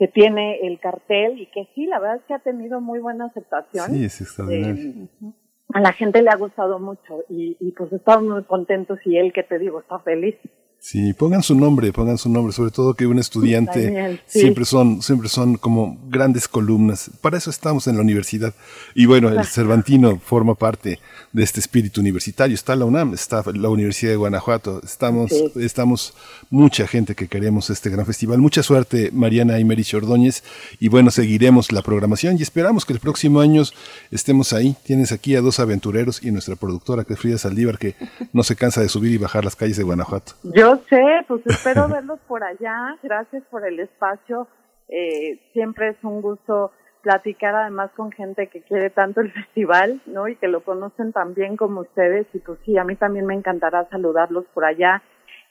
[0.02, 3.26] que tiene el cartel y que sí, la verdad es que ha tenido muy buena
[3.26, 3.86] aceptación.
[3.92, 4.84] Sí, es extraordinario.
[4.84, 5.32] Eh,
[5.74, 9.34] a la gente le ha gustado mucho y, y pues estamos muy contentos y él
[9.34, 10.36] que te digo está feliz.
[10.84, 14.40] Sí, pongan su nombre, pongan su nombre, sobre todo que un estudiante Daniel, sí.
[14.40, 17.12] siempre son siempre son como grandes columnas.
[17.22, 18.56] Para eso estamos en la universidad.
[18.96, 21.00] Y bueno, el Cervantino forma parte
[21.34, 22.56] de este espíritu universitario.
[22.56, 24.82] Está la UNAM, está la Universidad de Guanajuato.
[24.84, 25.52] Estamos Sí.
[25.58, 26.16] estamos
[26.50, 28.40] mucha gente que queremos este gran festival.
[28.40, 30.44] Mucha suerte, Mariana Imerich Ordóñez.
[30.80, 33.62] Y bueno, seguiremos la programación y esperamos que el próximo año
[34.10, 34.76] estemos ahí.
[34.84, 37.94] Tienes aquí a dos aventureros y nuestra productora, que es Frida Saldívar, que
[38.34, 40.34] no se cansa de subir y bajar las calles de Guanajuato.
[40.56, 42.98] Yo sé, pues espero verlos por allá.
[43.04, 44.48] Gracias por el espacio.
[44.88, 50.28] Eh, siempre es un gusto platicar además con gente que quiere tanto el festival, ¿no?
[50.28, 52.28] Y que lo conocen tan bien como ustedes.
[52.34, 55.02] Y pues sí, a mí también me encantará saludarlos por allá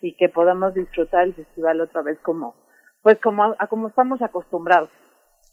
[0.00, 2.54] y que podamos disfrutar el festival otra vez como,
[3.02, 4.90] pues como, a, como estamos acostumbrados.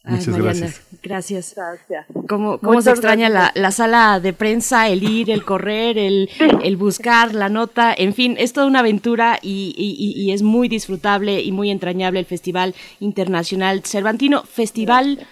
[0.08, 0.82] Ay, Muchas Mariana, gracias.
[1.02, 1.54] gracias.
[1.54, 2.06] Gracias.
[2.28, 3.62] ¿Cómo, cómo se extraña la, gracias.
[3.62, 6.30] la sala de prensa, el ir, el correr, el,
[6.64, 7.94] el buscar, la nota?
[7.96, 12.20] En fin, es toda una aventura y, y- y es muy disfrutable y muy entrañable
[12.20, 14.42] el Festival Internacional Cervantino.
[14.44, 15.26] Festival.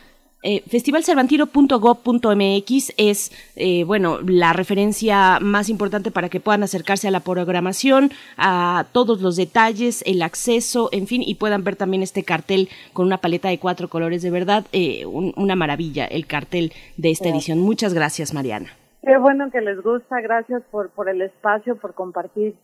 [0.48, 7.18] Eh, festivalcervantino.gov.mx es, eh, bueno, la referencia más importante para que puedan acercarse a la
[7.20, 12.68] programación, a todos los detalles, el acceso, en fin, y puedan ver también este cartel
[12.92, 14.22] con una paleta de cuatro colores.
[14.22, 17.58] De verdad, eh, un- una maravilla el cartel de esta edición.
[17.58, 18.68] Muchas gracias, Mariana.
[19.02, 22.54] Qué bueno que les gusta, gracias por, por el espacio, por compartir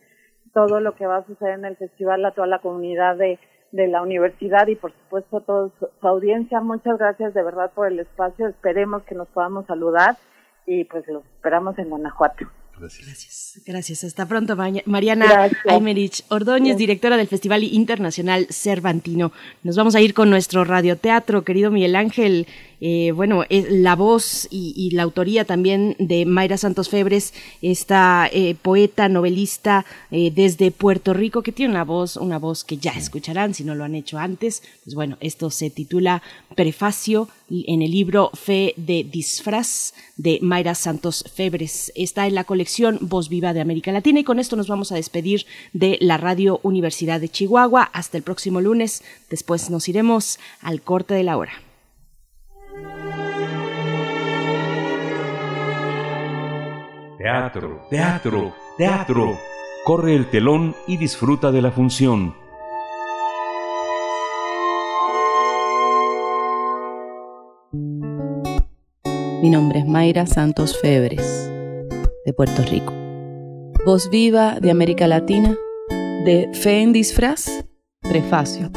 [0.53, 3.39] todo lo que va a suceder en el festival a toda la comunidad de,
[3.73, 6.61] de la universidad y por supuesto a toda su, su audiencia.
[6.61, 10.15] Muchas gracias de verdad por el espacio, esperemos que nos podamos saludar
[10.65, 12.45] y pues los esperamos en Guanajuato.
[12.79, 14.03] Gracias, gracias.
[14.03, 15.61] Hasta pronto, Ma- Mariana Gracias.
[15.69, 19.31] Aymerich Ordóñez, directora del Festival Internacional Cervantino.
[19.63, 22.47] Nos vamos a ir con nuestro radioteatro, querido Miguel Ángel.
[22.85, 28.57] Eh, bueno, eh, la voz y, la autoría también de Mayra Santos Febres, esta eh,
[28.61, 33.63] poeta, novelista desde Puerto Rico, que tiene una voz, una voz que ya escucharán si
[33.63, 34.63] no lo han hecho antes.
[34.83, 36.21] Pues bueno, esto se titula
[36.55, 41.93] Prefacio en el libro Fe de Disfraz de Mayra Santos Febres.
[41.95, 44.95] Está en la colección Voz Viva de América Latina y con esto nos vamos a
[44.95, 47.83] despedir de la Radio Universidad de Chihuahua.
[47.93, 49.03] Hasta el próximo lunes.
[49.29, 51.53] Después nos iremos al corte de la hora.
[57.23, 59.37] Teatro, teatro, teatro.
[59.85, 62.35] Corre el telón y disfruta de la función.
[69.41, 71.49] Mi nombre es Mayra Santos Febres,
[72.25, 72.91] de Puerto Rico.
[73.85, 75.55] Voz viva de América Latina,
[76.25, 77.65] de Fe en Disfraz,
[78.01, 78.69] prefacio.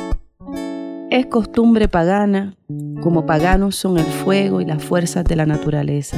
[1.10, 2.56] Es costumbre pagana,
[3.02, 6.16] como paganos son el fuego y las fuerzas de la naturaleza.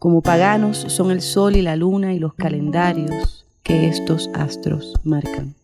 [0.00, 5.54] Como paganos son el sol y la luna y los calendarios que estos astros marcan.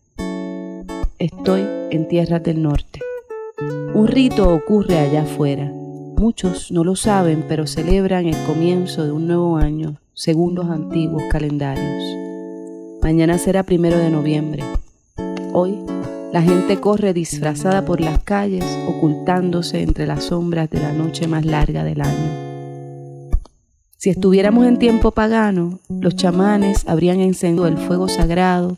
[1.18, 3.00] Estoy en tierras del norte.
[3.94, 5.72] Un rito ocurre allá afuera.
[6.18, 11.22] Muchos no lo saben, pero celebran el comienzo de un nuevo año según los antiguos
[11.30, 12.04] calendarios.
[13.00, 14.62] Mañana será primero de noviembre.
[15.54, 15.78] Hoy
[16.34, 21.46] la gente corre disfrazada por las calles, ocultándose entre las sombras de la noche más
[21.46, 22.55] larga del año.
[23.96, 28.76] Si estuviéramos en tiempo pagano, los chamanes habrían encendido el fuego sagrado,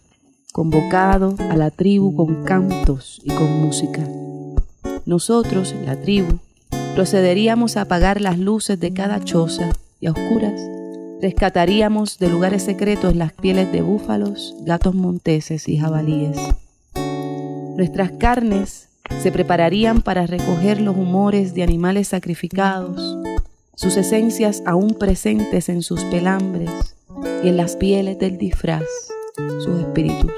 [0.53, 4.07] convocado a la tribu con cantos y con música.
[5.07, 6.39] Nosotros, la tribu,
[6.95, 10.61] procederíamos a apagar las luces de cada choza y a oscuras
[11.21, 16.37] rescataríamos de lugares secretos las pieles de búfalos, gatos monteses y jabalíes.
[17.77, 18.89] Nuestras carnes
[19.23, 23.19] se prepararían para recoger los humores de animales sacrificados,
[23.79, 26.97] sus esencias aún presentes en sus pelambres
[27.45, 28.83] y en las pieles del disfraz,
[29.61, 30.33] sus espíritus.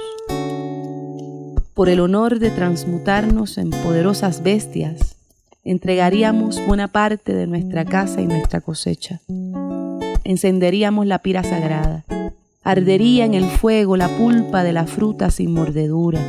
[1.72, 5.16] Por el honor de transmutarnos en poderosas bestias,
[5.64, 9.22] entregaríamos buena parte de nuestra casa y nuestra cosecha.
[10.24, 12.04] Encenderíamos la pira sagrada.
[12.62, 16.20] Ardería en el fuego la pulpa de la fruta sin mordedura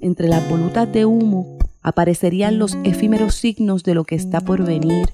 [0.00, 5.08] entre las volutas de humo aparecerían los efímeros signos de lo que está por venir,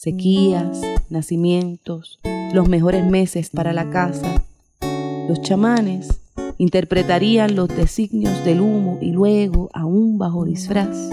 [0.00, 0.80] sequías,
[1.10, 2.20] nacimientos,
[2.54, 4.42] los mejores meses para la casa.
[5.28, 6.22] Los chamanes
[6.56, 11.10] interpretarían los designios del humo y luego, aún bajo disfraz,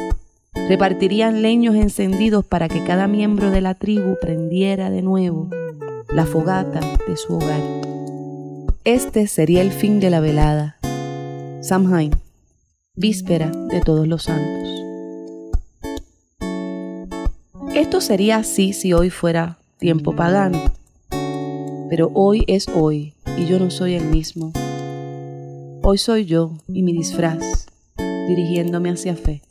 [0.70, 5.50] repartirían leños encendidos para que cada miembro de la tribu prendiera de nuevo
[6.08, 6.80] la fogata
[7.10, 7.60] de su hogar.
[8.86, 10.78] Este sería el fin de la velada.
[11.62, 12.12] Samhain
[12.96, 14.87] víspera de todos los santos.
[17.88, 20.62] Esto sería así si hoy fuera tiempo pagano,
[21.90, 24.52] pero hoy es hoy y yo no soy el mismo.
[25.84, 27.66] Hoy soy yo y mi disfraz,
[28.28, 29.42] dirigiéndome hacia fe.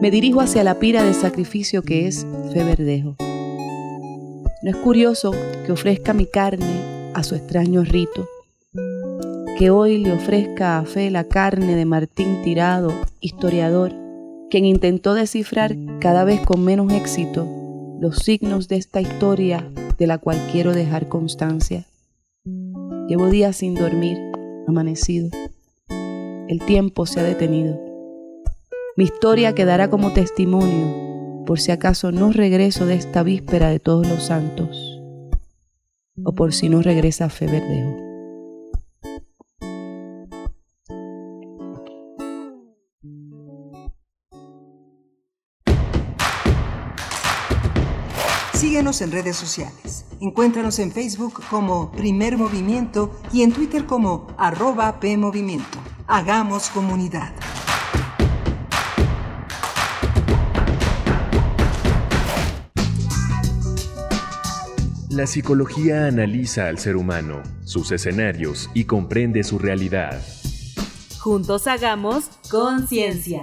[0.00, 3.16] Me dirijo hacia la pira de sacrificio que es fe verdejo.
[4.62, 5.34] No es curioso
[5.66, 8.26] que ofrezca mi carne a su extraño rito
[9.58, 14.05] que hoy le ofrezca a fe la carne de Martín Tirado, historiador,
[14.50, 17.46] quien intentó descifrar cada vez con menos éxito
[18.00, 21.86] los signos de esta historia de la cual quiero dejar constancia.
[23.08, 24.18] Llevo días sin dormir,
[24.68, 25.30] amanecido.
[26.48, 27.80] El tiempo se ha detenido.
[28.96, 34.06] Mi historia quedará como testimonio por si acaso no regreso de esta víspera de todos
[34.06, 35.00] los santos
[36.24, 38.05] o por si no regresa Fe Verdejo.
[48.86, 50.04] Síguenos en redes sociales.
[50.20, 55.78] Encuéntranos en Facebook como Primer Movimiento y en Twitter como arroba PMovimiento.
[56.06, 57.34] Hagamos comunidad.
[65.10, 70.22] La psicología analiza al ser humano, sus escenarios y comprende su realidad.
[71.18, 73.42] Juntos hagamos conciencia.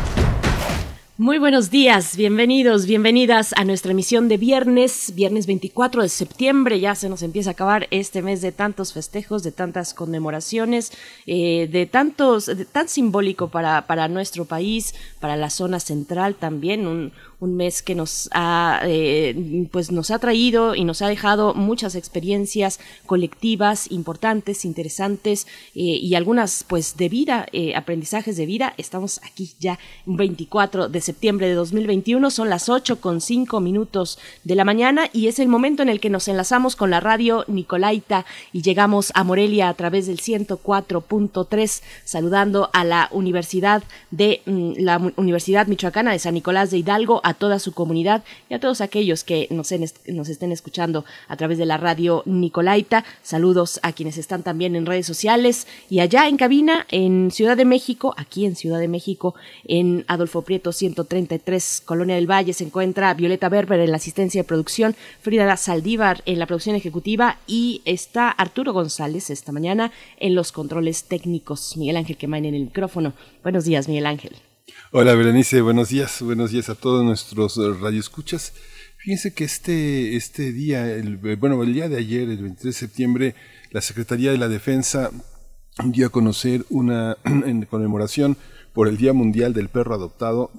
[1.21, 6.95] Muy buenos días, bienvenidos, bienvenidas a nuestra emisión de viernes, viernes 24 de septiembre, ya
[6.95, 10.91] se nos empieza a acabar este mes de tantos festejos, de tantas conmemoraciones,
[11.27, 16.87] eh, de tantos, de tan simbólico para, para nuestro país, para la zona central también,
[16.87, 21.55] un, un mes que nos ha, eh, pues nos ha traído y nos ha dejado
[21.55, 28.75] muchas experiencias colectivas importantes, interesantes eh, y algunas pues de vida, eh, aprendizajes de vida.
[28.77, 34.55] Estamos aquí ya 24 de septiembre de 2021, son las 8 con 5 minutos de
[34.55, 38.23] la mañana y es el momento en el que nos enlazamos con la radio Nicolaita
[38.53, 43.81] y llegamos a Morelia a través del 104.3 saludando a la Universidad
[44.11, 48.59] de mm, la Universidad Michoacana de San Nicolás de Hidalgo toda su comunidad y a
[48.59, 49.71] todos aquellos que nos,
[50.07, 53.03] nos estén escuchando a través de la radio Nicolaita.
[53.21, 57.65] Saludos a quienes están también en redes sociales y allá en cabina en Ciudad de
[57.65, 63.13] México, aquí en Ciudad de México, en Adolfo Prieto 133, Colonia del Valle, se encuentra
[63.13, 68.29] Violeta Berber en la asistencia de producción, Frida Saldívar en la producción ejecutiva y está
[68.29, 71.75] Arturo González esta mañana en los controles técnicos.
[71.77, 73.13] Miguel Ángel Quemain en el micrófono.
[73.43, 74.50] Buenos días, Miguel Ángel.
[74.91, 78.53] Hola Berenice, buenos días, buenos días a todos nuestros eh, radioescuchas.
[78.97, 82.79] Fíjense que este, este día, el, eh, bueno, el día de ayer, el 23 de
[82.79, 83.35] septiembre,
[83.71, 85.11] la Secretaría de la Defensa
[85.85, 88.37] dio a conocer una en conmemoración
[88.73, 90.51] por el Día Mundial del Perro Adoptado,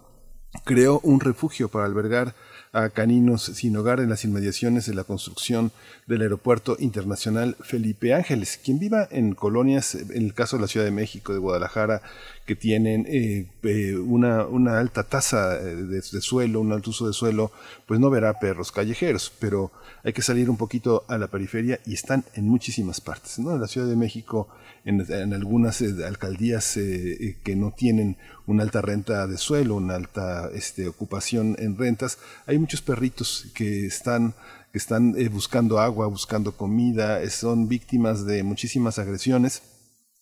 [0.64, 2.34] creó un refugio para albergar
[2.72, 5.72] a caninos sin hogar en las inmediaciones de la construcción
[6.06, 8.58] del Aeropuerto Internacional Felipe Ángeles.
[8.62, 12.02] Quien viva en colonias, en el caso de la Ciudad de México, de Guadalajara,
[12.46, 17.12] que tienen eh, eh, una, una, alta tasa eh, de, suelo, un alto uso de
[17.12, 17.52] suelo,
[17.86, 19.70] pues no verá perros callejeros, pero
[20.02, 23.38] hay que salir un poquito a la periferia y están en muchísimas partes.
[23.38, 23.52] ¿no?
[23.52, 24.48] En la Ciudad de México,
[24.84, 28.16] en, en algunas alcaldías que no tienen
[28.46, 33.86] una alta renta de suelo, una alta este, ocupación en rentas, hay muchos perritos que
[33.86, 34.34] están
[34.72, 39.60] que están buscando agua, buscando comida, son víctimas de muchísimas agresiones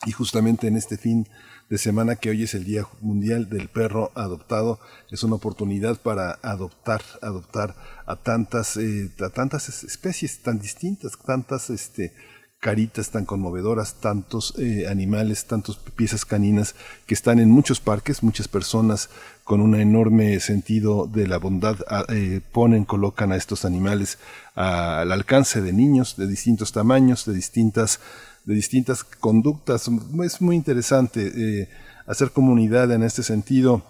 [0.05, 1.29] y justamente en este fin
[1.71, 4.81] de semana que hoy es el Día Mundial del Perro Adoptado.
[5.09, 11.71] Es una oportunidad para adoptar, adoptar a tantas, eh, a tantas especies tan distintas, tantas
[11.71, 12.13] este,
[12.59, 16.75] caritas tan conmovedoras, tantos eh, animales, tantas piezas caninas
[17.07, 19.09] que están en muchos parques, muchas personas
[19.45, 21.77] con un enorme sentido de la bondad
[22.09, 24.19] eh, ponen, colocan a estos animales
[24.57, 28.01] al alcance de niños de distintos tamaños, de distintas
[28.45, 29.89] de distintas conductas.
[30.25, 31.69] Es muy interesante eh,
[32.07, 33.83] hacer comunidad en este sentido.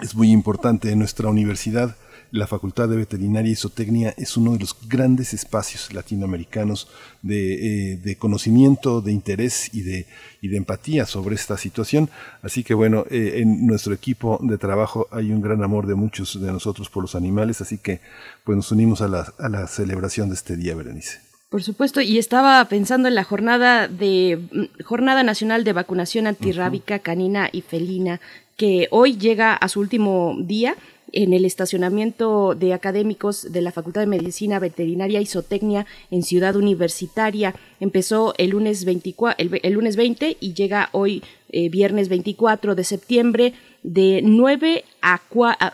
[0.00, 1.96] Es muy importante en nuestra universidad.
[2.32, 6.88] La Facultad de Veterinaria y Zootecnia es uno de los grandes espacios latinoamericanos
[7.22, 10.06] de, eh, conocimiento, de interés y de,
[10.40, 12.08] y de empatía sobre esta situación.
[12.42, 16.40] Así que bueno, eh, en nuestro equipo de trabajo hay un gran amor de muchos
[16.40, 18.00] de nosotros por los animales, así que
[18.44, 21.29] pues nos unimos a la, a la celebración de este día, Berenice.
[21.50, 24.38] Por supuesto, y estaba pensando en la jornada de
[24.84, 28.20] Jornada Nacional de Vacunación Antirrábica Canina y Felina
[28.56, 30.76] que hoy llega a su último día
[31.10, 36.54] en el estacionamiento de académicos de la Facultad de Medicina Veterinaria y Zootecnia en Ciudad
[36.54, 37.56] Universitaria.
[37.80, 41.20] Empezó el lunes, 24, el, el lunes 20 y llega hoy
[41.50, 45.20] eh, viernes 24 de septiembre de 9 a,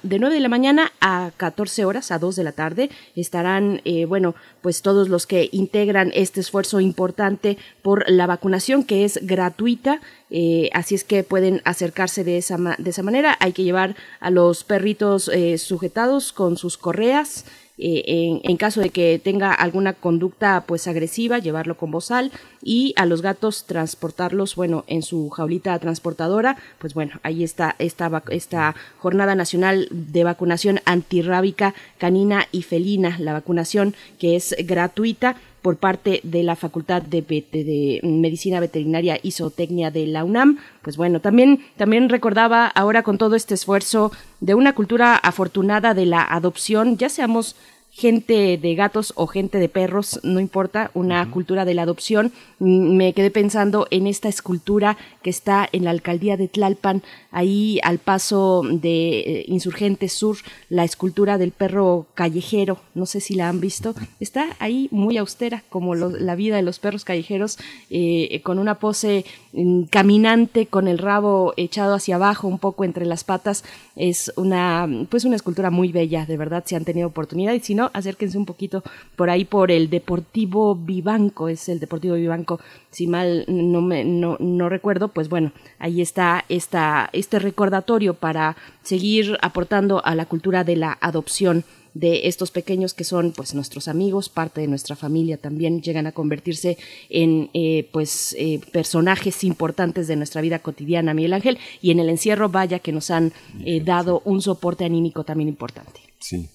[0.02, 4.04] de 9 de la mañana a 14 horas, a 2 de la tarde, estarán, eh,
[4.04, 10.00] bueno, pues todos los que integran este esfuerzo importante por la vacunación, que es gratuita,
[10.30, 13.36] eh, así es que pueden acercarse de esa, de esa manera.
[13.40, 17.44] Hay que llevar a los perritos eh, sujetados con sus correas,
[17.78, 23.04] eh, en, caso de que tenga alguna conducta pues agresiva, llevarlo con bozal y a
[23.04, 29.34] los gatos transportarlos, bueno, en su jaulita transportadora, pues bueno, ahí está esta, esta jornada
[29.34, 35.36] nacional de vacunación antirrábica canina y felina, la vacunación que es gratuita
[35.66, 40.58] por parte de la Facultad de, Medicina Veterinaria y Zootecnia de la UNAM.
[40.80, 46.06] Pues bueno, también, también recordaba ahora con todo este esfuerzo de una cultura afortunada de
[46.06, 47.56] la adopción, ya seamos
[47.96, 52.30] gente de gatos o gente de perros, no importa, una cultura de la adopción.
[52.58, 57.80] Mm, me quedé pensando en esta escultura que está en la alcaldía de Tlalpan, ahí
[57.82, 60.36] al paso de eh, Insurgentes Sur,
[60.68, 65.64] la escultura del perro callejero, no sé si la han visto, está ahí muy austera,
[65.70, 67.56] como la vida de los perros callejeros,
[67.88, 69.24] eh, con una pose
[69.54, 73.64] mm, caminante, con el rabo echado hacia abajo, un poco entre las patas,
[73.96, 77.74] es una, pues una escultura muy bella, de verdad, si han tenido oportunidad, y si
[77.74, 78.82] no, acérquense un poquito
[79.16, 82.60] por ahí por el Deportivo Vivanco, es el Deportivo Vivanco,
[82.90, 88.56] si mal no, me, no, no recuerdo, pues bueno, ahí está esta, este recordatorio para
[88.82, 91.64] seguir aportando a la cultura de la adopción
[91.98, 96.12] de estos pequeños que son pues nuestros amigos, parte de nuestra familia también llegan a
[96.12, 96.76] convertirse
[97.08, 102.10] en eh, pues eh, personajes importantes de nuestra vida cotidiana, Miguel Ángel, y en el
[102.10, 103.32] encierro vaya que nos han
[103.64, 106.00] eh, dado un soporte anímico también importante.
[106.18, 106.50] Sí,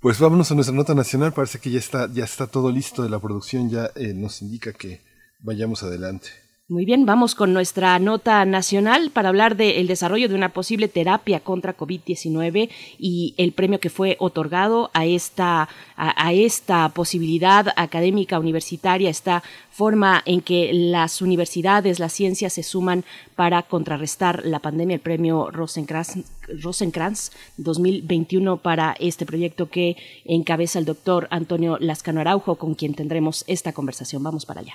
[0.00, 3.10] pues vámonos a nuestra nota nacional, parece que ya está, ya está todo listo de
[3.10, 5.00] la producción, ya eh, nos indica que
[5.40, 6.30] vayamos adelante.
[6.70, 11.40] Muy bien, vamos con nuestra nota nacional para hablar del desarrollo de una posible terapia
[11.40, 19.10] contra COVID-19 y el premio que fue otorgado a esta, a, esta posibilidad académica universitaria,
[19.10, 19.42] esta
[19.72, 23.04] forma en que las universidades, las ciencias se suman
[23.34, 26.18] para contrarrestar la pandemia, el premio Rosenkrantz,
[26.62, 33.42] Rosenkrantz 2021 para este proyecto que encabeza el doctor Antonio Lascano Araujo, con quien tendremos
[33.48, 34.22] esta conversación.
[34.22, 34.74] Vamos para allá.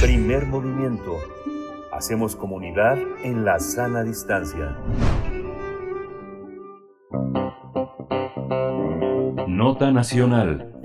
[0.00, 1.18] Primer movimiento.
[1.92, 4.76] Hacemos comunidad en la sana distancia.
[9.48, 10.79] Nota Nacional.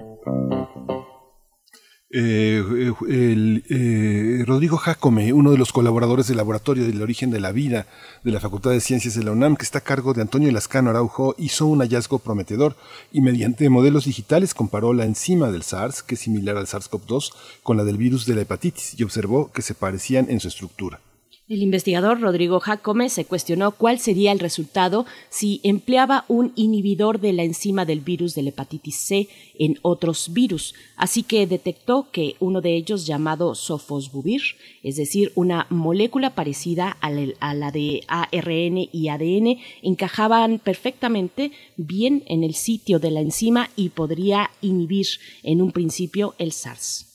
[2.17, 7.51] Eh, el, eh, Rodrigo Jacome, uno de los colaboradores del Laboratorio del Origen de la
[7.51, 7.87] Vida
[8.23, 10.91] de la Facultad de Ciencias de la UNAM, que está a cargo de Antonio Lascano
[10.91, 12.77] Araujo, hizo un hallazgo prometedor
[13.11, 17.75] y mediante modelos digitales comparó la enzima del SARS, que es similar al SARS-CoV-2, con
[17.75, 21.01] la del virus de la hepatitis y observó que se parecían en su estructura.
[21.47, 27.33] El investigador Rodrigo Jacome se cuestionó cuál sería el resultado si empleaba un inhibidor de
[27.33, 29.27] la enzima del virus de la hepatitis C
[29.59, 34.41] en otros virus, así que detectó que uno de ellos llamado sofosbuvir,
[34.81, 42.43] es decir, una molécula parecida a la de ARN y ADN, encajaban perfectamente bien en
[42.43, 45.05] el sitio de la enzima y podría inhibir
[45.43, 47.14] en un principio el SARS.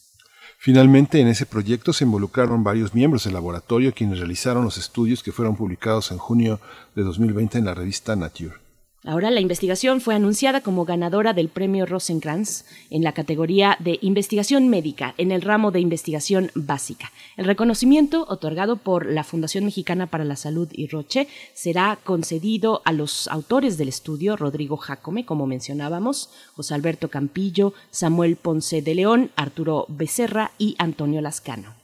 [0.63, 5.33] Finalmente, en ese proyecto se involucraron varios miembros del laboratorio quienes realizaron los estudios que
[5.33, 6.61] fueron publicados en junio
[6.95, 8.60] de 2020 en la revista Nature.
[9.03, 14.69] Ahora la investigación fue anunciada como ganadora del premio Rosenkrantz en la categoría de investigación
[14.69, 17.11] médica en el ramo de investigación básica.
[17.39, 22.93] El reconocimiento, otorgado por la Fundación Mexicana para la Salud y Roche, será concedido a
[22.93, 29.31] los autores del estudio, Rodrigo Jacome, como mencionábamos, José Alberto Campillo, Samuel Ponce de León,
[29.35, 31.80] Arturo Becerra y Antonio Lascano.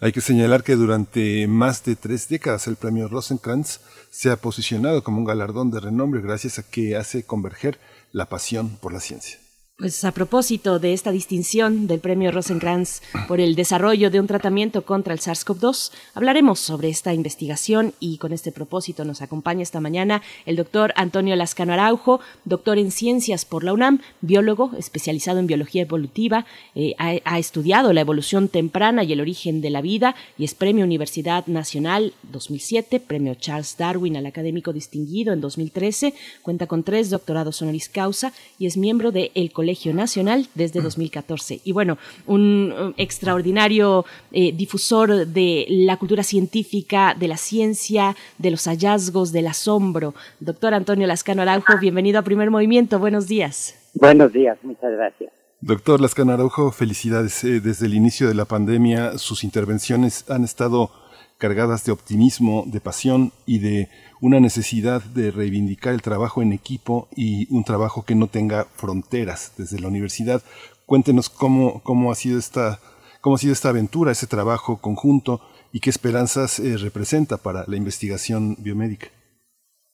[0.00, 3.80] Hay que señalar que durante más de tres décadas el premio Rosenkrantz
[4.10, 7.80] se ha posicionado como un galardón de renombre gracias a que hace converger
[8.12, 9.40] la pasión por la ciencia.
[9.80, 14.84] Pues a propósito de esta distinción del premio Rosenkrantz por el desarrollo de un tratamiento
[14.84, 20.20] contra el SARS-CoV-2, hablaremos sobre esta investigación y con este propósito nos acompaña esta mañana
[20.46, 25.82] el doctor Antonio Lascano Araujo, doctor en ciencias por la UNAM, biólogo especializado en biología
[25.82, 26.44] evolutiva,
[26.74, 30.84] eh, ha, estudiado la evolución temprana y el origen de la vida y es premio
[30.84, 37.62] Universidad Nacional 2007, premio Charles Darwin al académico distinguido en 2013, cuenta con tres doctorados
[37.62, 41.60] honoris causa y es miembro de Colegio Colegio Nacional desde 2014.
[41.62, 48.66] Y bueno, un extraordinario eh, difusor de la cultura científica, de la ciencia, de los
[48.66, 50.14] hallazgos, del asombro.
[50.40, 52.98] Doctor Antonio Lascano Araujo, bienvenido a Primer Movimiento.
[52.98, 53.74] Buenos días.
[53.92, 55.30] Buenos días, muchas gracias.
[55.60, 57.44] Doctor Lascano Araujo, felicidades.
[57.44, 60.90] Eh, desde el inicio de la pandemia, sus intervenciones han estado
[61.36, 63.90] cargadas de optimismo, de pasión y de
[64.20, 69.54] una necesidad de reivindicar el trabajo en equipo y un trabajo que no tenga fronteras
[69.56, 70.42] desde la universidad.
[70.86, 72.78] Cuéntenos cómo, cómo, ha, sido esta,
[73.20, 75.40] cómo ha sido esta aventura, ese trabajo conjunto
[75.72, 79.08] y qué esperanzas eh, representa para la investigación biomédica.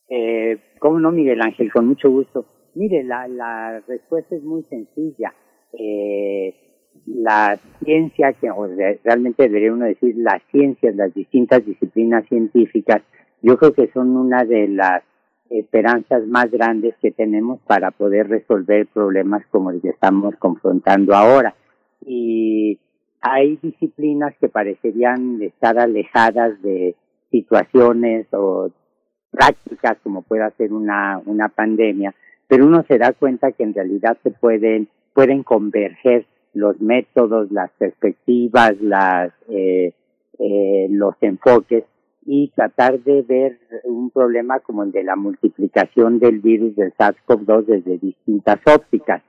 [0.09, 1.73] Eh, ¿Cómo no, Miguel Ángel?
[1.73, 2.47] Con mucho gusto.
[2.75, 5.35] Mire, la, respuesta es muy sencilla.
[5.73, 6.55] Eh,
[7.07, 13.03] la ciencia, o realmente debería uno decir las ciencias, las distintas disciplinas científicas,
[13.45, 15.03] yo creo que son una de las
[15.51, 21.55] esperanzas más grandes que tenemos para poder resolver problemas como el que estamos confrontando ahora.
[22.07, 22.79] Y
[23.21, 26.97] hay disciplinas que parecerían estar alejadas de
[27.31, 28.71] situaciones o
[29.31, 32.15] prácticas como pueda ser una, una pandemia,
[32.49, 37.71] pero uno se da cuenta que en realidad se pueden, pueden converger los métodos, las
[37.73, 39.93] perspectivas, las, eh,
[40.39, 41.85] eh, los enfoques
[42.27, 47.67] y tratar de ver un problema como el de la multiplicación del virus del SARS-CoV-2
[47.67, 49.23] desde distintas ópticas.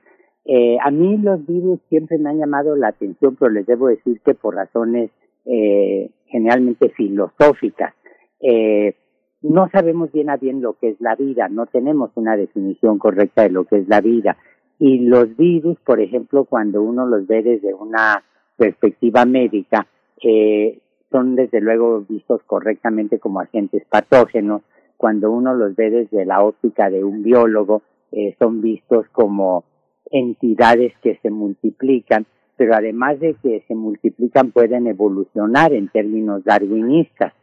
[0.44, 4.20] Eh, a mí los virus siempre me han llamado la atención, pero les debo decir
[4.24, 5.10] que por razones
[5.44, 7.94] eh, generalmente filosóficas.
[8.40, 8.94] Eh,
[9.42, 13.42] no sabemos bien a bien lo que es la vida, no tenemos una definición correcta
[13.42, 14.36] de lo que es la vida.
[14.78, 18.22] Y los virus, por ejemplo, cuando uno los ve desde una
[18.56, 19.86] perspectiva médica,
[20.22, 24.62] eh, son desde luego vistos correctamente como agentes patógenos.
[24.96, 29.64] Cuando uno los ve desde la óptica de un biólogo, eh, son vistos como
[30.10, 32.26] entidades que se multiplican,
[32.56, 37.34] pero además de que se multiplican pueden evolucionar en términos darwinistas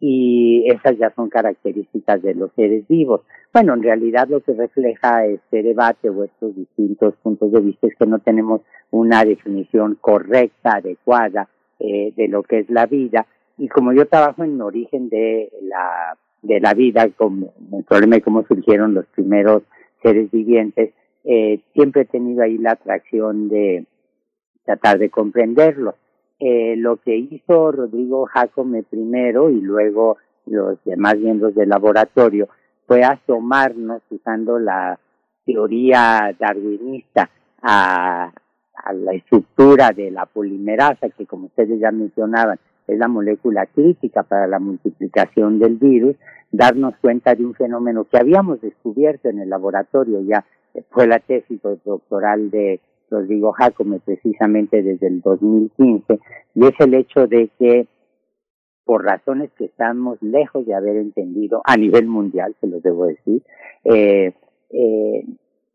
[0.00, 3.20] y esas ya son características de los seres vivos.
[3.52, 7.94] Bueno, en realidad lo que refleja este debate o estos distintos puntos de vista es
[7.96, 11.48] que no tenemos una definición correcta, adecuada
[11.84, 13.26] eh, de lo que es la vida
[13.58, 18.22] y como yo trabajo en origen de la de la vida, como el problema de
[18.22, 19.62] cómo surgieron los primeros
[20.02, 20.92] seres vivientes,
[21.24, 23.86] eh, siempre he tenido ahí la atracción de
[24.64, 25.94] tratar de comprenderlo.
[26.40, 32.48] Eh, lo que hizo Rodrigo Jacome primero y luego los demás miembros del laboratorio
[32.86, 34.98] fue asomarnos usando la
[35.46, 37.30] teoría darwinista
[37.62, 38.32] a,
[38.74, 44.22] a la estructura de la polimerasa, que como ustedes ya mencionaban, es la molécula crítica
[44.22, 46.16] para la multiplicación del virus,
[46.50, 50.44] darnos cuenta de un fenómeno que habíamos descubierto en el laboratorio, ya
[50.90, 52.80] fue la tesis doctoral de
[53.10, 56.18] Rodrigo Jacome precisamente desde el 2015,
[56.54, 57.86] y es el hecho de que
[58.84, 63.42] por razones que estamos lejos de haber entendido a nivel mundial, se lo debo decir,
[63.84, 64.32] eh,
[64.70, 65.26] eh,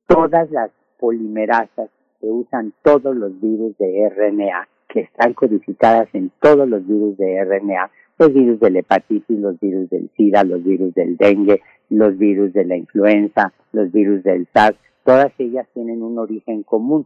[0.08, 6.68] todas las polimerasas que usan todos los virus de RNA, que están codificadas en todos
[6.68, 10.94] los virus de RNA, los virus de la hepatitis, los virus del SIDA, los virus
[10.96, 16.18] del dengue, los virus de la influenza, los virus del SARS, todas ellas tienen un
[16.18, 17.06] origen común.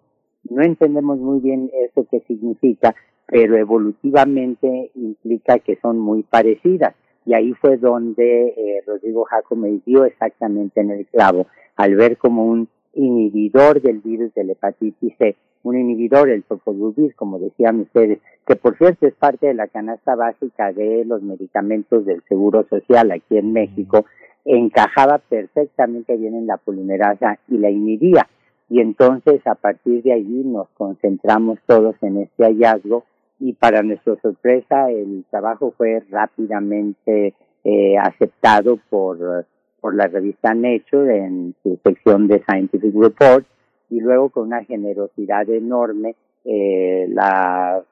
[0.49, 2.95] No entendemos muy bien eso qué significa,
[3.27, 6.95] pero evolutivamente implica que son muy parecidas.
[7.25, 12.45] Y ahí fue donde eh, Rodrigo me dio exactamente en el clavo, al ver como
[12.45, 18.19] un inhibidor del virus de la hepatitis C, un inhibidor, el sofosbuvir, como decían ustedes,
[18.45, 23.11] que por cierto es parte de la canasta básica de los medicamentos del Seguro Social
[23.11, 24.05] aquí en México,
[24.45, 28.27] encajaba perfectamente bien en la polimerasa y la inhibía.
[28.69, 33.03] Y entonces a partir de allí nos concentramos todos en este hallazgo
[33.39, 39.45] y para nuestra sorpresa el trabajo fue rápidamente eh, aceptado por
[39.81, 43.45] por la revista Nature en su sección de Scientific Report
[43.89, 47.83] y luego con una generosidad enorme eh, la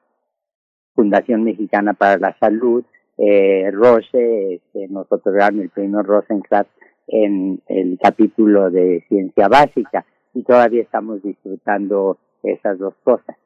[0.94, 2.84] Fundación Mexicana para la Salud,
[3.18, 6.70] eh, Roche, este, nos otorgaron el premio Rosencraft
[7.08, 13.36] en el capítulo de ciencia básica y todavía estamos disfrutando esas dos cosas.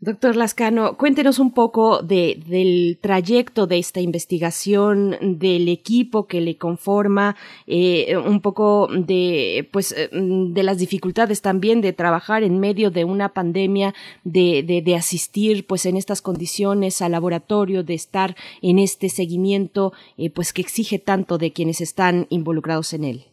[0.00, 6.56] Doctor Lascano, cuéntenos un poco de, del trayecto de esta investigación, del equipo que le
[6.56, 7.36] conforma,
[7.68, 13.04] eh, un poco de, pues, eh, de las dificultades también de trabajar en medio de
[13.04, 13.94] una pandemia,
[14.24, 19.92] de, de, de asistir, pues, en estas condiciones al laboratorio, de estar en este seguimiento,
[20.16, 23.31] eh, pues, que exige tanto de quienes están involucrados en él.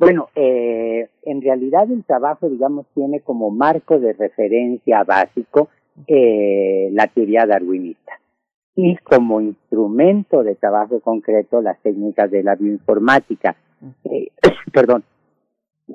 [0.00, 5.68] Bueno, eh, en realidad el trabajo, digamos, tiene como marco de referencia básico
[6.06, 8.18] eh, la teoría darwinista.
[8.74, 13.56] Y como instrumento de trabajo concreto las técnicas de la bioinformática.
[14.04, 14.28] Eh,
[14.72, 15.04] perdón,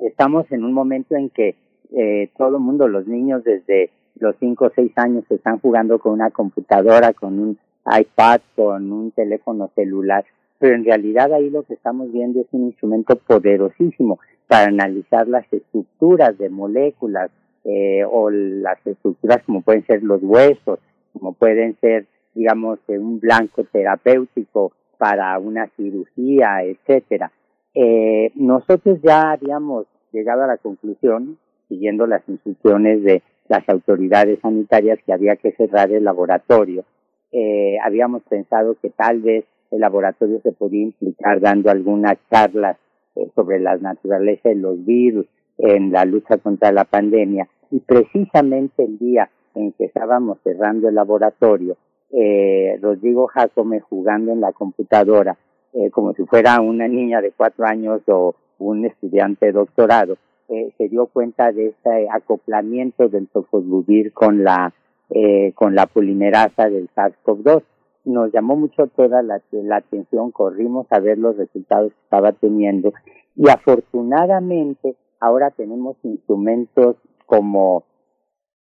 [0.00, 1.56] estamos en un momento en que
[1.90, 6.12] eh, todo el mundo, los niños desde los 5 o 6 años están jugando con
[6.12, 10.24] una computadora, con un iPad, con un teléfono celular,
[10.58, 15.50] pero en realidad ahí lo que estamos viendo es un instrumento poderosísimo para analizar las
[15.52, 17.30] estructuras de moléculas
[17.64, 20.78] eh, o las estructuras como pueden ser los huesos,
[21.12, 27.32] como pueden ser, digamos, un blanco terapéutico para una cirugía, etcétera.
[27.74, 31.38] Eh, nosotros ya habíamos llegado a la conclusión,
[31.68, 36.84] siguiendo las instrucciones de las autoridades sanitarias, que había que cerrar el laboratorio.
[37.32, 42.76] Eh, habíamos pensado que tal vez el laboratorio se podía implicar dando algunas charlas
[43.14, 45.26] eh, sobre la naturaleza de los virus
[45.58, 47.48] en la lucha contra la pandemia.
[47.70, 51.76] Y precisamente el día en que estábamos cerrando el laboratorio,
[52.10, 55.36] eh, Rodrigo Jacome jugando en la computadora,
[55.72, 60.16] eh, como si fuera una niña de cuatro años o un estudiante de doctorado,
[60.48, 64.72] eh, se dio cuenta de este acoplamiento del sofosbuvir con la
[65.10, 67.62] eh, con la polimerasa del SARS-CoV-2
[68.06, 69.42] nos llamó mucho toda la,
[69.76, 72.92] atención, corrimos a ver los resultados que estaba teniendo
[73.34, 76.96] y afortunadamente ahora tenemos instrumentos
[77.26, 77.84] como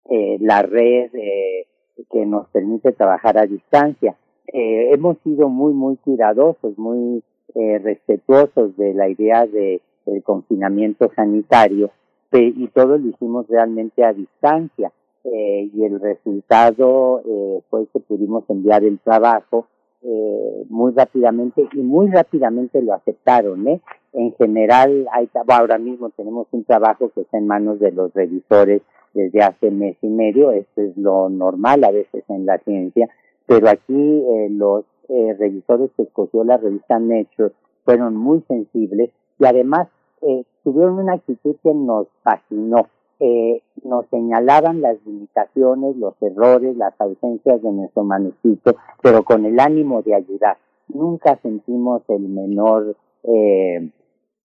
[0.09, 1.67] eh, la red eh,
[2.09, 4.15] que nos permite trabajar a distancia.
[4.47, 7.23] Eh, hemos sido muy, muy cuidadosos, muy
[7.55, 11.91] eh, respetuosos de la idea de, del confinamiento sanitario
[12.37, 14.91] y todo lo hicimos realmente a distancia
[15.25, 19.67] eh, y el resultado eh, fue que pudimos enviar el trabajo
[20.01, 23.67] eh, muy rápidamente y muy rápidamente lo aceptaron.
[23.67, 23.81] ¿eh?
[24.13, 28.81] En general, hay, ahora mismo tenemos un trabajo que está en manos de los revisores
[29.15, 33.09] desde hace mes y medio, esto es lo normal a veces en la ciencia,
[33.47, 37.53] pero aquí eh, los eh, revisores que escogió la revista Nature
[37.85, 39.87] fueron muy sensibles y además
[40.21, 42.87] eh, tuvieron una actitud que nos fascinó
[43.19, 49.59] eh, nos señalaban las limitaciones, los errores, las ausencias de nuestro manuscrito, pero con el
[49.59, 50.57] ánimo de ayudar.
[50.87, 53.91] Nunca sentimos el menor, eh,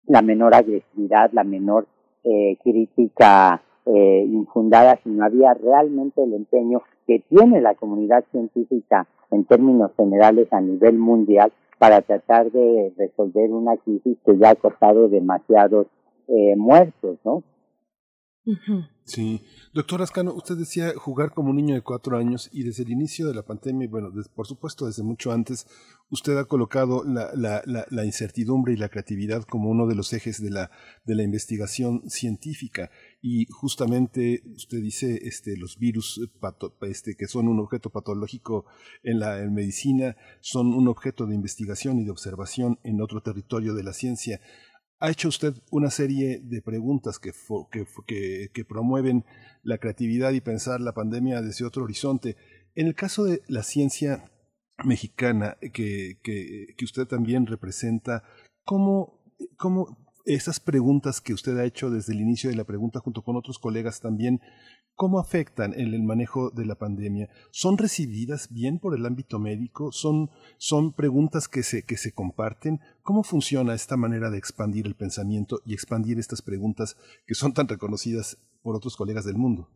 [0.06, 1.86] la menor agresividad, la menor
[2.24, 9.44] eh, crítica eh, infundada, sino había realmente el empeño que tiene la comunidad científica en
[9.44, 15.08] términos generales a nivel mundial para tratar de resolver una crisis que ya ha costado
[15.08, 15.86] demasiados
[16.26, 17.42] eh, muertos, ¿no?
[19.04, 19.42] Sí.
[19.72, 23.26] Doctor Ascano, usted decía jugar como un niño de cuatro años y desde el inicio
[23.26, 25.66] de la pandemia, bueno, por supuesto desde mucho antes,
[26.10, 30.70] usted ha colocado la, incertidumbre y la creatividad como uno de los ejes de la,
[31.22, 32.90] investigación científica.
[33.22, 36.20] Y justamente usted dice este, los virus
[36.82, 38.66] este, que son un objeto patológico
[39.02, 43.84] en la medicina, son un objeto de investigación y de observación en otro territorio de
[43.84, 44.40] la ciencia
[45.00, 47.32] ha hecho usted una serie de preguntas que,
[48.52, 49.24] que, promueven
[49.62, 52.36] la creatividad y pensar la pandemia desde otro horizonte.
[52.74, 54.24] En el caso de la ciencia
[54.84, 58.24] mexicana que, que usted también representa,
[58.64, 59.22] ¿cómo,
[59.56, 63.36] ¿cómo esas preguntas que usted ha hecho desde el inicio de la pregunta junto con
[63.36, 64.40] otros colegas también
[64.98, 67.28] ¿Cómo afectan en el manejo de la pandemia?
[67.52, 69.92] ¿Son recibidas bien por el ámbito médico?
[69.92, 72.80] ¿Son, son preguntas que se, que se comparten?
[73.04, 76.96] ¿Cómo funciona esta manera de expandir el pensamiento y expandir estas preguntas
[77.28, 79.68] que son tan reconocidas por otros colegas del mundo?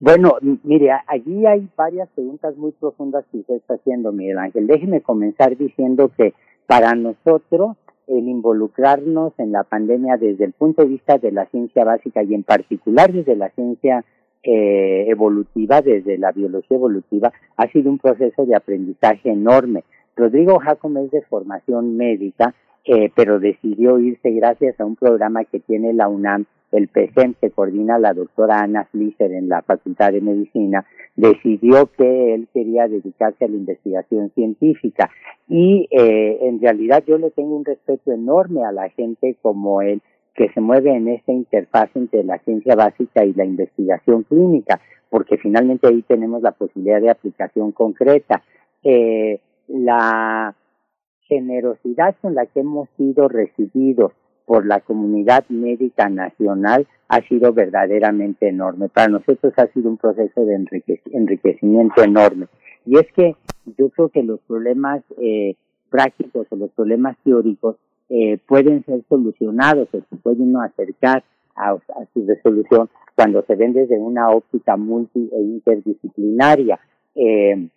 [0.00, 0.32] Bueno,
[0.64, 4.66] mire, allí hay varias preguntas muy profundas que usted está haciendo, Miguel Ángel.
[4.66, 6.34] Déjeme comenzar diciendo que
[6.66, 7.76] para nosotros
[8.08, 12.34] el involucrarnos en la pandemia desde el punto de vista de la ciencia básica y
[12.34, 14.04] en particular desde la ciencia
[14.44, 19.84] eh, evolutiva, desde la biología evolutiva, ha sido un proceso de aprendizaje enorme.
[20.16, 22.54] Rodrigo Jacome es de formación médica,
[22.84, 27.50] eh, pero decidió irse gracias a un programa que tiene la UNAM, el PESEM, que
[27.50, 30.84] coordina la doctora Ana Flisser en la Facultad de Medicina,
[31.16, 35.10] decidió que él quería dedicarse a la investigación científica
[35.48, 40.02] y eh, en realidad yo le tengo un respeto enorme a la gente como él,
[40.34, 45.36] que se mueve en esta interfaz entre la ciencia básica y la investigación clínica, porque
[45.38, 48.42] finalmente ahí tenemos la posibilidad de aplicación concreta.
[48.82, 50.54] Eh, la
[51.28, 54.12] generosidad con la que hemos sido recibidos
[54.44, 58.88] por la comunidad médica nacional ha sido verdaderamente enorme.
[58.88, 60.66] Para nosotros ha sido un proceso de
[61.12, 62.46] enriquecimiento enorme.
[62.84, 63.36] Y es que
[63.78, 65.54] yo creo que los problemas eh,
[65.90, 67.76] prácticos o los problemas teóricos
[68.08, 71.24] eh, pueden ser solucionados o se pueden acercar
[71.56, 71.76] a,
[72.12, 76.80] su resolución cuando se ven desde una óptica multi e interdisciplinaria.
[77.14, 77.68] Eh,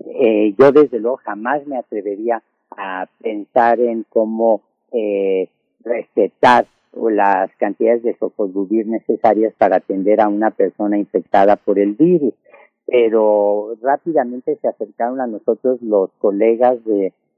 [0.00, 2.42] eh, yo desde luego jamás me atrevería
[2.76, 4.62] a pensar en cómo
[4.92, 5.48] eh,
[5.84, 6.66] respetar
[7.10, 12.34] las cantidades de sofosbuvir necesarias para atender a una persona infectada por el virus.
[12.86, 16.82] Pero rápidamente se acercaron a nosotros los colegas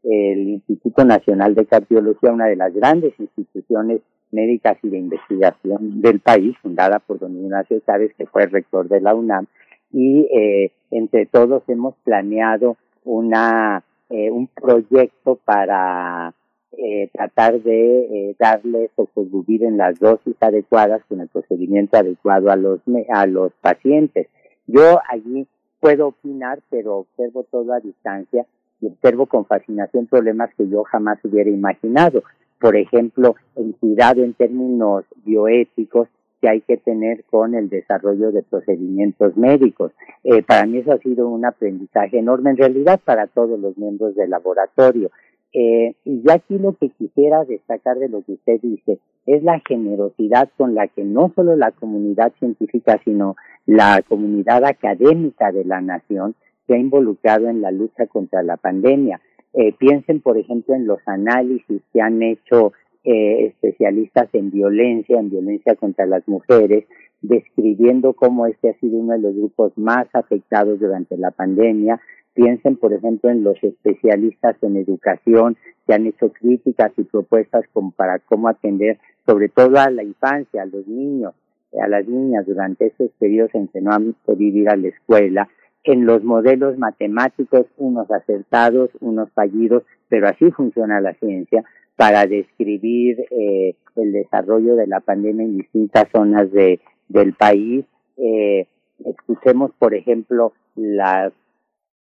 [0.09, 6.20] del Instituto Nacional de Cardiología, una de las grandes instituciones médicas y de investigación del
[6.20, 9.47] país, fundada por don Ignacio Chávez, que fue rector de la UNAM,
[9.93, 16.32] y eh, entre todos hemos planeado una eh, un proyecto para
[16.72, 22.56] eh, tratar de eh, darle sofosbuvir en las dosis adecuadas con el procedimiento adecuado a
[22.56, 22.80] los
[23.10, 24.28] a los pacientes.
[24.66, 25.47] Yo allí
[25.80, 28.47] puedo opinar, pero observo todo a distancia
[28.80, 32.22] y observo con fascinación problemas que yo jamás hubiera imaginado.
[32.60, 36.09] Por ejemplo, el cuidado en términos bioéticos
[36.40, 39.92] que hay que tener con el desarrollo de procedimientos médicos.
[40.24, 44.14] Eh, para mí eso ha sido un aprendizaje enorme, en realidad para todos los miembros
[44.14, 45.10] del laboratorio.
[45.52, 50.50] Eh, y aquí lo que quisiera destacar de lo que usted dice es la generosidad
[50.56, 53.34] con la que no solo la comunidad científica, sino
[53.66, 56.34] la comunidad académica de la nación
[56.68, 59.20] se ha involucrado en la lucha contra la pandemia.
[59.54, 62.72] Eh, piensen, por ejemplo, en los análisis que han hecho
[63.02, 66.84] eh, especialistas en violencia, en violencia contra las mujeres,
[67.22, 72.00] describiendo cómo este ha sido uno de los grupos más afectados durante la pandemia.
[72.34, 77.90] Piensen, por ejemplo, en los especialistas en educación que han hecho críticas y propuestas como
[77.92, 81.34] para cómo atender sobre todo a la infancia, a los niños,
[81.82, 85.48] a las niñas durante esos periodos en que no han podido ir a la escuela,
[85.89, 91.65] en los modelos matemáticos, unos acertados, unos fallidos, pero así funciona la ciencia,
[91.97, 96.78] para describir eh, el desarrollo de la pandemia en distintas zonas de,
[97.09, 97.86] del país.
[98.19, 98.66] Eh,
[99.02, 101.32] escuchemos, por ejemplo, las,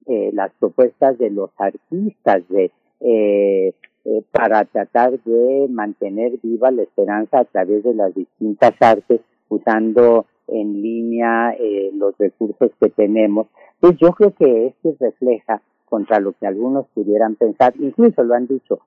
[0.07, 2.71] eh, las propuestas de los artistas de,
[3.01, 3.73] eh,
[4.05, 10.25] eh, para tratar de mantener viva la esperanza a través de las distintas artes, usando
[10.51, 13.47] en línea eh, los recursos que tenemos.
[13.79, 18.47] Pues yo creo que esto refleja contra lo que algunos pudieran pensar, incluso lo han
[18.47, 18.79] dicho,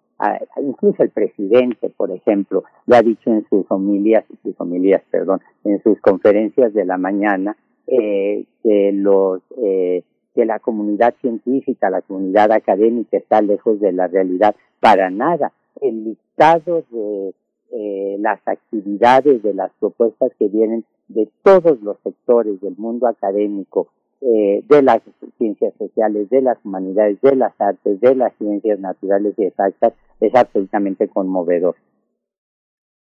[0.61, 5.83] incluso el presidente, por ejemplo, lo ha dicho en sus homilías, sus homilías, perdón, en
[5.83, 7.57] sus conferencias de la mañana,
[7.89, 14.07] eh, que los eh, que la comunidad científica, la comunidad académica está lejos de la
[14.07, 15.53] realidad para nada.
[15.81, 17.35] El listado de
[17.73, 23.89] eh, las actividades, de las propuestas que vienen de todos los sectores del mundo académico,
[24.21, 25.01] eh, de las
[25.39, 30.35] ciencias sociales, de las humanidades, de las artes, de las ciencias naturales y exactas, es
[30.35, 31.75] absolutamente conmovedor.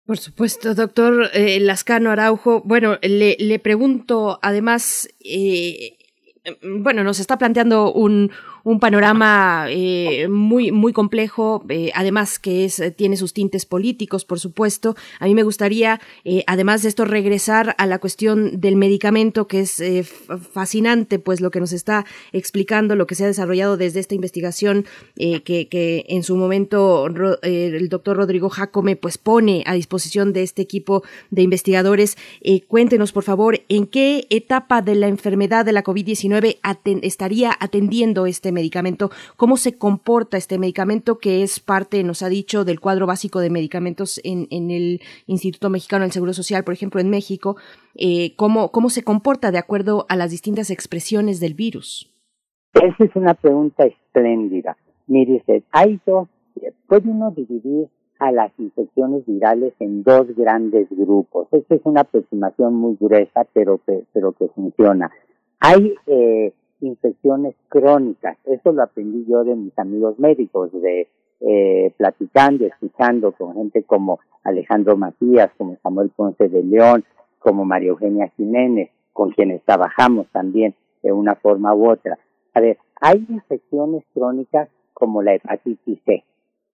[0.07, 2.63] Por supuesto, doctor eh, Lascano Araujo.
[2.65, 5.99] Bueno, le, le pregunto además, eh,
[6.63, 8.31] bueno, nos está planteando un,
[8.65, 14.25] un panorama eh, muy, muy complejo, eh, además que es, eh, tiene sus tintes políticos,
[14.25, 14.97] por supuesto.
[15.21, 16.01] A mí me gustaría,
[16.47, 19.83] además de esto, regresar a la cuestión del medicamento, que es
[20.53, 24.87] fascinante, pues lo que nos está explicando, lo que se ha desarrollado desde esta investigación
[25.17, 27.07] que, que en su momento
[27.43, 32.17] el doctor Rodrigo Jacome pues pone a disposición de este equipo de investigadores.
[32.67, 38.27] cuéntenos, por favor, en qué etapa de la enfermedad de la COVID-19 aten estaría atendiendo
[38.27, 43.07] este medicamento, cómo se comporta este medicamento que es parte, nos ha dicho, del cuadro
[43.07, 47.57] básico de medicamentos en, en el Instituto Mexicano del Seguro Social, por ejemplo, en México,
[47.95, 52.13] eh, cómo, cómo se comporta de acuerdo a las distintas expresiones del virus.
[52.75, 54.77] Esa es una pregunta espléndida.
[55.07, 56.29] Mire usted, hay dos,
[56.87, 57.89] puede uno dividir
[58.19, 61.49] a las infecciones virales en dos grandes grupos.
[61.53, 65.11] Esta es una aproximación muy gruesa, pero que, pero que funciona.
[65.61, 68.37] Hay eh, infecciones crónicas.
[68.45, 71.09] Eso lo aprendí yo de mis amigos médicos, de
[71.41, 77.05] eh, platicando, escuchando con gente como Alejandro Matías, como Samuel Ponce de León,
[77.39, 82.19] como María Eugenia Jiménez, con quienes trabajamos también de una forma u otra.
[82.55, 86.25] A ver, hay infecciones crónicas como la hepatitis C.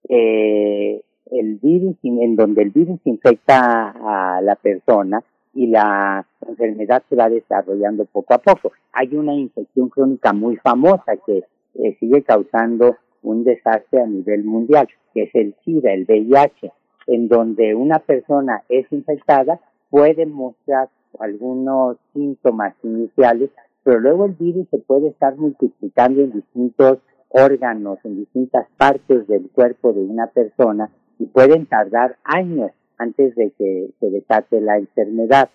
[0.09, 5.23] Eh, el virus, en donde el virus infecta a la persona,
[5.55, 8.73] y la enfermedad se va desarrollando poco a poco.
[8.93, 11.45] Hay una infección crónica muy famosa que
[11.75, 16.73] eh, sigue causando un desastre a nivel mundial, que es el SIDA, el VIH,
[17.07, 19.61] en donde una persona es infectada,
[19.91, 23.51] puede mostrar algunos síntomas iniciales,
[23.83, 26.99] pero luego el virus se puede estar multiplicando en distintos
[27.29, 32.71] órganos, en distintas partes del cuerpo de una persona y pueden tardar años
[33.05, 35.51] antes de que se desate la enfermedad.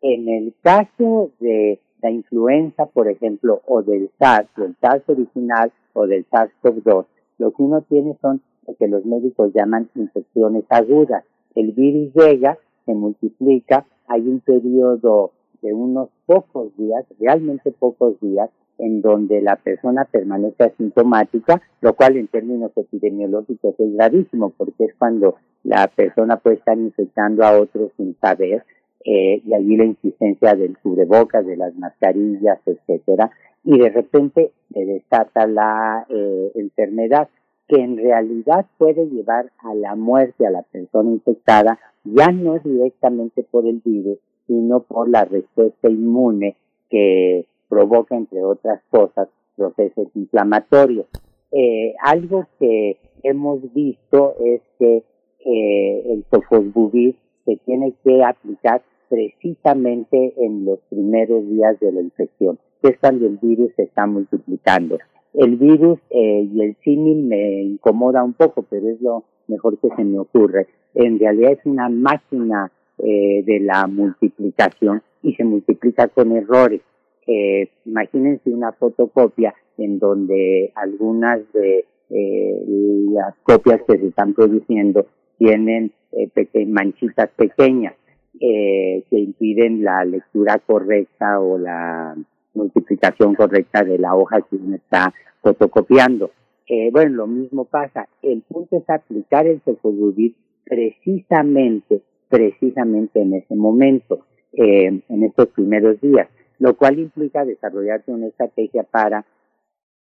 [0.00, 6.06] En el caso de la influenza, por ejemplo, o del SARS, del SARS original o
[6.06, 7.06] del SARS-CoV-2,
[7.38, 11.24] lo que uno tiene son lo que los médicos llaman infecciones agudas.
[11.54, 15.32] El virus llega, se multiplica, hay un periodo
[15.62, 22.16] de unos pocos días, realmente pocos días, en donde la persona permanece asintomática, lo cual
[22.16, 27.90] en términos epidemiológicos es gravísimo, porque es cuando la persona puede estar infectando a otros
[27.96, 28.64] sin saber,
[29.04, 33.30] eh, y allí la insistencia del cubrebocas, de las mascarillas, etcétera,
[33.64, 37.28] y de repente se desata la eh, enfermedad
[37.66, 43.42] que en realidad puede llevar a la muerte a la persona infectada, ya no directamente
[43.42, 46.56] por el virus, sino por la respuesta inmune
[46.90, 51.06] que provoca, entre otras cosas, procesos inflamatorios.
[51.50, 55.02] Eh, algo que hemos visto es que
[55.44, 62.58] eh, el sofosbuvir se tiene que aplicar precisamente en los primeros días de la infección,
[62.82, 64.98] que es cuando el virus se está multiplicando.
[65.34, 69.88] El virus eh, y el símil me incomoda un poco, pero es lo mejor que
[69.94, 70.68] se me ocurre.
[70.94, 76.80] En realidad es una máquina eh, de la multiplicación y se multiplica con errores.
[77.26, 82.64] Eh, imagínense una fotocopia en donde algunas de eh,
[83.10, 85.06] las copias que se están produciendo
[85.38, 87.94] tienen eh, manchitas pequeñas
[88.40, 92.16] eh, que impiden la lectura correcta o la
[92.54, 95.12] multiplicación correcta de la hoja que uno está
[95.42, 96.30] fotocopiando.
[96.66, 98.08] Eh, bueno, lo mismo pasa.
[98.22, 100.34] El punto es aplicar el sofosbuvir
[100.64, 106.28] precisamente, precisamente en ese momento, eh, en estos primeros días,
[106.58, 109.24] lo cual implica desarrollarse una estrategia para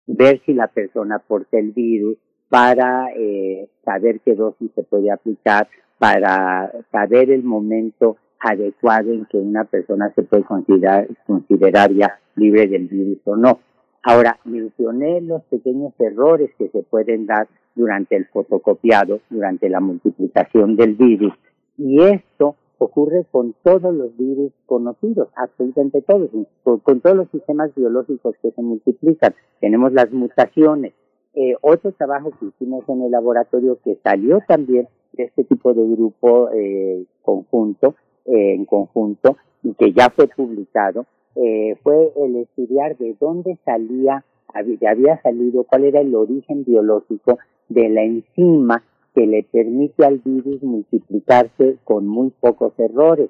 [0.08, 2.18] ver si la persona porta el virus,
[2.54, 5.68] para eh, saber qué dosis se puede aplicar,
[5.98, 12.68] para saber el momento adecuado en que una persona se puede considerar, considerar ya libre
[12.68, 13.58] del virus o no.
[14.04, 20.76] Ahora, mencioné los pequeños errores que se pueden dar durante el fotocopiado, durante la multiplicación
[20.76, 21.34] del virus,
[21.80, 26.30] y esto ocurre con todos los virus conocidos, absolutamente todos,
[26.62, 29.34] con, con todos los sistemas biológicos que se multiplican.
[29.60, 30.94] Tenemos las mutaciones.
[31.36, 35.84] Eh, otro trabajo que hicimos en el laboratorio que salió también de este tipo de
[35.88, 37.96] grupo eh, conjunto,
[38.26, 41.06] eh, en conjunto, y que ya fue publicado,
[41.36, 44.24] eh, fue el estudiar de dónde salía,
[44.54, 47.40] había salido, cuál era el origen biológico
[47.70, 48.84] de la enzima
[49.16, 53.30] que le permite al virus multiplicarse con muy pocos errores.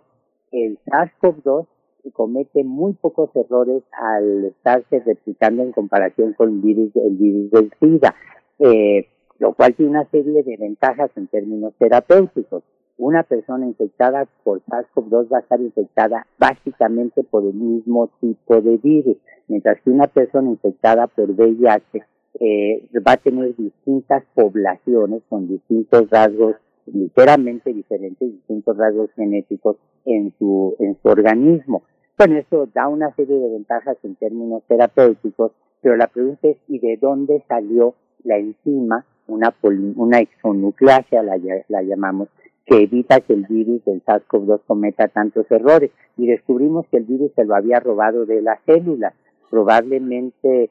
[0.51, 1.67] El SARS-CoV-2
[2.11, 7.71] comete muy pocos errores al estarse replicando en comparación con el virus, el virus del
[7.79, 8.15] SIDA,
[8.59, 9.07] eh,
[9.39, 12.63] lo cual tiene una serie de ventajas en términos terapéuticos
[12.97, 18.77] una persona infectada por SARS-CoV-2 va a estar infectada básicamente por el mismo tipo de
[18.77, 19.17] virus,
[19.47, 22.03] mientras que una persona infectada por VIH
[22.39, 26.55] eh, va a tener distintas poblaciones con distintos rasgos
[26.85, 31.83] ligeramente diferentes, distintos rasgos genéticos en su, en su organismo.
[32.17, 36.79] Bueno, eso da una serie de ventajas en términos terapéuticos, pero la pregunta es, ¿y
[36.79, 39.53] de dónde salió la enzima, una,
[39.95, 42.29] una la, la llamamos,
[42.65, 45.91] que evita que el virus del SARS-CoV-2 cometa tantos errores.
[46.17, 49.13] Y descubrimos que el virus se lo había robado de las células.
[49.49, 50.69] Probablemente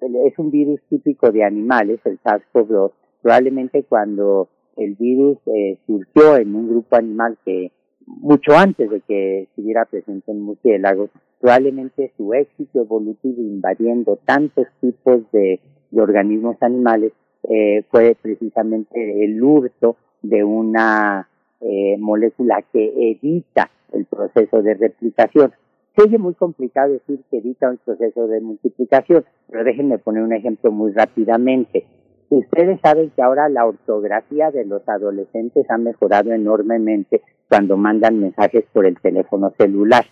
[0.00, 2.92] es un virus típico de animales, el SARS-CoV-2.
[3.22, 7.72] Probablemente cuando el virus eh, surgió en un grupo animal que
[8.06, 11.10] mucho antes de que estuviera presente en murciélagos,
[11.40, 15.60] probablemente su éxito evolutivo invadiendo tantos tipos de,
[15.92, 17.12] organismos animales
[17.48, 21.28] eh, fue precisamente el hurto de una
[21.60, 25.52] eh, molécula que evita el proceso de replicación.
[25.96, 30.32] Se oye muy complicado decir que evita el proceso de multiplicación, pero déjenme poner un
[30.32, 31.84] ejemplo muy rápidamente.
[32.28, 38.64] Ustedes saben que ahora la ortografía de los adolescentes ha mejorado enormemente cuando mandan mensajes
[38.72, 40.06] por el teléfono celular.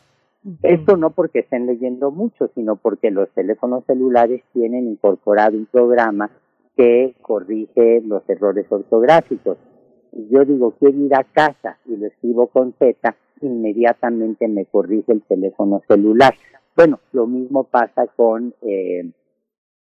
[0.62, 6.30] Esto no porque estén leyendo mucho, sino porque los teléfonos celulares tienen incorporado un programa
[6.76, 9.56] que corrige los errores ortográficos
[10.12, 15.22] yo digo quiero ir a casa y lo escribo con Z, inmediatamente me corrige el
[15.22, 16.34] teléfono celular.
[16.76, 19.10] Bueno, lo mismo pasa con eh,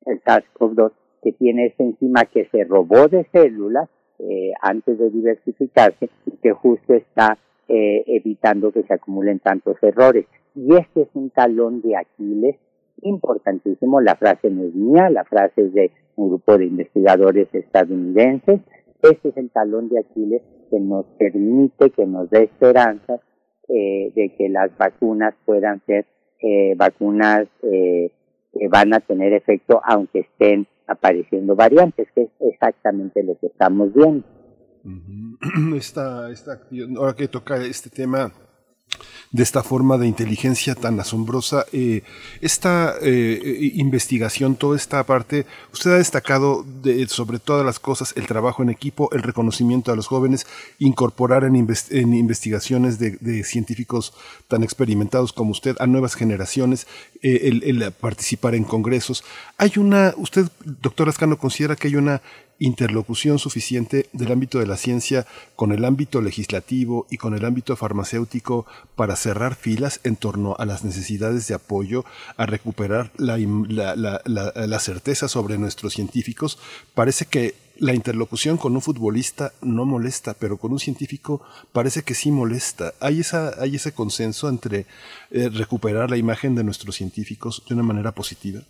[0.06, 0.92] el SARS-CoV-2,
[1.24, 3.90] que tiene esta enzima que se robó de células
[4.20, 10.26] eh, antes de diversificarse y que justo está eh, evitando que se acumulen tantos errores.
[10.56, 12.56] Y este es un talón de Aquiles
[13.02, 14.02] importantísimo.
[14.02, 18.62] La frase no es mía, la frase es de un grupo de investigadores estadounidenses
[19.02, 23.20] este es el talón de Aquiles que nos permite, que nos da esperanza
[23.68, 26.06] eh, de que las vacunas puedan ser
[26.42, 28.12] eh, vacunas eh,
[28.54, 33.94] que van a tener efecto aunque estén apareciendo variantes, que es exactamente lo que estamos
[33.94, 34.26] viendo.
[35.76, 36.62] Esta, esta,
[36.98, 38.32] ahora que toca este tema
[39.32, 41.66] de esta forma de inteligencia tan asombrosa.
[41.74, 42.04] Eh,
[42.42, 48.26] esta eh, investigación, toda esta parte, usted ha destacado de, sobre todas las cosas el
[48.26, 50.48] trabajo en equipo, el reconocimiento a los jóvenes,
[50.80, 54.14] incorporar en, investigaciones de, científicos
[54.48, 56.88] tan experimentados como usted a nuevas generaciones,
[57.22, 59.24] eh, el, el, participar en congresos.
[59.58, 60.50] Hay una, usted,
[60.82, 62.22] doctor Ascano, considera que hay una
[62.60, 65.26] interlocución suficiente del ámbito de la ciencia
[65.56, 68.66] con el ámbito legislativo y con el ámbito farmacéutico
[68.96, 72.06] para cerrar filas en torno a las necesidades de apoyo,
[72.36, 76.58] a recuperar la, la, certeza sobre nuestros científicos.
[76.94, 82.16] Parece que la interlocución con un futbolista no molesta, pero con un científico parece que
[82.16, 82.94] sí molesta.
[83.00, 84.88] ¿Hay, esa, hay ese consenso entre
[85.30, 88.62] eh, recuperar la imagen de nuestros científicos de una manera positiva?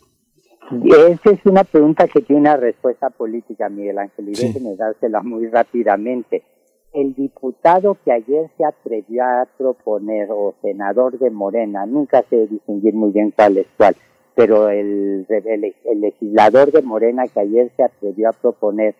[0.70, 5.48] Esa es una pregunta que tiene una respuesta política, Miguel Ángel, y déjeme dársela muy
[5.48, 6.44] rápidamente.
[6.94, 12.94] El diputado que ayer se atrevió a proponer, o senador de Morena, nunca sé distinguir
[12.96, 13.96] muy bien cuál es cuál,
[14.36, 18.96] pero el, el, legislador de Morena que ayer se atrevió a proponer,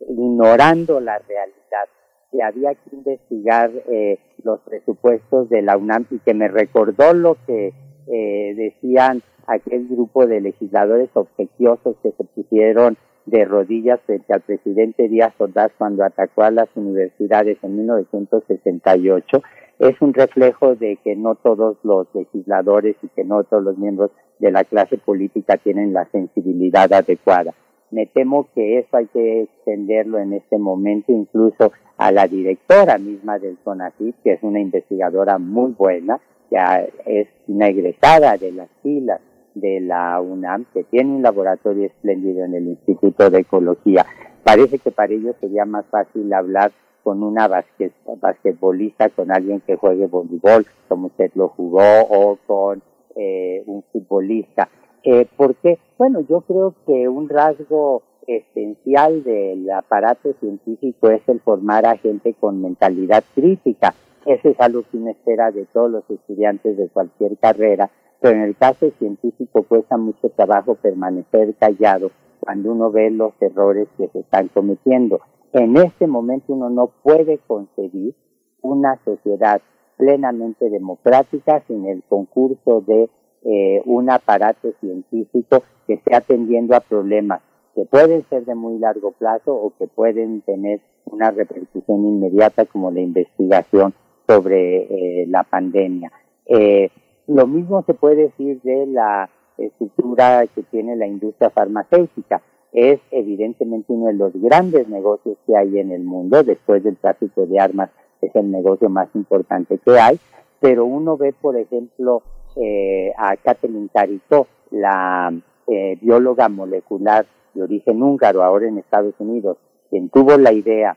[0.00, 1.88] ignorando la realidad,
[2.30, 7.38] que había que investigar eh, los presupuestos de la UNAM y que me recordó lo
[7.46, 7.72] que
[8.12, 12.96] eh, decían aquel grupo de legisladores obsequiosos que se pusieron
[13.26, 19.42] de rodillas frente al presidente Díaz Ordaz cuando atacó a las universidades en 1968
[19.78, 24.10] es un reflejo de que no todos los legisladores y que no todos los miembros
[24.38, 27.54] de la clase política tienen la sensibilidad adecuada.
[27.90, 33.38] Me temo que eso hay que extenderlo en este momento incluso a la directora misma
[33.38, 36.20] del CONACYT, que es una investigadora muy buena,
[36.50, 39.20] ya es una egresada de las filas
[39.60, 44.06] de la UNAM, que tiene un laboratorio espléndido en el Instituto de Ecología.
[44.44, 46.72] Parece que para ellos sería más fácil hablar
[47.02, 52.82] con una basquetbolista, con alguien que juegue voleibol, como usted lo jugó, o con
[53.16, 54.68] eh, un futbolista.
[55.02, 61.86] Eh, porque, bueno, yo creo que un rasgo esencial del aparato científico es el formar
[61.86, 63.94] a gente con mentalidad crítica.
[64.26, 67.90] Eso es algo que uno espera de todos los estudiantes de cualquier carrera,
[68.20, 73.88] pero en el caso científico cuesta mucho trabajo permanecer callado cuando uno ve los errores
[73.96, 75.20] que se están cometiendo.
[75.52, 78.14] En este momento uno no puede concebir
[78.62, 79.60] una sociedad
[79.96, 83.10] plenamente democrática sin el concurso de
[83.44, 87.40] eh, un aparato científico que esté atendiendo a problemas
[87.74, 92.90] que pueden ser de muy largo plazo o que pueden tener una repercusión inmediata como
[92.90, 93.94] la investigación
[94.26, 96.10] sobre eh, la pandemia.
[96.46, 96.90] Eh,
[97.28, 102.42] lo mismo se puede decir de la estructura que tiene la industria farmacéutica.
[102.72, 107.46] Es evidentemente uno de los grandes negocios que hay en el mundo, después del tráfico
[107.46, 107.90] de armas
[108.20, 110.18] es el negocio más importante que hay,
[110.60, 112.22] pero uno ve, por ejemplo,
[112.56, 115.32] eh, a Kathleen Caricó, la
[115.66, 119.58] eh, bióloga molecular de origen húngaro, ahora en Estados Unidos,
[119.90, 120.96] quien tuvo la idea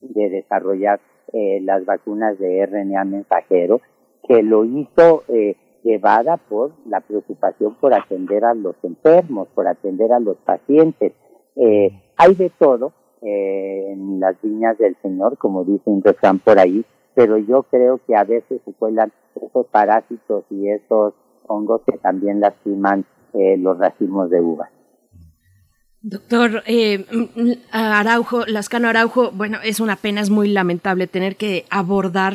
[0.00, 1.00] de desarrollar
[1.32, 3.80] eh, las vacunas de RNA mensajero,
[4.26, 10.12] que lo hizo eh, llevada por la preocupación por atender a los enfermos, por atender
[10.12, 11.12] a los pacientes.
[11.54, 12.92] Eh, hay de todo
[13.22, 16.84] eh, en las viñas del Señor, como dice un refrán por ahí,
[17.14, 21.14] pero yo creo que a veces se cuelan esos parásitos y esos
[21.46, 24.70] hongos que también lastiman eh, los racimos de uvas.
[26.02, 27.04] Doctor eh,
[27.72, 32.34] Araujo, Lascano Araujo, bueno, es una pena, es muy lamentable tener que abordar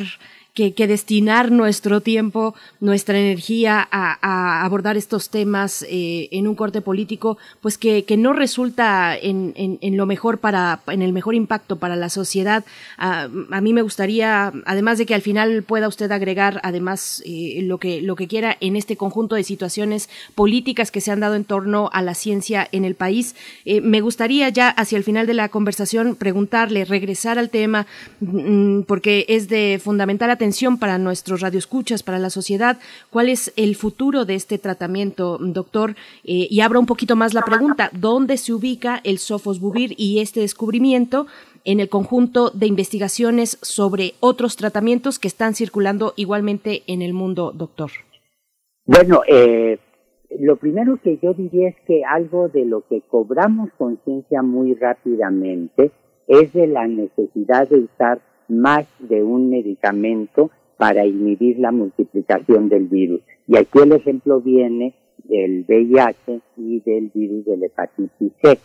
[0.54, 7.38] que, destinar nuestro tiempo, nuestra energía a, abordar estos temas eh, en un corte político,
[7.62, 12.10] pues que, no resulta en, en, lo mejor para, en el mejor impacto para la
[12.10, 12.64] sociedad.
[12.98, 17.78] A, mí me gustaría, además de que al final pueda usted agregar, además, eh, lo
[17.78, 21.44] que, lo que quiera en este conjunto de situaciones políticas que se han dado en
[21.44, 23.34] torno a la ciencia en el país,
[23.64, 27.86] eh, me gustaría ya hacia el final de la conversación preguntarle, regresar al tema,
[28.20, 32.78] mm, porque es de fundamental atención atención para nuestros radioescuchas, para la sociedad.
[33.10, 35.90] ¿Cuál es el futuro de este tratamiento, doctor?
[36.24, 37.90] Eh, y abro un poquito más la pregunta.
[37.92, 41.28] ¿Dónde se ubica el sofosbuvir y este descubrimiento
[41.64, 47.52] en el conjunto de investigaciones sobre otros tratamientos que están circulando igualmente en el mundo,
[47.54, 47.92] doctor?
[48.84, 49.78] Bueno, eh,
[50.40, 55.92] lo primero que yo diría es que algo de lo que cobramos conciencia muy rápidamente
[56.26, 62.88] es de la necesidad de usar más de un medicamento para inhibir la multiplicación del
[62.88, 63.20] virus.
[63.46, 64.94] Y aquí el ejemplo viene
[65.24, 68.58] del VIH y del virus de la hepatitis C.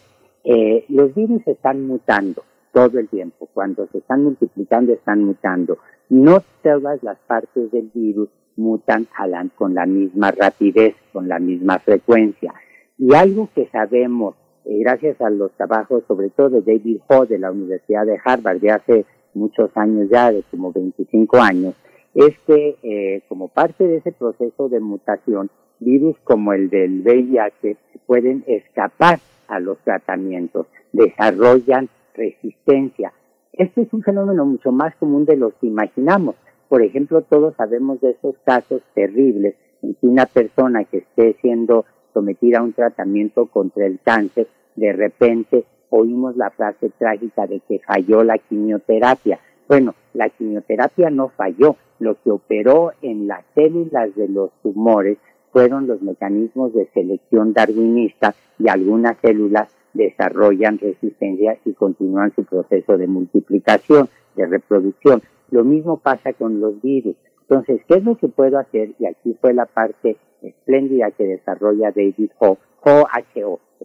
[0.44, 2.44] Eh, los virus están mutando
[2.74, 3.50] todo el tiempo.
[3.54, 5.78] Cuando se están multiplicando, están mutando.
[6.10, 9.08] No todas las partes del virus mutan
[9.56, 12.54] con la misma rapidez, con la misma frecuencia.
[12.98, 14.36] Y algo que sabemos,
[14.66, 18.60] eh, gracias a los trabajos, sobre todo de David Ho de la Universidad de Harvard,
[18.60, 19.06] de hace
[19.38, 21.76] muchos años ya, de como 25 años,
[22.14, 25.50] es que eh, como parte de ese proceso de mutación,
[25.80, 33.14] virus como el del VIH pueden escapar a los tratamientos, desarrollan resistencia.
[33.54, 36.36] Este es un fenómeno mucho más común de lo que imaginamos.
[36.70, 41.86] Por ejemplo, todos sabemos de esos casos terribles en que una persona que esté siendo
[42.14, 47.80] sometida a un tratamiento contra el cáncer, de repente oímos la frase trágica de que
[47.80, 49.40] falló la quimioterapia.
[49.68, 51.76] Bueno, la quimioterapia no falló.
[52.00, 55.18] Lo que operó en las células de los tumores
[55.52, 62.98] fueron los mecanismos de selección darwinista y algunas células desarrollan resistencia y continúan su proceso
[62.98, 65.24] de multiplicación, de reproducción.
[65.50, 67.16] Lo mismo pasa con los virus.
[67.42, 68.92] Entonces, ¿qué es lo que puedo hacer?
[69.00, 73.08] Y aquí fue la parte espléndida que desarrolla David Ho, Ho,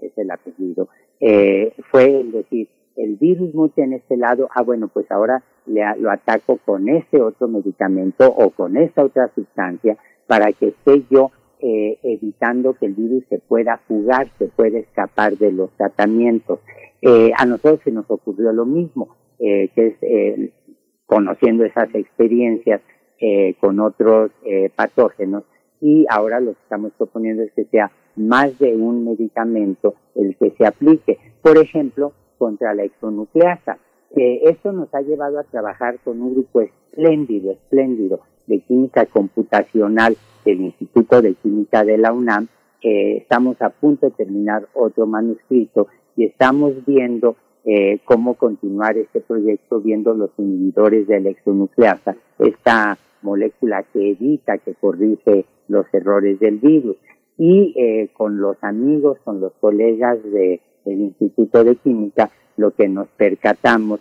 [0.01, 0.89] es el apellido,
[1.23, 5.81] eh, fue el decir, el virus mute en este lado, ah bueno, pues ahora le,
[5.99, 9.97] lo ataco con este otro medicamento o con esta otra sustancia
[10.27, 11.31] para que esté yo
[11.61, 16.59] eh, evitando que el virus se pueda fugar, se pueda escapar de los tratamientos.
[17.01, 20.53] Eh, a nosotros se nos ocurrió lo mismo, eh, que es eh,
[21.07, 22.81] conociendo esas experiencias
[23.21, 24.33] eh, con otros
[24.75, 25.45] patógenos
[25.81, 30.51] y ahora lo que estamos proponiendo es que sea más de un medicamento el que
[30.53, 31.19] se aplique.
[31.43, 33.79] Por ejemplo, contra la exonucleasa.
[34.15, 40.61] esto nos ha llevado a trabajar con un grupo espléndido, espléndido de química computacional del
[40.61, 42.49] Instituto de Química de la UNAM.
[42.83, 49.21] Eh, estamos a punto de terminar otro manuscrito y estamos viendo eh, cómo continuar este
[49.21, 56.41] proyecto viendo los inhibidores de la exonucleasa, esta molécula que evita, que corrige los errores
[56.41, 56.97] del virus.
[57.45, 62.89] Y eh, con los amigos, con los colegas de, del Instituto de Química, lo que
[62.89, 63.99] nos percatamos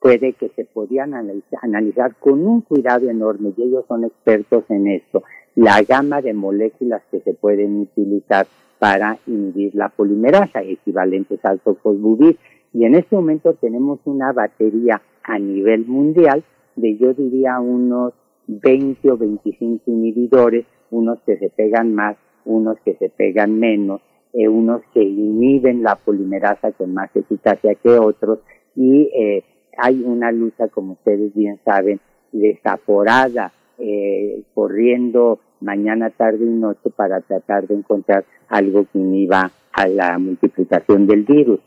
[0.00, 5.22] puede que se podían analizar con un cuidado enorme, y ellos son expertos en esto,
[5.54, 8.48] la gama de moléculas que se pueden utilizar
[8.80, 12.38] para inhibir la polimerasa, equivalentes al sofosbuvir.
[12.72, 16.42] Y en este momento tenemos una batería a nivel mundial
[16.74, 18.14] de, yo diría, unos
[18.48, 24.00] 20 o 25 inhibidores, unos que se pegan más, unos que se pegan menos,
[24.32, 28.38] eh, unos que inhiben la polimerasa con más eficacia que otros,
[28.74, 29.44] y eh,
[29.76, 32.00] hay una lucha, como ustedes bien saben,
[32.32, 39.86] desaforada, eh, corriendo mañana, tarde y noche para tratar de encontrar algo que inhiba a
[39.86, 41.60] la multiplicación del virus.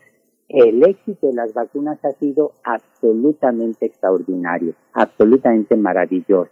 [0.48, 6.52] El éxito de las vacunas ha sido absolutamente extraordinario, absolutamente maravilloso,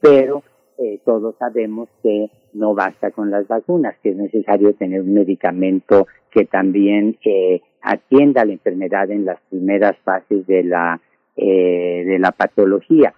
[0.00, 0.42] pero
[0.78, 6.06] eh, todos sabemos que no basta con las vacunas, que es necesario tener un medicamento
[6.30, 11.00] que también eh, atienda la enfermedad en las primeras fases de la,
[11.36, 13.12] eh, de la patología.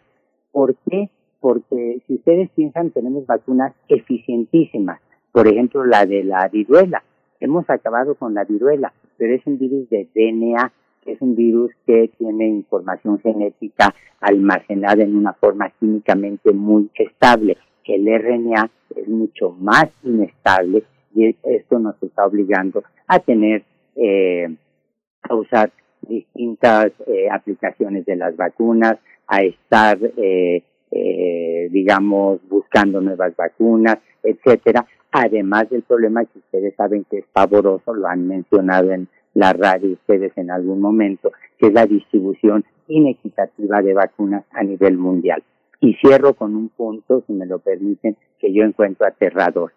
[0.52, 1.10] ¿Por qué?
[1.38, 5.00] Porque si ustedes piensan, tenemos vacunas eficientísimas.
[5.30, 7.04] Por ejemplo, la de la viruela.
[7.40, 10.72] Hemos acabado con la viruela, pero es un virus de DNA,
[11.06, 17.56] es un virus que tiene información genética almacenada en una forma químicamente muy estable.
[17.84, 23.64] El RNA es mucho más inestable y esto nos está obligando a tener
[23.96, 24.54] eh,
[25.22, 25.72] a usar
[26.02, 34.86] distintas eh, aplicaciones de las vacunas, a estar, eh, eh, digamos, buscando nuevas vacunas, etcétera.
[35.12, 39.92] Además del problema que ustedes saben que es pavoroso, lo han mencionado en la radio
[39.92, 45.42] ustedes en algún momento, que es la distribución inequitativa de vacunas a nivel mundial.
[45.80, 49.72] Y cierro con un punto, si me lo permiten, que yo encuentro aterrador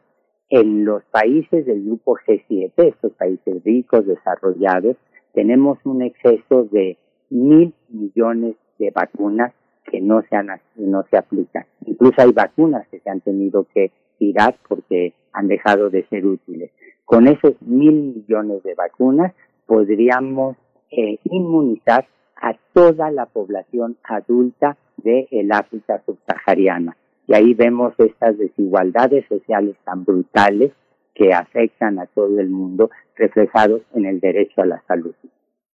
[0.49, 4.97] en los países del grupo G7, estos países ricos, desarrollados,
[5.33, 6.97] tenemos un exceso de
[7.29, 9.51] mil millones de vacunas
[9.89, 11.65] que no se, han, no se aplican.
[11.85, 16.71] Incluso hay vacunas que se han tenido que tirar porque han dejado de ser útiles.
[17.05, 19.33] Con esos mil millones de vacunas
[19.65, 20.55] podríamos
[20.91, 26.95] eh, inmunizar a toda la población adulta del el África subsahariana.
[27.27, 30.71] Y ahí vemos estas desigualdades sociales tan brutales
[31.15, 35.13] que afectan a todo el mundo reflejados en el derecho a la salud.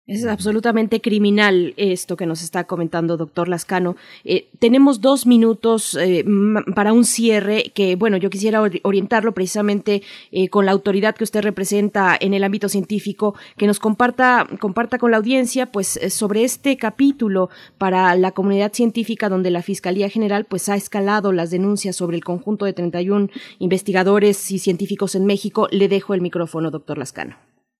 [0.06, 3.96] Es absolutamente criminal esto que nos está comentando doctor Lascano.
[4.26, 6.26] Eh, tenemos dos minutos eh,
[6.76, 10.02] para un cierre que, bueno, yo quisiera orientarlo precisamente
[10.34, 14.98] eh, con la autoridad que usted representa en el ámbito científico, que nos comparta, comparta
[14.98, 20.44] con la audiencia, pues, sobre este capítulo para la comunidad científica donde la Fiscalía General,
[20.44, 25.70] pues, ha escalado las denuncias sobre el conjunto de 31 investigadores y científicos en México.
[25.72, 27.38] Le dejo el micrófono, doctor Lascano.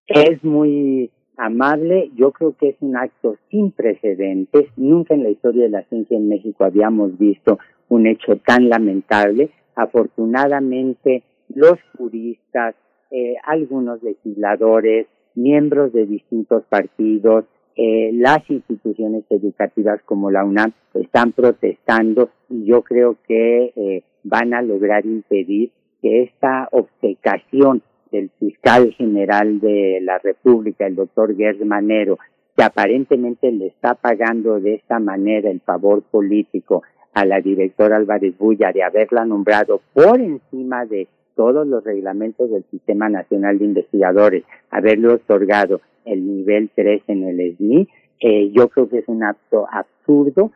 [0.08, 4.66] Es muy amable, yo creo que es un acto sin precedentes.
[4.78, 9.50] Nunca en la historia de la ciencia en México habíamos visto un hecho tan lamentable.
[9.76, 12.76] Afortunadamente, los juristas,
[13.12, 17.46] eh, algunos legisladores, miembros de distintos partidos,
[17.76, 24.54] eh, las instituciones educativas como la UNAM están protestando y yo creo que eh, van
[24.54, 27.82] a lograr impedir que esta obcecación
[28.14, 32.20] del fiscal general de la República, el doctor Gers Manero,
[32.56, 36.84] que aparentemente le está pagando de esta manera el favor político
[37.14, 42.64] a la directora Álvarez Bulla de haberla nombrado por encima de todos los reglamentos del
[42.70, 47.88] Sistema Nacional de Investigadores, haberle otorgado el nivel 3 en el SNI,
[48.20, 50.52] eh, yo creo que es un acto absurdo,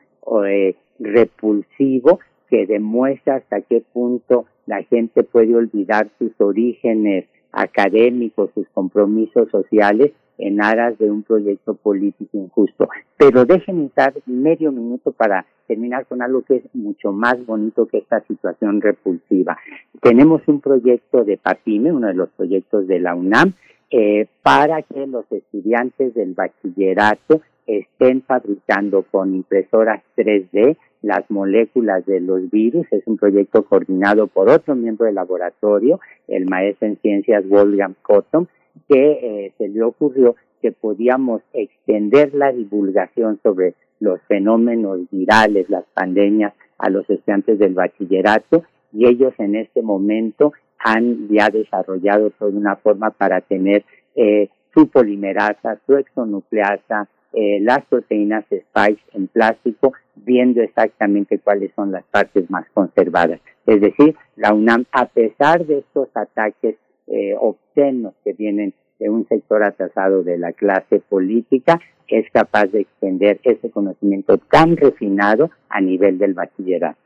[0.46, 2.20] eh, repulsivo,
[2.50, 7.26] que demuestra hasta qué punto la gente puede olvidar sus orígenes
[7.58, 12.88] académicos, sus compromisos sociales en aras de un proyecto político injusto.
[13.18, 17.98] Pero déjenme estar medio minuto para terminar con algo que es mucho más bonito que
[17.98, 19.58] esta situación repulsiva.
[20.02, 23.54] Tenemos un proyecto de PAPIME, uno de los proyectos de la UNAM,
[23.90, 32.20] eh, para que los estudiantes del bachillerato estén fabricando con impresoras 3D las moléculas de
[32.20, 32.88] los virus.
[32.92, 38.48] Es un proyecto coordinado por otro miembro del laboratorio, el maestro en ciencias Wolfgang Cotton,
[38.88, 45.86] que eh, se le ocurrió que podíamos extender la divulgación sobre los fenómenos virales, las
[45.94, 48.64] pandemias, a los estudiantes del bachillerato
[48.94, 53.84] y ellos en este momento han ya desarrollado toda una forma para tener
[54.16, 57.08] eh, su polimerasa, su exonucleasa,
[57.40, 63.40] eh, las proteínas spike en plástico, viendo exactamente cuáles son las partes más conservadas.
[63.68, 69.28] Es decir, la UNAM, a pesar de estos ataques eh, obscenos que vienen de un
[69.28, 75.80] sector atrasado de la clase política, es capaz de extender ese conocimiento tan refinado a
[75.80, 77.00] nivel del bachillerato.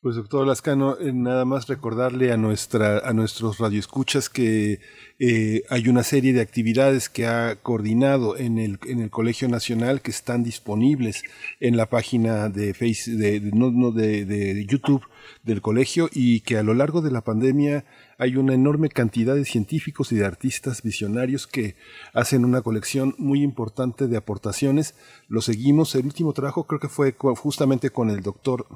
[0.00, 4.78] Pues doctor Lascano, eh, nada más recordarle a nuestra a nuestros radioescuchas que
[5.18, 10.00] eh, hay una serie de actividades que ha coordinado en el en el Colegio Nacional
[10.00, 11.24] que están disponibles
[11.58, 15.02] en la página de Face de, no, no, de, de YouTube
[15.42, 17.84] del colegio y que a lo largo de la pandemia
[18.18, 21.74] hay una enorme cantidad de científicos y de artistas visionarios que
[22.14, 24.94] hacen una colección muy importante de aportaciones.
[25.26, 25.96] Lo seguimos.
[25.96, 28.68] El último trabajo creo que fue justamente con el doctor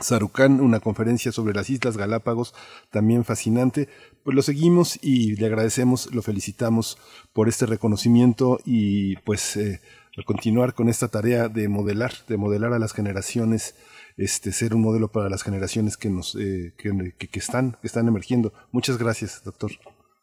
[0.00, 2.54] Sarucán, una conferencia sobre las Islas Galápagos,
[2.90, 3.88] también fascinante.
[4.24, 6.98] Pues lo seguimos y le agradecemos, lo felicitamos
[7.32, 9.80] por este reconocimiento y pues eh,
[10.26, 13.76] continuar con esta tarea de modelar, de modelar a las generaciones,
[14.16, 18.08] este, ser un modelo para las generaciones que nos, eh, que, que, están, que están
[18.08, 18.52] emergiendo.
[18.72, 19.70] Muchas gracias, doctor.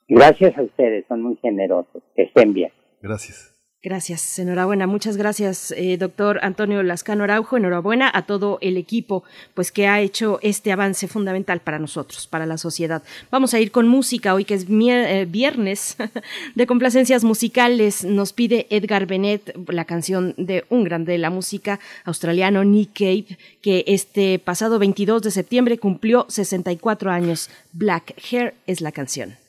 [0.07, 2.03] Gracias a ustedes, son muy generosos.
[2.15, 2.71] Que estén bien.
[3.01, 3.50] Gracias.
[3.83, 4.85] Gracias, enhorabuena.
[4.85, 7.57] Muchas gracias, eh, doctor Antonio Lascano Araujo.
[7.57, 9.23] Enhorabuena a todo el equipo,
[9.55, 13.01] pues que ha hecho este avance fundamental para nosotros, para la sociedad.
[13.31, 15.97] Vamos a ir con música hoy que es eh, viernes
[16.55, 18.05] de complacencias musicales.
[18.05, 23.39] Nos pide Edgar Bennett la canción de un grande de la música australiano, Nick Cave,
[23.63, 27.49] que este pasado 22 de septiembre cumplió 64 años.
[27.73, 29.40] Black Hair es la canción.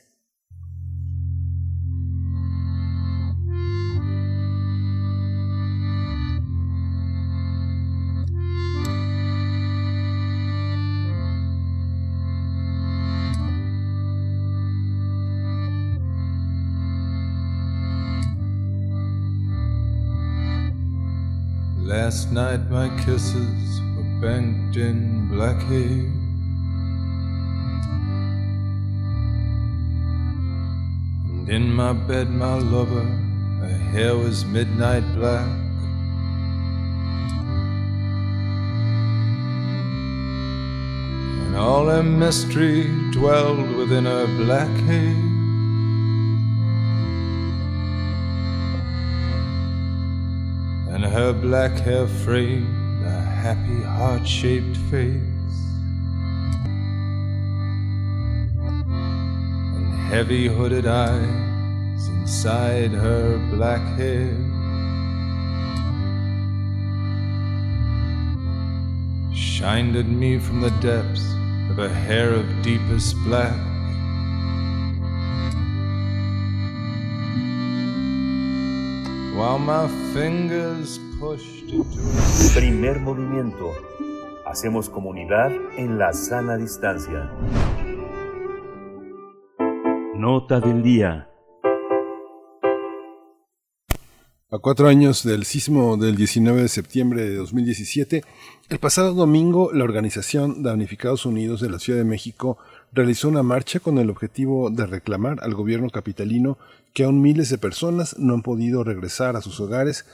[21.93, 26.09] Last night my kisses were banked in black hair.
[31.29, 33.05] And in my bed, my lover,
[33.61, 35.47] her hair was midnight black.
[41.45, 45.32] And all her mystery dwelled within her black hair.
[50.93, 55.59] And her black hair framed a happy heart shaped face.
[59.75, 64.37] And heavy hooded eyes inside her black hair.
[69.35, 71.25] Shined at me from the depths
[71.71, 73.72] of a hair of deepest black.
[79.35, 82.03] While my fingers pushed into
[82.55, 83.73] Primer movimiento.
[84.45, 87.31] Hacemos comunidad en la sana distancia.
[90.15, 91.31] Nota del día.
[94.51, 98.23] A cuatro años del sismo del 19 de septiembre de 2017,
[98.69, 102.59] el pasado domingo la organización Damnificados Unidos de la Ciudad de México
[102.93, 106.59] realizó una marcha con el objetivo de reclamar al gobierno capitalino
[106.93, 110.05] que aún miles de personas no han podido regresar a sus hogares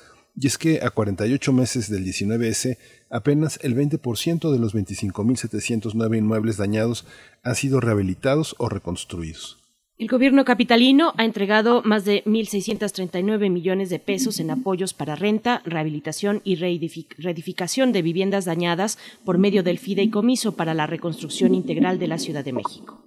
[0.41, 2.79] y es que a 48 meses del 19S,
[3.11, 7.07] apenas el 20% de los 25.709 inmuebles dañados
[7.43, 9.58] han sido rehabilitados o reconstruidos.
[9.99, 15.61] El gobierno capitalino ha entregado más de 1.639 millones de pesos en apoyos para renta,
[15.65, 22.07] rehabilitación y reedificación de viviendas dañadas por medio del fideicomiso para la reconstrucción integral de
[22.07, 23.03] la Ciudad de México.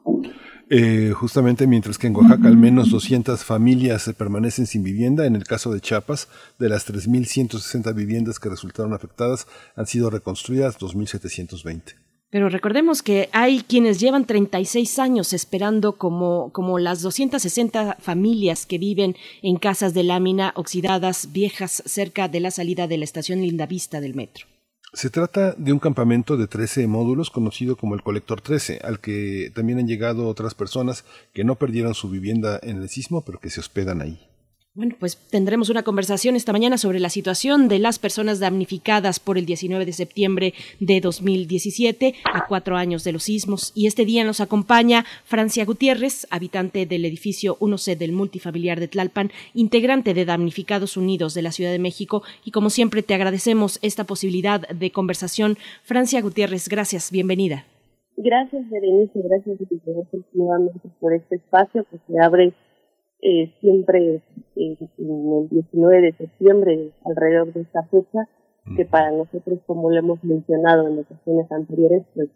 [0.69, 5.45] Eh, justamente mientras que en Oaxaca al menos 200 familias permanecen sin vivienda, en el
[5.45, 6.27] caso de Chiapas,
[6.59, 9.47] de las 3.160 viviendas que resultaron afectadas,
[9.77, 12.01] han sido reconstruidas 2.720.
[12.32, 18.78] Pero recordemos que hay quienes llevan 36 años esperando como, como las 260 familias que
[18.78, 23.99] viven en casas de lámina oxidadas viejas cerca de la salida de la estación Lindavista
[23.99, 24.48] del metro.
[24.94, 29.52] Se trata de un campamento de 13 módulos conocido como el Colector 13, al que
[29.53, 31.03] también han llegado otras personas
[31.34, 34.31] que no perdieron su vivienda en el sismo, pero que se hospedan ahí.
[34.73, 39.38] Bueno, pues tendremos una conversación esta mañana sobre la situación de las personas damnificadas por
[39.38, 43.73] el 19 de septiembre de 2017, a cuatro años de los sismos.
[43.76, 49.31] Y este día nos acompaña Francia Gutiérrez, habitante del edificio 1C del multifamiliar de Tlalpan,
[49.53, 52.23] integrante de Damnificados Unidos de la Ciudad de México.
[52.45, 55.57] Y como siempre, te agradecemos esta posibilidad de conversación.
[55.84, 57.65] Francia Gutiérrez, gracias, bienvenida.
[58.15, 59.57] Gracias, Berenice, gracias
[60.31, 62.53] nuevamente por este espacio que se abre
[63.22, 64.15] eh, siempre
[64.56, 68.27] eh, en el 19 de septiembre, alrededor de esta fecha,
[68.76, 72.30] que para nosotros, como lo hemos mencionado en ocasiones anteriores, pues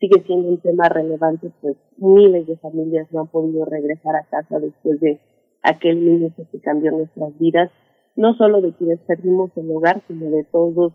[0.00, 4.58] sigue siendo un tema relevante, pues miles de familias no han podido regresar a casa
[4.58, 5.20] después de
[5.62, 7.70] aquel niño que cambió nuestras vidas,
[8.16, 10.92] no solo de quienes perdimos el hogar, sino de todos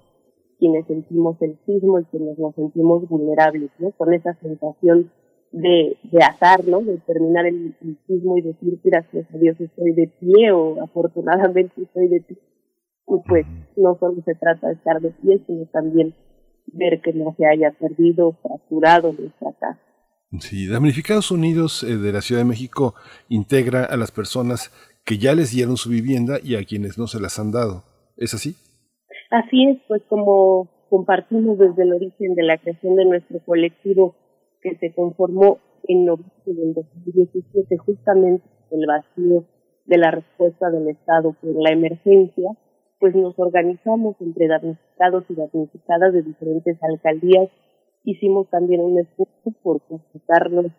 [0.59, 3.91] quienes sentimos el sismo y quienes nos sentimos vulnerables, ¿no?
[3.91, 5.11] Con esa sensación
[5.55, 6.81] de, de azar, ¿no?
[6.81, 11.81] De terminar el, el sismo y decir, gracias a Dios estoy de pie o afortunadamente
[11.81, 12.37] estoy de pie.
[13.07, 13.45] Y pues
[13.77, 16.13] no solo se trata de estar de pie, sino también
[16.67, 19.79] ver que no se haya perdido, fracturado nuestra casa.
[20.39, 22.95] Sí, Damnificados Unidos eh, de la Ciudad de México
[23.29, 24.71] integra a las personas
[25.05, 27.83] que ya les dieron su vivienda y a quienes no se las han dado.
[28.17, 28.55] ¿Es así?
[29.31, 34.15] Así es, pues como compartimos desde el origen de la creación de nuestro colectivo
[34.65, 39.45] que se conformó en noviembre del 2017 justamente el vacío
[39.85, 42.49] de la respuesta del Estado por la emergencia,
[42.99, 47.49] pues nos organizamos entre damnificados y damnificadas de diferentes alcaldías.
[48.03, 50.71] Hicimos también un esfuerzo por consultarnos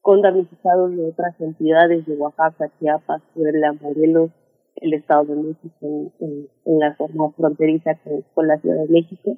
[0.00, 4.30] con damnificados de otras entidades de Oaxaca, Chiapas, Puebla, Morelos,
[4.76, 9.36] el Estado de México, en, en, la zona fronteriza con, con, la Ciudad de México.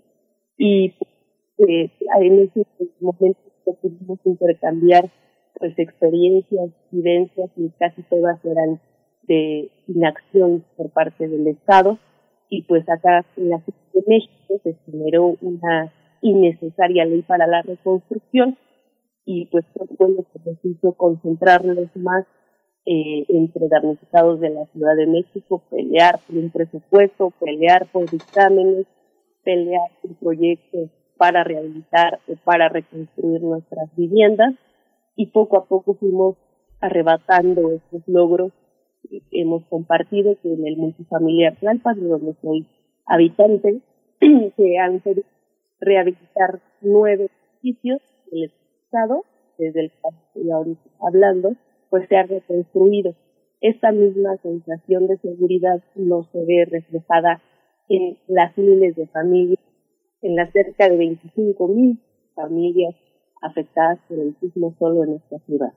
[0.56, 0.94] Y
[1.58, 2.66] eh, en ese
[3.00, 5.10] momento pudimos intercambiar
[5.58, 8.80] pues experiencias, vivencias y casi todas eran
[9.22, 11.98] de inacción por parte del Estado.
[12.48, 17.62] Y pues acá en la Ciudad de México se generó una innecesaria ley para la
[17.62, 18.56] reconstrucción
[19.24, 22.24] y pues fue bueno que nos hizo concentrarnos más
[22.86, 28.86] eh, entre damnificados de la Ciudad de México, pelear por un presupuesto, pelear por dictámenes,
[29.42, 34.54] pelear por proyectos para rehabilitar o para reconstruir nuestras viviendas
[35.16, 36.36] y poco a poco fuimos
[36.80, 38.52] arrebatando estos logros
[39.08, 42.66] que hemos compartido que en el multifamiliar Tlalpan, de donde soy
[43.06, 43.80] habitante,
[44.20, 45.22] se han podido
[45.80, 47.30] rehabilitar nueve
[47.62, 48.52] edificios del
[48.84, 49.24] Estado,
[49.58, 51.52] desde el que estoy ahorita hablando,
[51.90, 53.14] pues se ha reconstruido.
[53.60, 57.40] Esta misma sensación de seguridad no se ve reflejada
[57.88, 59.65] en las miles de familias
[60.26, 61.98] en las cerca de 25 mil
[62.34, 62.94] familias
[63.40, 65.72] afectadas por el sismo solo en esta ciudad.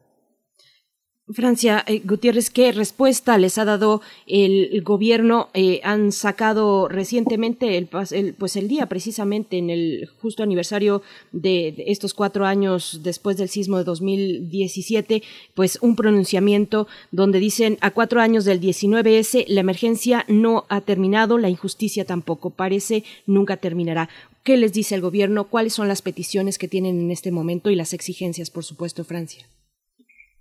[1.31, 5.49] Francia eh, Gutiérrez, ¿qué respuesta les ha dado el, gobierno?
[5.53, 12.15] Eh, han sacado recientemente, el, pues el día precisamente en el justo aniversario de, estos
[12.15, 15.21] cuatro años después del sismo de 2017,
[15.53, 21.37] pues un pronunciamiento donde dicen a cuatro años del 19S la emergencia no ha terminado,
[21.37, 24.09] la injusticia tampoco parece nunca terminará.
[24.43, 25.49] ¿Qué les dice el gobierno?
[25.49, 29.45] ¿Cuáles son las peticiones que tienen en este momento y las exigencias, por supuesto, Francia?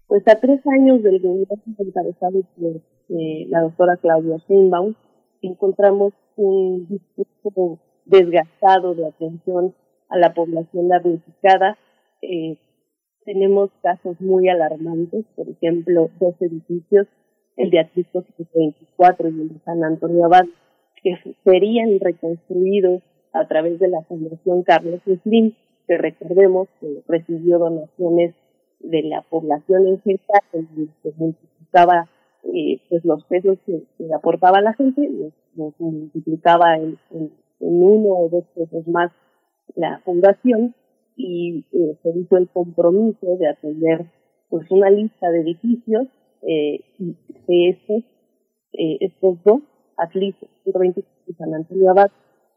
[0.07, 2.77] Pues a tres años del gobierno encabezado por
[3.11, 4.95] eh, la doctora Claudia Sheinbaum,
[5.43, 9.75] encontramos un discurso desgastado de atención
[10.09, 11.77] a la población damnificada.
[12.23, 12.57] Eh,
[13.25, 17.07] tenemos casos muy alarmantes, por ejemplo, dos edificios,
[17.57, 20.47] el de Atlisco 124 y el de San Antonio Abad,
[21.03, 23.03] que serían reconstruidos
[23.39, 25.53] a través de la Fundación Carlos Slim,
[25.87, 28.35] que recordemos que recibió donaciones
[28.81, 30.43] de la población en general,
[31.03, 32.09] se multiplicaba
[32.45, 33.83] eh, pues los pesos que,
[34.15, 35.09] aportaba la gente,
[35.57, 36.99] los, multiplicaba en,
[37.61, 39.11] uno o dos pesos más
[39.75, 40.75] la fundación
[41.17, 44.07] y eh, se hizo el compromiso de atender
[44.49, 46.07] pues una lista de edificios
[46.43, 47.17] eh, y
[47.47, 48.05] de estos,
[48.73, 49.63] eh, estos dos,
[49.97, 52.11] Atlis 120 y San Antonio Abad,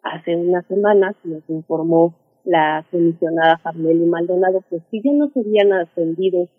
[0.04, 6.50] hace unas semanas nos informó la comisionada Farmeli Maldonado, pues si ya no serían atendidos,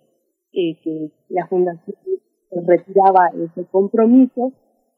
[0.53, 1.97] eh, que la fundación
[2.51, 4.53] retiraba ese compromiso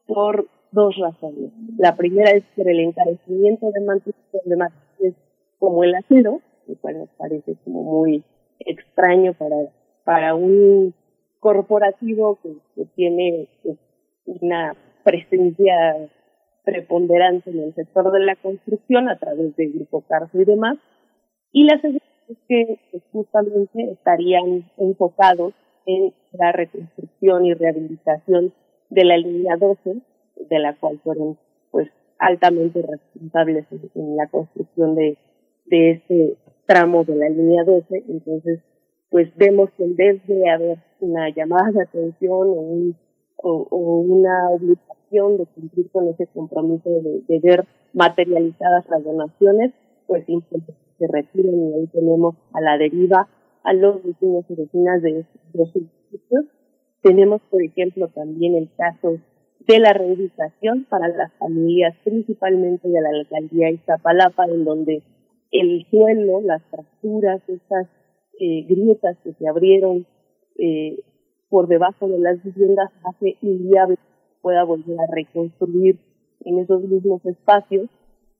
[0.05, 1.51] por dos razones.
[1.77, 5.15] La primera es que el encarecimiento de materiales
[5.57, 8.23] como el acero, lo cual nos parece como muy
[8.59, 9.55] extraño para,
[10.03, 10.93] para un
[11.39, 13.77] corporativo que, que tiene pues,
[14.25, 16.09] una presencia
[16.65, 20.77] preponderante en el sector de la construcción a través del Grupo Carso y demás.
[21.51, 25.53] Y la segunda es que pues, justamente estarían enfocados
[25.85, 28.53] en la reconstrucción y rehabilitación
[28.89, 30.01] de la línea 12,
[30.49, 31.37] de la cual fueron
[31.71, 31.89] pues
[32.19, 35.17] altamente responsables en, la construcción de,
[35.65, 38.03] de este tramo de la línea 12.
[38.09, 38.59] Entonces,
[39.09, 42.97] pues vemos que en vez de haber una llamada de atención o, un,
[43.37, 49.73] o una obligación de cumplir con ese compromiso de, ver materializadas las donaciones,
[50.07, 53.27] pues simplemente se retiran y ahí tenemos a la deriva
[53.63, 56.45] a los vecinos y vecinas de dos edificios.
[57.01, 59.17] Tenemos, por ejemplo, también el caso
[59.67, 65.03] de la reubicación para las familias, principalmente de la alcaldía Iztapalapa, en donde
[65.51, 67.87] el suelo, las fracturas, estas
[68.39, 70.05] eh, grietas que se abrieron
[70.57, 70.99] eh,
[71.49, 73.97] por debajo de las viviendas hace inviable
[74.41, 75.99] pueda volver a reconstruir
[76.41, 77.89] en esos mismos espacios.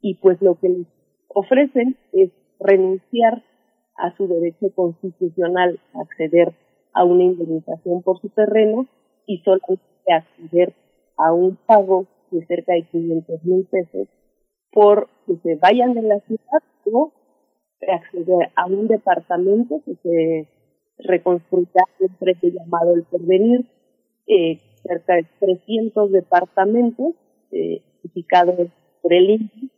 [0.02, 0.88] Y pues lo que les
[1.30, 2.30] ofrecen es
[2.60, 3.44] renunciar
[3.98, 6.54] a su derecho constitucional a acceder
[6.94, 8.88] a una indemnización por su terreno
[9.26, 10.74] y solamente acceder
[11.18, 14.08] a un pago de cerca de 500 mil pesos
[14.72, 16.62] por que se vayan de la ciudad
[16.92, 17.12] o
[17.88, 20.48] acceder a un departamento que se
[20.98, 23.66] reconstruirá el precio llamado El Porvenir,
[24.28, 27.16] eh, cerca de 300 departamentos
[27.52, 27.82] eh,
[29.02, 29.72] por el INPI,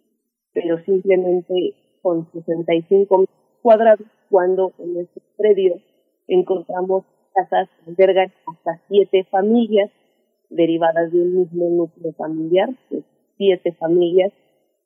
[0.54, 3.26] pero simplemente con 65
[3.62, 5.76] cuadrados, cuando en este predio
[6.28, 9.90] encontramos casas que albergan hasta siete familias
[10.50, 12.70] derivadas de un mismo núcleo familiar,
[13.38, 14.32] siete familias,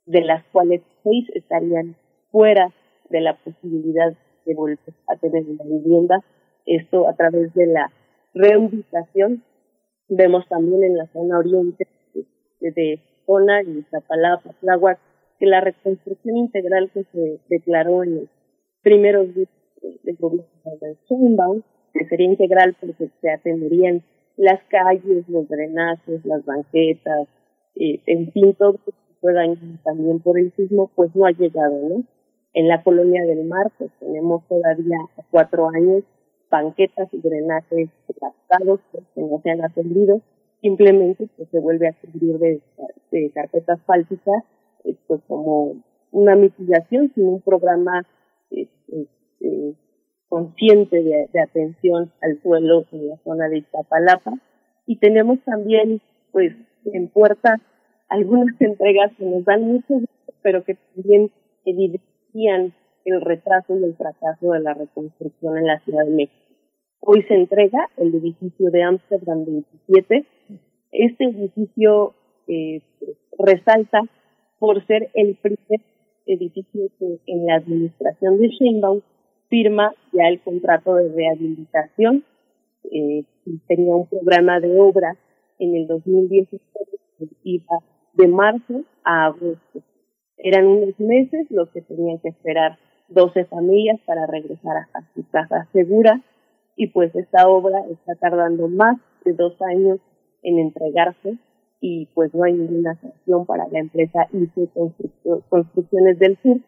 [0.06, 1.96] de las cuales seis estarían
[2.32, 2.74] fuera
[3.10, 4.14] de la posibilidad
[4.46, 6.24] de volver a tener una vivienda,
[6.66, 7.92] esto a través de la
[8.34, 9.44] reubicación
[10.14, 11.88] Vemos también en la zona oriente
[12.60, 15.00] de, zona y Zapalapa, Tláhuac,
[15.40, 18.26] que la reconstrucción integral que se declaró en los
[18.82, 19.48] primeros días
[20.04, 20.50] del gobierno
[20.82, 21.62] de Sheinbaum,
[21.94, 24.04] que sería integral porque se atenderían
[24.36, 27.30] las calles, los drenajes, las banquetas,
[27.76, 31.88] eh, en fin, todo lo que dañado también por el sismo, pues no ha llegado,
[31.88, 32.04] ¿no?
[32.54, 34.98] En la colonia del mar, pues tenemos todavía
[35.30, 36.04] cuatro años
[36.50, 40.22] banquetas y drenajes captados pues, que no se han atendido,
[40.62, 44.44] simplemente pues, se vuelve a cubrir de, carpetas fálticas,
[44.84, 48.06] esto como una mitigación sin un programa
[48.50, 49.08] este,
[49.40, 49.76] este,
[50.28, 54.34] consciente de, atención al suelo en la zona de Iztapalapa.
[54.86, 56.02] Y tenemos también,
[56.32, 56.54] pues,
[56.86, 57.62] en puerta
[58.10, 60.02] algunas entregas que nos dan mucho
[60.42, 61.32] pero que también
[61.66, 66.36] evidencian el retraso y el fracaso de la reconstrucción en la Ciudad de México.
[67.02, 70.26] Hoy se entrega el edificio de Amsterdam 27.
[70.92, 72.14] Este edificio
[72.48, 72.82] eh,
[73.40, 74.02] resalta
[74.60, 75.82] por ser el primer
[76.28, 79.02] edificio que en la administración de Sheinbaum
[79.50, 82.24] firma ya el contrato de rehabilitación
[82.84, 83.24] eh,
[83.68, 85.18] tenía un programa de obra
[85.60, 86.62] en el 2016
[87.18, 87.80] que iba
[88.14, 89.82] de marzo a agosto.
[90.44, 95.68] Eran unos meses los que tenían que esperar 12 familias para regresar a, su casa
[95.72, 96.22] segura.
[96.76, 100.00] Y pues esta obra está tardando más de dos años
[100.42, 101.38] en entregarse
[101.80, 104.70] y pues no hay ninguna sanción para la empresa ICE
[105.50, 106.60] Construcciones del Sur,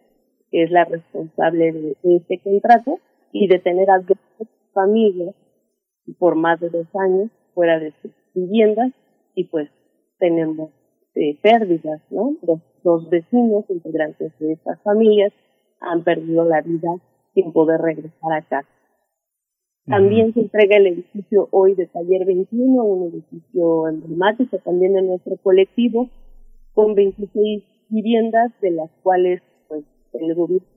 [0.51, 2.99] que es la responsable de, este contrato,
[3.31, 4.17] y de tener a dos
[4.73, 5.33] familias
[6.19, 8.91] por más de dos años fuera de sus viviendas.
[9.33, 9.69] Y pues
[10.19, 10.69] tenemos
[11.15, 12.35] eh, pérdidas, ¿no?
[12.41, 15.31] Los, dos vecinos integrantes de estas familias
[15.79, 16.89] han perdido la vida
[17.33, 18.67] sin poder regresar a casa.
[19.85, 25.35] También se entrega el edificio hoy de Taller 21, un edificio emblemático también de nuestro
[25.37, 26.09] colectivo,
[26.73, 29.83] con 26 viviendas, de las cuales pues
[30.13, 30.67] el gobierno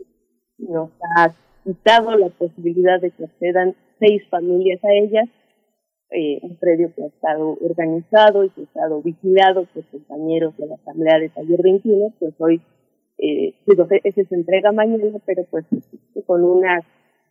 [0.58, 1.34] nos ha
[1.64, 5.28] quitado la posibilidad de que accedan seis familias a ellas,
[6.11, 10.66] eh, un predio que ha estado organizado y que ha estado vigilado por compañeros de
[10.66, 12.61] la Asamblea de Taller 21, pues hoy,
[13.19, 15.65] eh, digo, ese se entrega mañana, pero pues
[16.27, 16.83] con una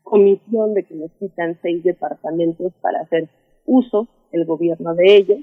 [0.04, 3.30] comisión de que necesitan seis departamentos para hacer
[3.66, 5.40] uso el gobierno de ellos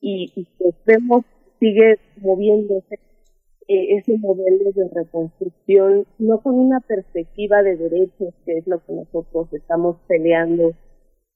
[0.00, 1.24] y, y pues vemos
[1.60, 2.98] sigue moviéndose
[3.68, 8.92] eh, ese modelo de reconstrucción no con una perspectiva de derechos que es lo que
[8.92, 10.72] nosotros estamos peleando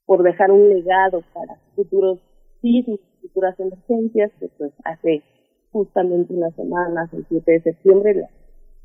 [0.09, 2.19] por dejar un legado para futuros
[2.63, 5.23] sismos, futuras emergencias que pues hace
[5.71, 8.27] justamente unas semanas, el 7 de septiembre,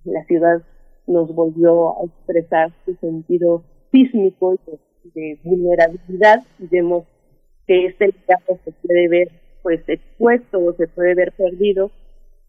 [0.03, 0.61] la, ciudad
[1.07, 4.55] nos volvió a expresar su sentido sísmico
[5.05, 6.43] y de, vulnerabilidad.
[6.59, 7.05] Y vemos
[7.67, 9.31] que este caso se puede ver
[9.61, 11.89] pues expuesto o se puede ver perdido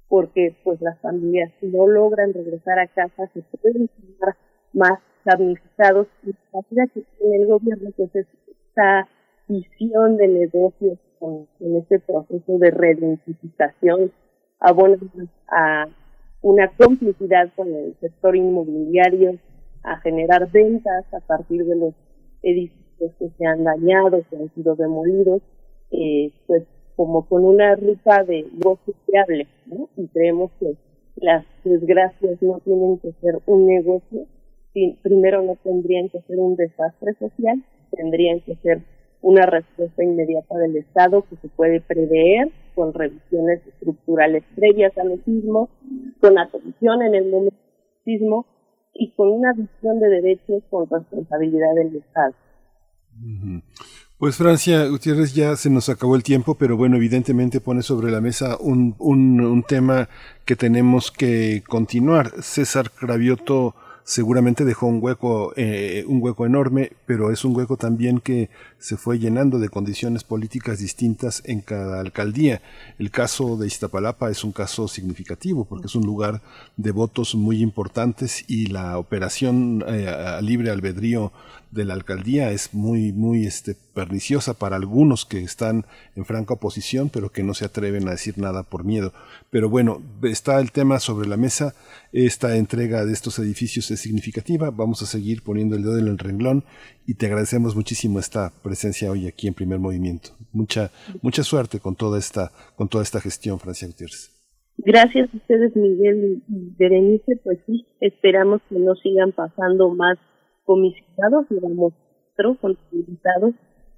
[0.09, 4.35] porque pues las familias no logran regresar a casa, se pueden quedar
[4.73, 6.09] más damnificados.
[6.25, 6.35] Y
[6.71, 8.27] la que tiene el gobierno entonces
[8.75, 9.09] esta
[9.47, 14.13] visión de negocios con, en este proceso de reidentificación
[14.59, 14.97] abona
[15.49, 15.87] a
[16.43, 19.39] una complicidad con el sector inmobiliario,
[19.83, 21.95] a generar ventas a partir de los
[22.43, 25.43] edificios que se han dañado, que han sido demolidos,
[25.91, 26.65] eh, pues
[26.97, 29.89] como con una ruta de negocio fiable, ¿no?
[29.97, 30.75] Y creemos que
[31.17, 34.27] las desgracias no tienen que ser un negocio,
[35.03, 37.63] primero no tendrían que ser un desastre social,
[37.97, 38.83] tendrían que ser
[39.25, 45.71] una respuesta inmediata del Estado que se puede prever con revisiones estructurales previas al sismo,
[46.21, 48.47] con atención en el momento del sismo
[48.93, 52.35] y con una visión de derechos con responsabilidad del Estado.
[54.19, 58.21] Pues Francia Gutiérrez ya se nos acabó el tiempo, pero bueno, evidentemente pone sobre la
[58.21, 60.09] mesa un, un, un tema
[60.45, 62.31] que tenemos que continuar.
[62.43, 68.21] César Cravioto seguramente dejó un hueco, eh, un hueco enorme, pero es un hueco también
[68.21, 72.61] que se fue llenando de condiciones políticas distintas en cada alcaldía.
[72.99, 76.43] El caso de Iztapalapa es un caso significativo porque es un lugar
[76.77, 81.33] de votos muy importantes y la operación eh, libre albedrío
[81.75, 85.85] de la alcaldía es muy, muy este, perniciosa para algunos que están
[86.15, 89.13] en franca oposición, pero que no se atreven a decir nada por miedo.
[89.51, 91.75] Pero bueno, está el tema sobre la mesa.
[92.13, 94.71] Esta entrega de estos edificios es significativa.
[94.71, 96.65] Vamos a seguir poniendo el dedo en el renglón
[97.07, 100.31] y te agradecemos muchísimo esta presencia hoy aquí en Primer Movimiento.
[100.53, 100.91] Mucha,
[101.23, 104.31] mucha suerte con toda esta, con toda esta gestión, Francia Gutiérrez.
[104.79, 107.37] Gracias a ustedes, Miguel y Berenice.
[107.43, 110.19] Pues sí, esperamos que no sigan pasando más
[110.65, 111.93] comisionados, llevamos
[112.35, 113.55] cuatro con invitados,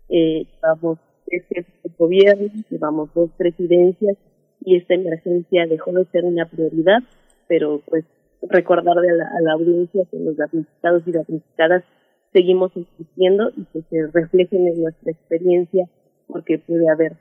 [0.09, 4.16] eh, llevamos tres jefes de gobierno, llevamos dos presidencias
[4.60, 7.02] y esta emergencia dejó de ser una prioridad,
[7.48, 8.05] pero pues
[8.43, 11.84] recordarle a la, audiencia que los damnificados y damnificadas
[12.32, 15.88] seguimos insistiendo y que se reflejen en nuestra experiencia
[16.26, 17.16] porque puede haber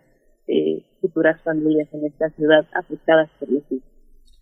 [0.47, 3.94] eh, futuras familias en esta ciudad afectadas por los hijos.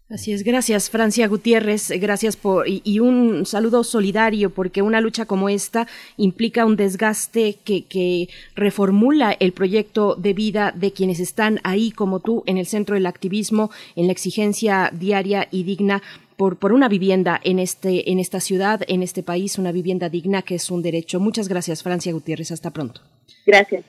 [0.09, 5.49] Así es, gracias Francia Gutiérrez, gracias por y, un saludo solidario porque una lucha como
[5.49, 11.91] esta implica un desgaste que, que, reformula el proyecto de vida de quienes están ahí
[11.91, 16.03] como tú en el centro del activismo, en la exigencia diaria y digna
[16.35, 20.41] por, por una vivienda en este en esta ciudad, en este país, una vivienda digna
[20.41, 21.19] que es un derecho.
[21.21, 23.01] Muchas gracias Francia Gutiérrez, hasta pronto.
[23.45, 23.85] Gracias.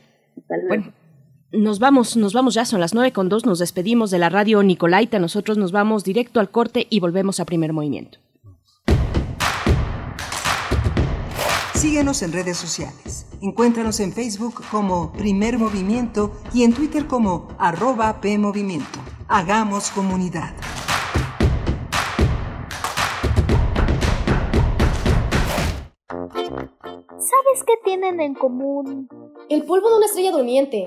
[0.68, 0.92] Bueno,
[1.54, 4.62] nos vamos, nos vamos ya, son las nueve con dos, nos despedimos de la radio
[4.62, 8.18] Nicolaita, nosotros nos vamos directo al corte y volvemos a primer movimiento.
[11.74, 13.26] Síguenos en redes sociales.
[13.42, 19.00] Encuéntranos en Facebook como Primer Movimiento y en Twitter como arroba PMovimiento.
[19.28, 20.54] Hagamos comunidad.
[26.08, 29.08] ¿Sabes qué tienen en común
[29.50, 30.86] el polvo de una estrella durmiente,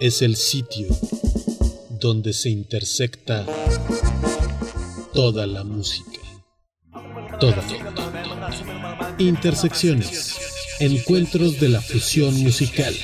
[0.00, 0.88] es el sitio
[2.00, 3.46] donde se intersecta
[5.12, 6.20] toda la música.
[7.38, 7.62] Toda.
[9.18, 10.36] Intersecciones.
[10.80, 12.94] Encuentros de la fusión musical.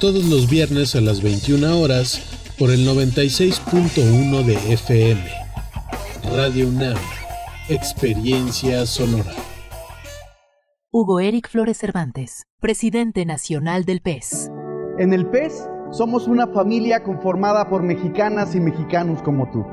[0.00, 2.20] Todos los viernes a las 21 horas
[2.58, 5.30] por el 96.1 de FM.
[6.34, 6.98] Radio UNAM.
[7.68, 9.34] Experiencia sonora.
[10.90, 14.50] Hugo Eric Flores Cervantes, presidente nacional del PES.
[14.98, 19.64] En el PES somos una familia conformada por mexicanas y mexicanos como tú.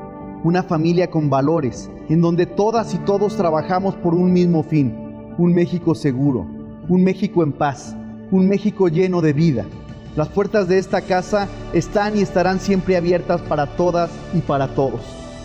[0.44, 5.34] Una familia con valores, en donde todas y todos trabajamos por un mismo fin.
[5.38, 6.46] Un México seguro,
[6.88, 7.94] un México en paz,
[8.30, 9.66] un México lleno de vida.
[10.14, 15.02] Las puertas de esta casa están y estarán siempre abiertas para todas y para todos.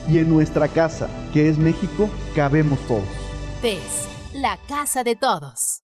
[0.07, 3.03] Y en nuestra casa, que es México, cabemos todos.
[3.61, 5.80] PES, la casa de todos.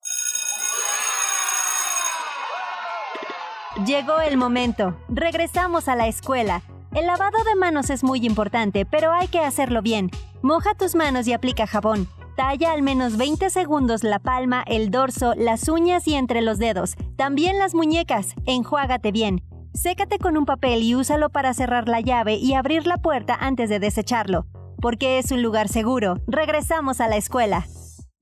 [3.86, 4.98] Llegó el momento.
[5.08, 6.64] Regresamos a la escuela.
[6.96, 10.10] El lavado de manos es muy importante, pero hay que hacerlo bien.
[10.42, 12.08] Moja tus manos y aplica jabón.
[12.36, 16.96] Talla al menos 20 segundos la palma, el dorso, las uñas y entre los dedos.
[17.18, 18.34] También las muñecas.
[18.48, 19.44] Enjuágate bien.
[19.76, 23.70] Sécate con un papel y úsalo para cerrar la llave y abrir la puerta antes
[23.70, 24.48] de desecharlo.
[24.82, 26.16] Porque es un lugar seguro.
[26.26, 27.68] Regresamos a la escuela.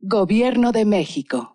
[0.01, 1.54] Gobierno de México.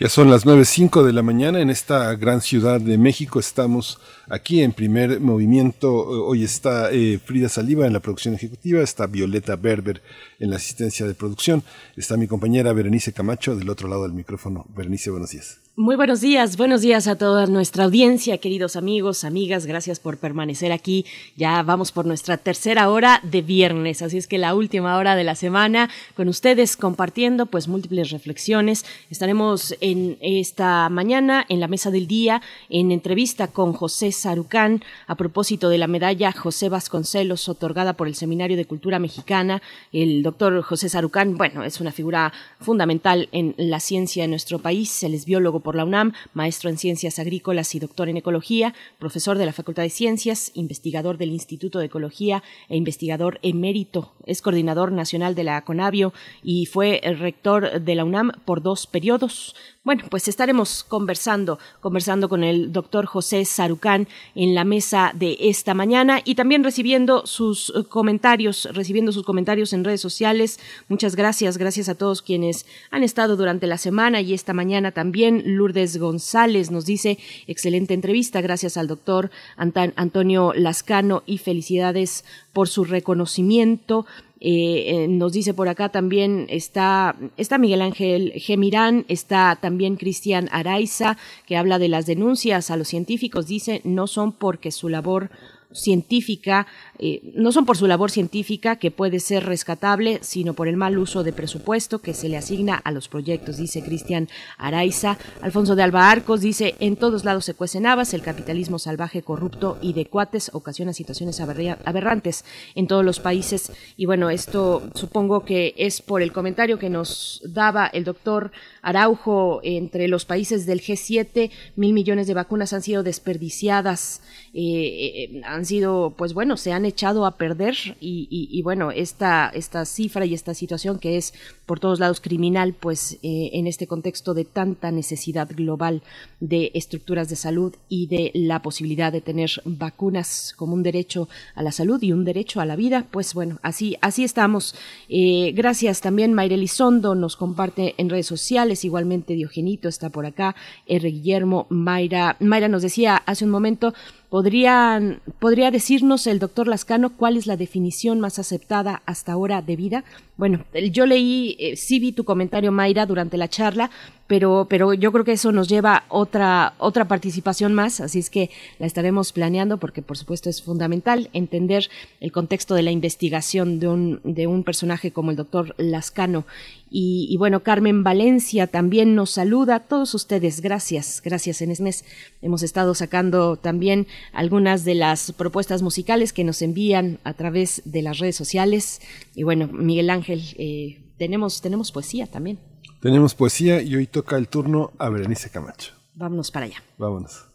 [0.00, 3.40] Ya son las 9.05 de la mañana en esta gran ciudad de México.
[3.40, 3.98] Estamos
[4.28, 5.92] aquí en primer movimiento.
[5.92, 10.00] Hoy está eh, Frida Saliva en la producción ejecutiva, está Violeta Berber
[10.38, 11.64] en la asistencia de producción,
[11.96, 14.66] está mi compañera Berenice Camacho del otro lado del micrófono.
[14.68, 15.67] Berenice, buenos días.
[15.80, 20.72] Muy buenos días, buenos días a toda nuestra audiencia, queridos amigos, amigas, gracias por permanecer
[20.72, 21.06] aquí.
[21.36, 25.22] Ya vamos por nuestra tercera hora de viernes, así es que la última hora de
[25.22, 28.84] la semana con ustedes compartiendo pues múltiples reflexiones.
[29.08, 35.14] Estaremos en esta mañana en la mesa del día en entrevista con José Sarucán a
[35.14, 39.62] propósito de la medalla José Vasconcelos otorgada por el Seminario de Cultura Mexicana.
[39.92, 45.04] El doctor José Sarucán, bueno, es una figura fundamental en la ciencia de nuestro país,
[45.04, 49.36] él es biólogo por la UNAM, maestro en ciencias agrícolas y doctor en ecología, profesor
[49.36, 54.14] de la Facultad de Ciencias, investigador del Instituto de Ecología e investigador emérito.
[54.24, 59.54] Es coordinador nacional de la CONAVIO y fue rector de la UNAM por dos periodos.
[59.88, 65.72] Bueno, pues estaremos conversando, conversando con el doctor José Sarucán en la mesa de esta
[65.72, 70.60] mañana y también recibiendo sus eh, comentarios, recibiendo sus comentarios en redes sociales.
[70.88, 75.56] Muchas gracias, gracias a todos quienes han estado durante la semana y esta mañana también.
[75.56, 82.84] Lourdes González nos dice, excelente entrevista, gracias al doctor Antonio Lascano y felicidades por su
[82.84, 84.04] reconocimiento.
[84.40, 90.48] Eh, eh, nos dice por acá también está, está Miguel Ángel Gemirán, está también Cristian
[90.52, 91.16] Araiza,
[91.46, 95.30] que habla de las denuncias a los científicos, dice, no son porque su labor
[95.72, 96.66] científica,
[96.98, 100.98] eh, no son por su labor científica que puede ser rescatable, sino por el mal
[100.98, 105.18] uso de presupuesto que se le asigna a los proyectos, dice Cristian Araiza.
[105.42, 109.78] Alfonso de Alba Arcos dice, en todos lados se cuecen habas, el capitalismo salvaje, corrupto
[109.82, 113.72] y de cuates ocasiona situaciones aberrantes en todos los países.
[113.96, 118.50] Y bueno, esto supongo que es por el comentario que nos daba el doctor
[118.82, 124.22] Araujo entre los países del G7, mil millones de vacunas han sido desperdiciadas,
[124.54, 129.84] eh, eh, han sido, pues bueno, se han echado a perder y, bueno, esta, esta
[129.84, 131.34] cifra y esta situación que es
[131.66, 136.02] por todos lados criminal, pues eh, en este contexto de tanta necesidad global
[136.40, 141.62] de estructuras de salud y de la posibilidad de tener vacunas como un derecho a
[141.62, 144.76] la salud y un derecho a la vida, pues bueno, así, así estamos.
[145.08, 150.54] Eh, gracias también Mayra Elizondo, nos comparte en redes sociales, igualmente Diogenito está por acá,
[150.86, 151.10] R.
[151.10, 153.92] Guillermo, Mayra, Mayra nos decía hace un momento,
[154.30, 159.74] ¿Podrían, ¿Podría decirnos el doctor Lascano cuál es la definición más aceptada hasta ahora de
[159.74, 160.04] vida?
[160.36, 163.90] Bueno, yo leí, eh, sí vi tu comentario, Mayra, durante la charla,
[164.26, 168.50] pero, pero yo creo que eso nos lleva otra, otra participación más, así es que
[168.78, 171.88] la estaremos planeando porque por supuesto es fundamental entender
[172.20, 176.44] el contexto de la investigación de un, de un personaje como el doctor Lascano.
[176.90, 179.80] Y, bueno, Carmen Valencia también nos saluda.
[179.80, 182.04] Todos ustedes, gracias, gracias en mes.
[182.40, 188.02] Hemos estado sacando también algunas de las propuestas musicales que nos envían a través de
[188.02, 189.00] las redes sociales.
[189.34, 192.58] Y bueno, Miguel Ángel, eh, tenemos, tenemos poesía también.
[193.02, 195.92] Tenemos poesía y hoy toca el turno a Berenice Camacho.
[196.14, 196.82] Vámonos para allá.
[196.96, 197.48] Vámonos.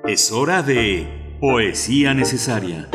[0.08, 2.88] Es hora de Poesía Necesaria.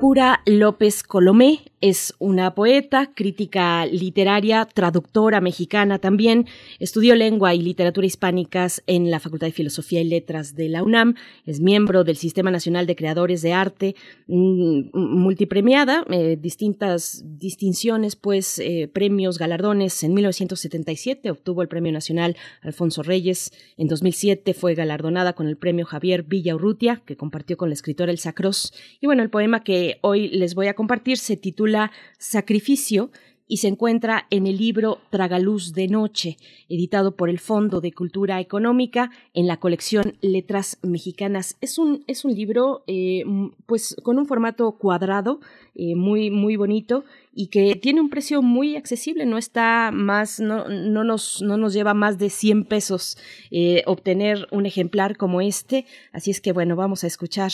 [0.00, 6.46] Pura López Colomé es una poeta, crítica literaria, traductora mexicana también.
[6.80, 11.14] Estudió lengua y literatura hispánicas en la Facultad de Filosofía y Letras de la UNAM.
[11.44, 13.94] Es miembro del Sistema Nacional de Creadores de Arte,
[14.26, 20.02] mm, multipremiada, eh, distintas distinciones, pues eh, premios, galardones.
[20.02, 23.52] En 1977 obtuvo el Premio Nacional Alfonso Reyes.
[23.76, 28.32] En 2007 fue galardonada con el Premio Javier Villaurrutia, que compartió con la escritora Elsa
[28.32, 28.72] Cross.
[29.00, 31.75] Y bueno, el poema que hoy les voy a compartir se titula
[32.18, 33.10] Sacrificio
[33.48, 36.36] y se encuentra en el libro Tragaluz de Noche,
[36.68, 41.56] editado por el Fondo de Cultura Económica en la colección Letras Mexicanas.
[41.60, 43.24] Es un, es un libro eh,
[43.66, 45.40] pues con un formato cuadrado,
[45.74, 47.04] eh, muy, muy bonito
[47.38, 51.74] y que tiene un precio muy accesible, no está más, no, no, nos, no nos
[51.74, 53.18] lleva más de 100 pesos
[53.50, 55.84] eh, obtener un ejemplar como este.
[56.12, 57.52] Así es que bueno, vamos a escuchar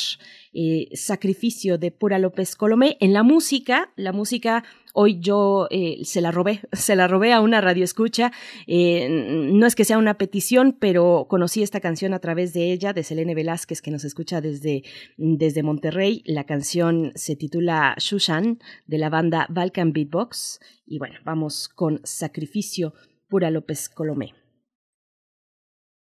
[0.95, 2.97] Sacrificio de Pura López Colomé.
[3.01, 7.41] En la música, la música hoy yo eh, se la robé, se la robé a
[7.41, 8.33] una radio escucha.
[8.67, 9.09] Eh,
[9.53, 13.03] no es que sea una petición, pero conocí esta canción a través de ella, de
[13.03, 14.85] Selene Velázquez, que nos escucha desde,
[15.17, 16.23] desde Monterrey.
[16.27, 20.61] La canción se titula Shushan, de la banda Balkan Beatbox.
[20.85, 22.93] Y bueno, vamos con Sacrificio,
[23.29, 24.35] Pura López Colomé.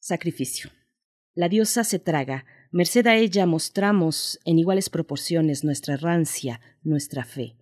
[0.01, 0.71] Sacrificio.
[1.35, 2.45] La diosa se traga.
[2.73, 7.57] Merced a ella mostramos en iguales proporciones nuestra rancia, nuestra fe.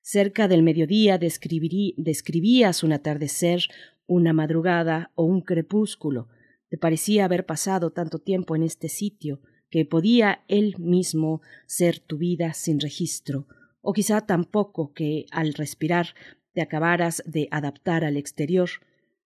[0.00, 3.64] Cerca del mediodía describías un atardecer,
[4.06, 6.28] una madrugada o un crepúsculo.
[6.70, 12.16] Te parecía haber pasado tanto tiempo en este sitio que podía él mismo ser tu
[12.16, 13.46] vida sin registro,
[13.82, 16.14] o quizá tampoco que al respirar
[16.54, 18.70] te acabaras de adaptar al exterior.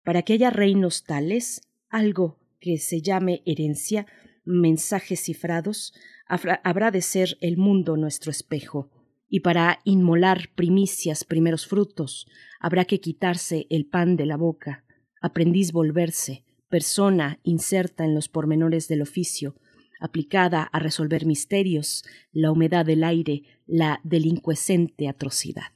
[0.03, 4.05] Para que haya reinos tales, algo que se llame herencia,
[4.45, 5.93] mensajes cifrados,
[6.27, 8.89] habrá de ser el mundo nuestro espejo
[9.35, 12.27] y para inmolar primicias, primeros frutos,
[12.59, 14.85] habrá que quitarse el pan de la boca,
[15.21, 19.55] aprendiz volverse, persona inserta en los pormenores del oficio,
[20.03, 22.03] aplicada a resolver misterios,
[22.33, 25.71] la humedad del aire, la delincuescente atrocidad.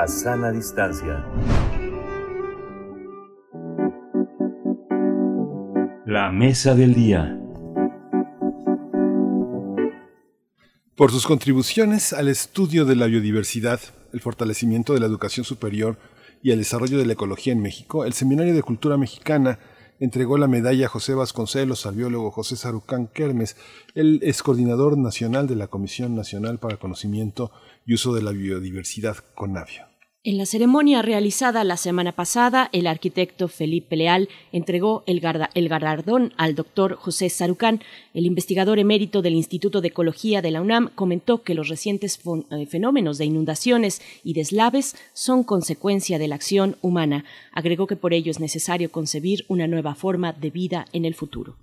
[0.00, 1.22] La sana distancia.
[6.06, 7.38] La mesa del día.
[10.96, 13.78] Por sus contribuciones al estudio de la biodiversidad,
[14.14, 15.98] el fortalecimiento de la educación superior
[16.42, 19.58] y el desarrollo de la ecología en México, el Seminario de Cultura Mexicana
[19.98, 23.58] entregó la medalla a José Vasconcelos al biólogo José Sarucán Kermes.
[23.94, 27.52] Él es coordinador nacional de la Comisión Nacional para Conocimiento
[27.84, 29.89] y Uso de la Biodiversidad, CONAVIO.
[30.22, 36.54] En la ceremonia realizada la semana pasada, el arquitecto Felipe Leal entregó el, galardón al
[36.54, 37.80] doctor José Sarucán.
[38.12, 42.20] El investigador emérito del Instituto de Ecología de la UNAM comentó que los recientes
[42.50, 47.24] eh, fenómenos de inundaciones y deslaves son consecuencia de la acción humana.
[47.54, 51.56] Agregó que por ello es necesario concebir una nueva forma de vida en el futuro.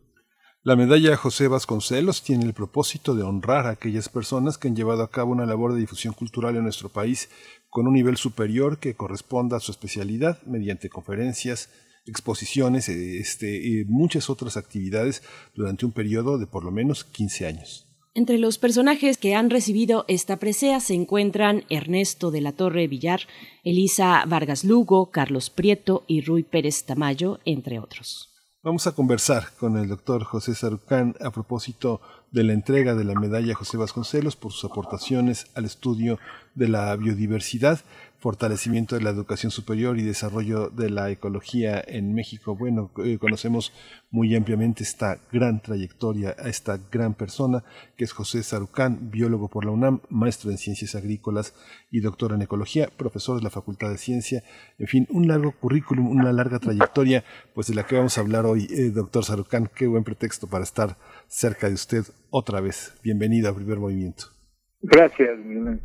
[0.68, 5.02] La medalla José Vasconcelos tiene el propósito de honrar a aquellas personas que han llevado
[5.02, 7.30] a cabo una labor de difusión cultural en nuestro país
[7.70, 11.70] con un nivel superior que corresponda a su especialidad mediante conferencias,
[12.06, 15.24] exposiciones eh, este, y muchas otras actividades
[15.54, 17.88] durante un periodo de por lo menos 15 años.
[18.14, 23.22] Entre los personajes que han recibido esta presea se encuentran Ernesto de la Torre Villar,
[23.64, 28.34] Elisa Vargas Lugo, Carlos Prieto y Rui Pérez Tamayo, entre otros.
[28.64, 33.14] Vamos a conversar con el doctor José Sarucán a propósito de la entrega de la
[33.14, 36.18] medalla José Vasconcelos por sus aportaciones al estudio
[36.58, 37.80] de la biodiversidad
[38.20, 42.56] fortalecimiento de la educación superior y desarrollo de la ecología en México.
[42.56, 43.72] Bueno, eh, conocemos
[44.10, 47.64] muy ampliamente esta gran trayectoria, a esta gran persona
[47.96, 51.54] que es José Sarucán, biólogo por la UNAM, maestro en ciencias agrícolas
[51.92, 54.44] y doctor en ecología, profesor de la Facultad de Ciencia,
[54.80, 57.24] en fin, un largo currículum, una larga trayectoria,
[57.54, 58.68] pues de la que vamos a hablar hoy.
[58.72, 60.98] Eh, doctor Sarucán, qué buen pretexto para estar
[61.28, 62.94] cerca de usted otra vez.
[63.04, 64.37] Bienvenido a Primer Movimiento.
[64.82, 65.30] Gracias,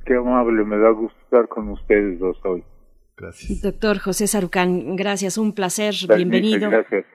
[0.05, 2.62] qué amable, me da gusto estar con ustedes dos hoy.
[3.16, 3.62] Gracias.
[3.62, 6.70] Doctor José Sarucán, gracias, un placer, bienvenido.
[6.70, 7.06] Gracias.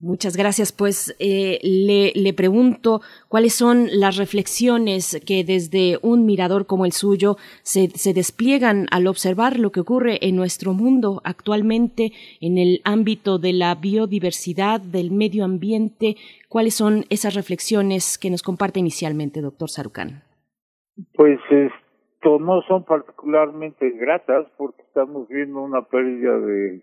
[0.00, 0.70] Muchas gracias.
[0.70, 6.92] Pues eh, le, le, pregunto cuáles son las reflexiones que desde un mirador como el
[6.92, 12.82] suyo se, se, despliegan al observar lo que ocurre en nuestro mundo actualmente en el
[12.84, 16.16] ámbito de la biodiversidad, del medio ambiente.
[16.50, 20.22] ¿Cuáles son esas reflexiones que nos comparte inicialmente, doctor Sarucán?
[21.14, 26.82] Pues esto no son particularmente gratas porque estamos viendo una pérdida de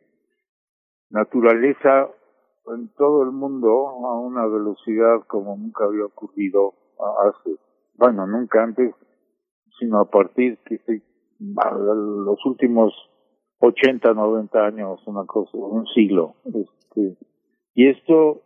[1.10, 2.10] naturaleza
[2.68, 6.74] en todo el mundo a una velocidad como nunca había ocurrido
[7.26, 7.58] hace,
[7.96, 8.94] bueno, nunca antes,
[9.80, 11.02] sino a partir de
[11.40, 12.94] los últimos
[13.60, 16.36] 80, 90 años, una cosa, un siglo.
[16.46, 17.18] Este,
[17.74, 18.42] y esto,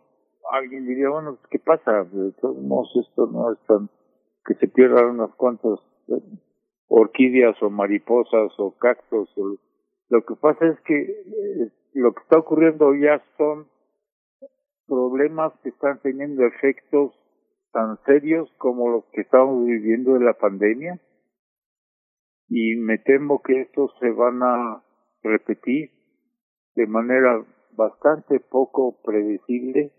[0.52, 2.04] alguien diría, bueno, ¿qué pasa?
[2.04, 2.56] De todos
[2.96, 3.88] esto no es tan
[4.46, 6.22] que se pierdan unas cuantas eh,
[6.88, 9.28] orquídeas o mariposas o cactus.
[10.08, 13.68] lo que pasa es que eh, lo que está ocurriendo ya son
[14.86, 17.12] problemas que están teniendo efectos
[17.72, 21.00] tan serios como los que estamos viviendo de la pandemia
[22.48, 24.82] y me temo que estos se van a
[25.22, 25.90] repetir
[26.76, 29.92] de manera bastante poco predecible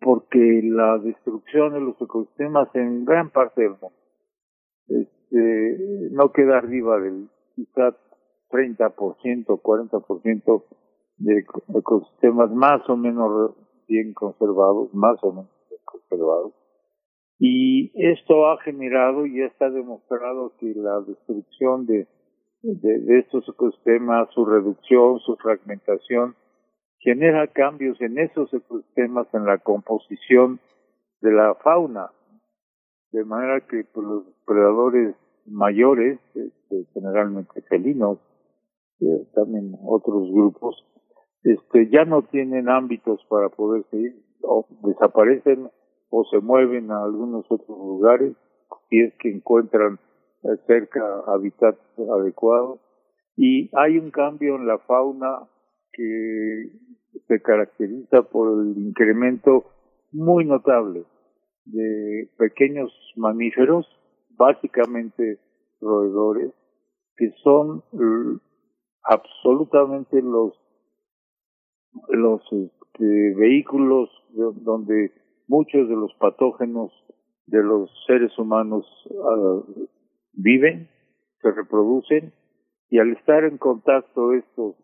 [0.00, 3.92] porque la destrucción de los ecosistemas en gran parte del mundo
[4.86, 7.94] este, no queda arriba del quizás
[8.50, 10.64] 30%, 40%
[11.18, 11.44] de
[11.74, 13.54] ecosistemas más o menos
[13.86, 15.50] bien conservados, más o menos
[15.84, 16.52] conservados.
[17.38, 22.06] Y esto ha generado y está demostrado que la destrucción de,
[22.62, 26.34] de estos ecosistemas, su reducción, su fragmentación,
[27.00, 30.60] genera cambios en esos ecosistemas, en la composición
[31.20, 32.10] de la fauna,
[33.12, 35.16] de manera que pues, los predadores
[35.46, 38.18] mayores, este, generalmente felinos,
[39.34, 40.84] también otros grupos,
[41.42, 45.70] este, ya no tienen ámbitos para poder seguir, o desaparecen
[46.10, 48.34] o se mueven a algunos otros lugares
[48.88, 49.98] si es que encuentran
[50.42, 52.80] eh, cerca hábitats adecuados
[53.36, 55.48] y hay un cambio en la fauna
[55.92, 56.70] que
[57.26, 59.64] se caracteriza por el incremento
[60.12, 61.04] muy notable
[61.64, 63.86] de pequeños mamíferos,
[64.36, 65.38] básicamente
[65.80, 66.52] roedores,
[67.16, 67.82] que son
[69.02, 70.54] absolutamente los
[72.08, 75.12] los este, vehículos donde
[75.48, 76.92] muchos de los patógenos
[77.46, 78.86] de los seres humanos
[79.28, 79.62] ah,
[80.32, 80.88] viven,
[81.42, 82.32] se reproducen
[82.88, 84.76] y al estar en contacto estos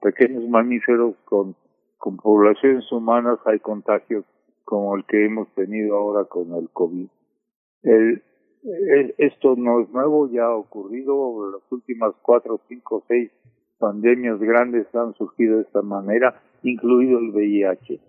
[0.00, 1.56] pequeños mamíferos con,
[1.98, 4.24] con poblaciones humanas hay contagios
[4.64, 7.08] como el que hemos tenido ahora con el COVID.
[7.82, 8.22] El,
[9.18, 13.30] esto no es nuevo, ya ha ocurrido, las últimas cuatro, cinco, seis
[13.78, 18.00] pandemias grandes han surgido de esta manera, incluido el VIH.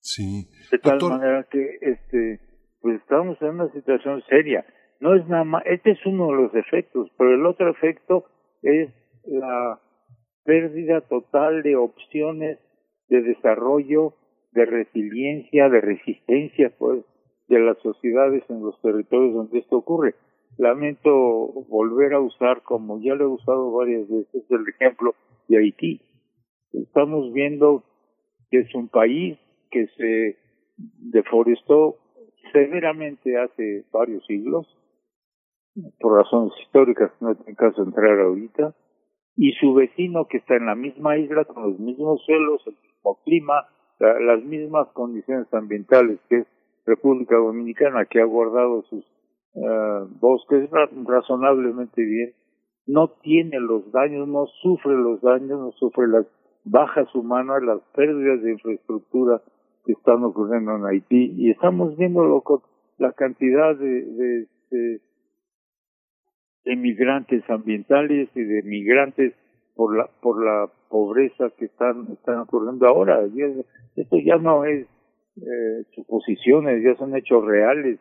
[0.00, 0.48] Sí.
[0.70, 2.40] De tal manera que este
[2.80, 4.64] pues estamos en una situación seria.
[5.00, 8.26] No es nada más, este es uno de los efectos, pero el otro efecto
[8.62, 8.90] es
[9.26, 9.80] la
[10.44, 12.58] pérdida total de opciones
[13.08, 14.14] de desarrollo,
[14.52, 17.04] de resiliencia, de resistencia, pues,
[17.48, 20.14] de las sociedades en los territorios donde esto ocurre.
[20.56, 21.12] Lamento
[21.68, 25.14] volver a usar, como ya lo he usado varias veces, el ejemplo
[25.48, 26.00] de Haití.
[26.72, 27.84] Estamos viendo
[28.50, 29.38] que es un país
[29.70, 30.36] que se
[30.76, 31.96] deforestó
[32.52, 34.66] severamente hace varios siglos,
[36.00, 38.74] por razones históricas no tiene caso entrar ahorita,
[39.36, 43.18] y su vecino que está en la misma isla con los mismos suelos, el mismo
[43.24, 43.66] clima,
[43.98, 46.46] las mismas condiciones ambientales que es
[46.86, 49.04] República Dominicana, que ha guardado sus
[49.54, 50.70] uh, bosques
[51.04, 52.32] razonablemente bien,
[52.86, 56.26] no tiene los daños, no sufre los daños, no sufre las
[56.64, 59.42] bajas humanas, las pérdidas de infraestructura
[59.84, 61.34] que están ocurriendo en Haití.
[61.36, 62.60] Y estamos viendo con
[62.98, 65.00] la cantidad de, de, de
[66.66, 69.32] emigrantes ambientales y de migrantes
[69.74, 73.20] por la por la pobreza que están están ocurriendo ahora.
[73.96, 74.86] Esto ya no es
[75.36, 77.98] eh, suposiciones ya son hechos reales.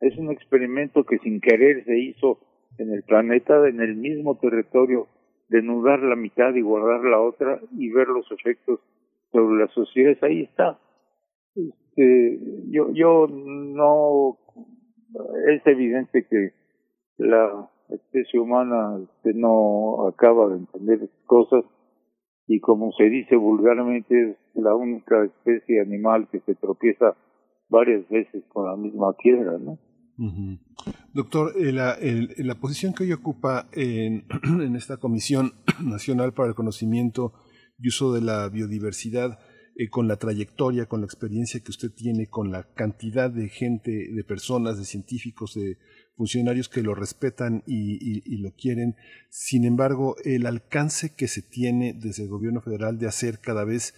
[0.00, 2.38] Es un experimento que sin querer se hizo
[2.78, 5.08] en el planeta en el mismo territorio
[5.48, 8.80] denudar la mitad y guardar la otra y ver los efectos
[9.32, 10.22] sobre las sociedades.
[10.22, 10.78] Ahí está.
[11.54, 12.38] Este
[12.70, 14.38] yo yo no
[15.48, 16.52] es evidente que
[17.18, 18.98] la especie humana
[19.34, 21.64] no acaba de entender cosas
[22.46, 27.16] y como se dice vulgarmente es la única especie animal que se tropieza
[27.68, 29.78] varias veces con la misma piedra, ¿no?
[31.14, 31.96] Doctor, eh, la,
[32.38, 34.24] la, posición que hoy ocupa en,
[34.60, 35.52] en esta Comisión
[35.84, 37.34] Nacional para el Conocimiento
[37.78, 39.38] y Uso de la Biodiversidad,
[39.76, 44.08] eh, con la trayectoria, con la experiencia que usted tiene, con la cantidad de gente,
[44.12, 45.78] de personas, de científicos, de
[46.18, 48.96] funcionarios que lo respetan y, lo quieren.
[49.30, 53.94] Sin embargo, el alcance que se tiene desde el gobierno federal de hacer cada vez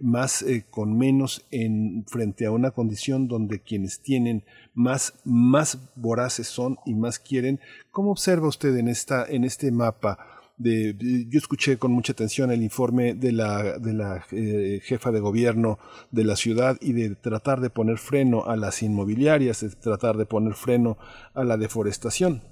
[0.00, 6.46] más eh, con menos en frente a una condición donde quienes tienen más más voraces
[6.46, 7.60] son y más quieren.
[7.90, 10.33] ¿Cómo observa usted en esta en este mapa?
[10.56, 15.78] Yo escuché con mucha atención el informe de la, de la eh, jefa de gobierno
[16.12, 20.26] de la ciudad y de tratar de poner freno a las inmobiliarias, de tratar de
[20.26, 20.96] poner freno
[21.34, 22.42] a la deforestación.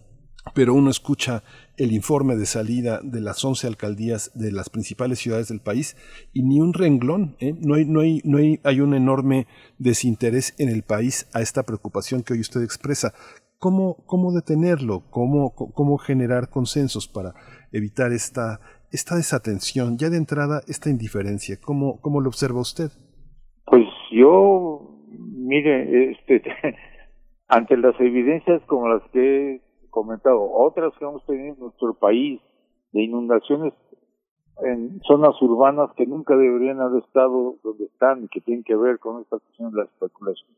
[0.55, 1.45] Pero uno escucha
[1.77, 5.97] el informe de salida de las 11 alcaldías de las principales ciudades del país
[6.33, 7.55] y ni un renglón, ¿eh?
[7.61, 9.47] no, hay, no, hay, no hay, hay un enorme
[9.79, 13.15] desinterés en el país a esta preocupación que hoy usted expresa.
[13.59, 15.05] ¿Cómo, cómo detenerlo?
[15.11, 17.35] ¿Cómo, ¿Cómo generar consensos para
[17.73, 18.61] evitar esta,
[18.91, 21.57] esta desatención, ya de entrada esta indiferencia?
[21.61, 22.91] ¿Cómo, cómo lo observa usted?
[23.67, 26.43] Pues yo, mire, este,
[27.49, 29.61] ante las evidencias como las que he
[29.91, 32.41] comentado, otras que hemos tenido en nuestro país,
[32.93, 33.73] de inundaciones
[34.65, 38.99] en zonas urbanas que nunca deberían haber estado donde están y que tienen que ver
[38.99, 40.51] con esta cuestión de la especulación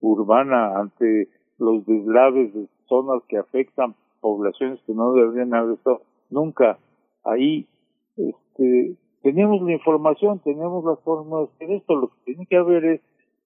[0.00, 6.78] urbana ante los deslaves de zonas que afectan poblaciones que no deberían haber estado nunca
[7.24, 7.66] ahí.
[8.16, 13.00] Este, tenemos la información, tenemos las formas de esto, lo que tiene que haber es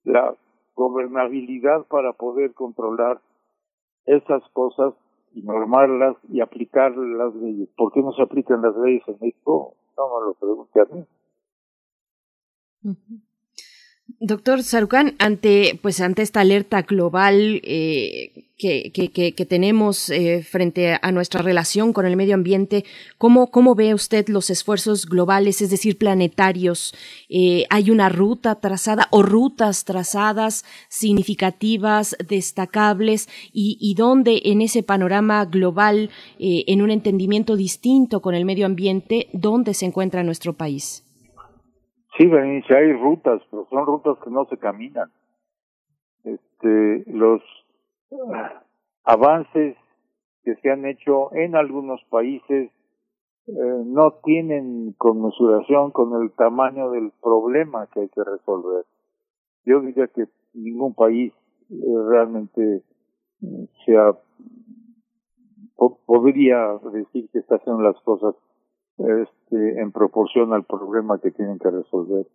[0.04, 0.34] la
[0.74, 3.20] gobernabilidad para poder controlar
[4.06, 4.94] esas cosas
[5.34, 7.68] y normarlas y aplicar las leyes.
[7.76, 9.74] ¿Por qué no se aplican las leyes en México?
[9.96, 11.04] No me lo pregunte a mí.
[14.24, 21.10] Doctor Sarucán, ante, pues, ante esta alerta global eh, que, que, tenemos eh, frente a
[21.10, 22.84] nuestra relación con el medio ambiente,
[23.18, 26.94] ¿cómo, cómo ve usted los esfuerzos globales, es decir, planetarios?
[27.28, 33.28] Eh, ¿Hay una ruta trazada o rutas trazadas significativas, destacables?
[33.52, 39.28] ¿Y, y dónde en ese panorama global, en un entendimiento distinto con el medio ambiente,
[39.32, 41.02] dónde se encuentra nuestro país?
[42.16, 45.10] Sí, Berenice, hay rutas, pero son rutas que no se caminan.
[46.24, 47.42] Este, los
[48.34, 48.62] ah,
[49.04, 49.76] avances
[50.44, 52.70] que se han hecho en algunos países
[53.46, 58.84] eh, no tienen conmesuración con el tamaño del problema que hay que resolver.
[59.64, 61.32] Yo diría que ningún país
[61.70, 61.74] eh,
[62.08, 62.82] realmente
[63.40, 64.16] mm, sea
[66.06, 68.36] podría decir que está haciendo las cosas
[68.98, 72.26] este, en proporción al problema que tienen que resolver.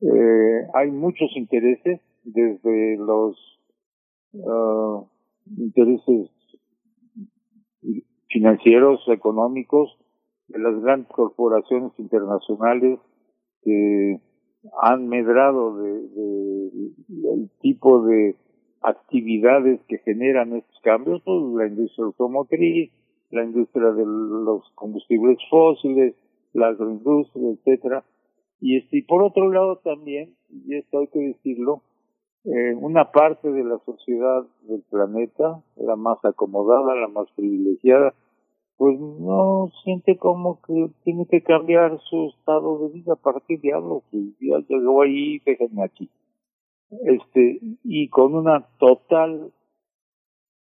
[0.00, 3.36] Eh, hay muchos intereses desde los
[4.32, 5.06] uh,
[5.56, 6.30] intereses
[8.28, 9.96] financieros, económicos,
[10.48, 12.98] de las grandes corporaciones internacionales
[13.62, 14.20] que
[14.80, 15.90] han medrado de,
[17.08, 18.36] del tipo de
[18.80, 22.90] actividades que generan estos cambios, pues la industria automotriz,
[23.32, 26.14] la industria de los combustibles fósiles,
[26.52, 28.04] la agroindustria, etcétera.
[28.60, 31.82] Y este, y por otro lado también, y esto hay que decirlo,
[32.44, 38.14] eh, una parte de la sociedad del planeta, la más acomodada, la más privilegiada,
[38.76, 44.02] pues no siente como que tiene que cambiar su estado de vida para qué diablo,
[44.10, 46.10] pues ya llegó ahí, déjenme aquí.
[46.90, 49.52] Este, y con una total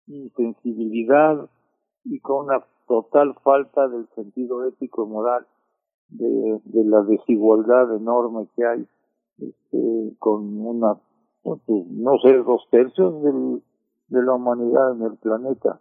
[0.08, 1.50] insensibilidad
[2.10, 5.46] y con una total falta del sentido ético y moral
[6.10, 8.88] de, de la desigualdad enorme que hay
[9.38, 10.98] este, con una
[11.44, 13.62] pues, no sé dos tercios del,
[14.08, 15.80] de la humanidad en el planeta.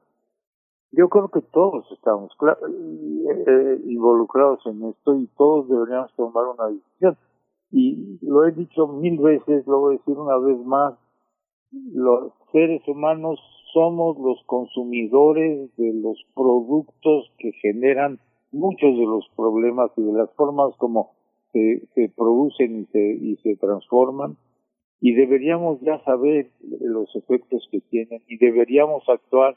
[0.93, 7.17] Yo creo que todos estamos eh, involucrados en esto y todos deberíamos tomar una decisión.
[7.71, 10.95] Y lo he dicho mil veces lo voy a decir una vez más
[11.93, 13.39] los seres humanos
[13.73, 18.19] somos los consumidores de los productos que generan
[18.53, 21.13] muchos de los problemas y de las formas como
[21.53, 24.37] se, producen y se, y se transforman
[25.01, 29.57] y deberíamos ya saber los efectos que tienen y deberíamos actuar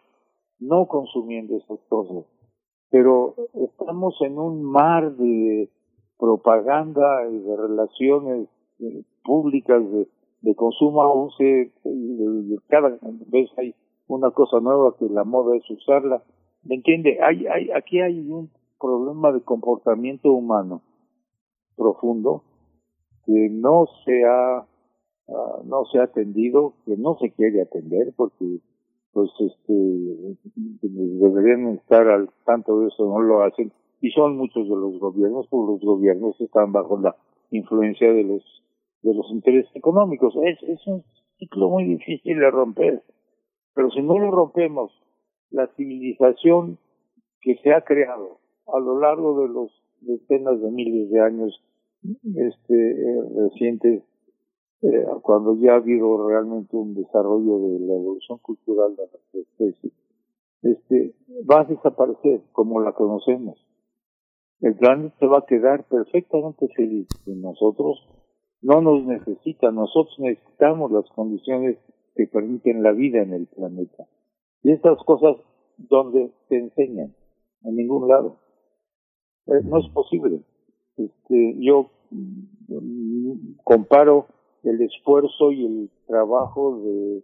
[0.60, 2.26] no consumiendo esas cosas.
[2.90, 5.70] Pero estamos en un mar de
[6.20, 8.48] propaganda y de relaciones
[8.80, 10.08] eh, públicas de,
[10.42, 11.72] de consumo aún se,
[12.68, 13.74] cada vez hay
[14.16, 16.24] una cosa nueva que la moda es usarla.
[16.64, 17.20] ¿Me entiende?
[17.22, 18.50] Hay, hay, aquí hay un
[18.80, 20.82] problema de comportamiento humano
[21.76, 22.44] profundo
[23.26, 28.60] que no se ha ah, no se ha atendido, que no se quiere atender porque
[29.14, 30.38] pues este
[30.82, 35.48] deberían estar al tanto de eso, no lo hacen y son muchos de los gobiernos,
[35.48, 37.16] porque los gobiernos están bajo la
[37.52, 38.44] influencia de los
[39.04, 40.36] de los intereses económicos.
[40.44, 41.04] Es, es un
[41.38, 43.04] ciclo muy difícil de romper,
[43.74, 44.92] pero si no lo rompemos,
[45.50, 46.78] la civilización
[47.42, 51.62] que se ha creado a lo largo de los decenas de miles de años
[52.36, 54.04] este eh, recientes
[54.82, 59.92] eh, cuando ya ha habido realmente un desarrollo de la evolución cultural de nuestra especie
[60.62, 61.16] este
[61.50, 63.58] va a desaparecer como la conocemos.
[64.60, 67.08] El planeta se va a quedar perfectamente feliz.
[67.26, 68.08] Y nosotros
[68.62, 71.78] no nos necesita nosotros necesitamos las condiciones
[72.16, 74.08] que permiten la vida en el planeta.
[74.64, 75.38] Y estas cosas
[75.78, 77.16] donde se enseñan
[77.64, 78.38] en ningún lado.
[79.48, 80.42] Eh, no es posible.
[80.98, 84.28] Este, yo mm, comparo
[84.64, 87.24] el esfuerzo y el trabajo de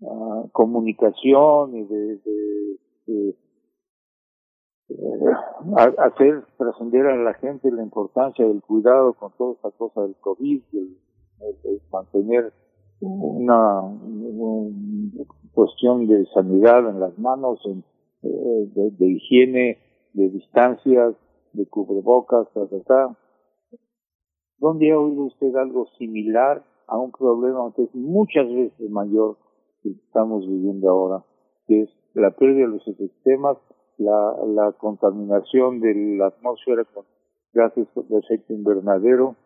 [0.00, 2.16] uh, comunicación y de,
[3.06, 3.30] de,
[4.88, 4.94] eh,
[5.98, 10.62] hacer trascender a la gente la importancia del cuidado con toda esta cosa del COVID,
[11.90, 12.52] mantener
[13.00, 13.82] una,
[15.52, 17.84] cuestión de sanidad en las manos, en,
[18.22, 19.78] eh, de, higiene,
[20.12, 21.14] de distancias,
[21.52, 22.48] de cubrebocas,
[22.86, 23.16] ta,
[24.58, 29.38] ¿Dónde ha oído usted algo similar a un problema que es muchas veces mayor
[29.82, 31.24] que estamos viviendo ahora,
[31.66, 33.56] que es la pérdida de los ecosistemas,
[33.96, 37.04] la, la contaminación de la atmósfera con
[37.54, 39.36] gases de efecto invernadero?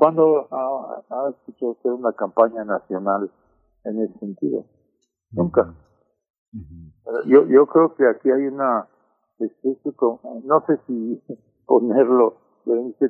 [0.00, 3.30] ¿Cuándo ha, ha escuchado usted una campaña nacional
[3.84, 4.64] en ese sentido?
[5.30, 5.74] Nunca.
[7.26, 8.88] Yo, yo creo que aquí hay una
[10.44, 11.22] no sé si
[11.66, 12.36] ponerlo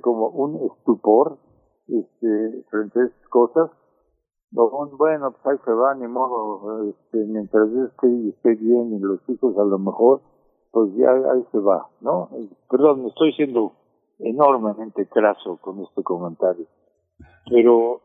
[0.00, 1.38] como un estupor
[1.86, 3.70] este, frente a estas cosas.
[4.50, 9.56] bueno, pues ahí se va, ni modo, este, mientras esté, esté bien y los hijos
[9.58, 10.22] a lo mejor,
[10.72, 12.30] pues ya ahí se va, ¿no?
[12.68, 13.74] Perdón, estoy siendo
[14.18, 16.66] enormemente craso con este comentario.
[17.48, 18.00] Pero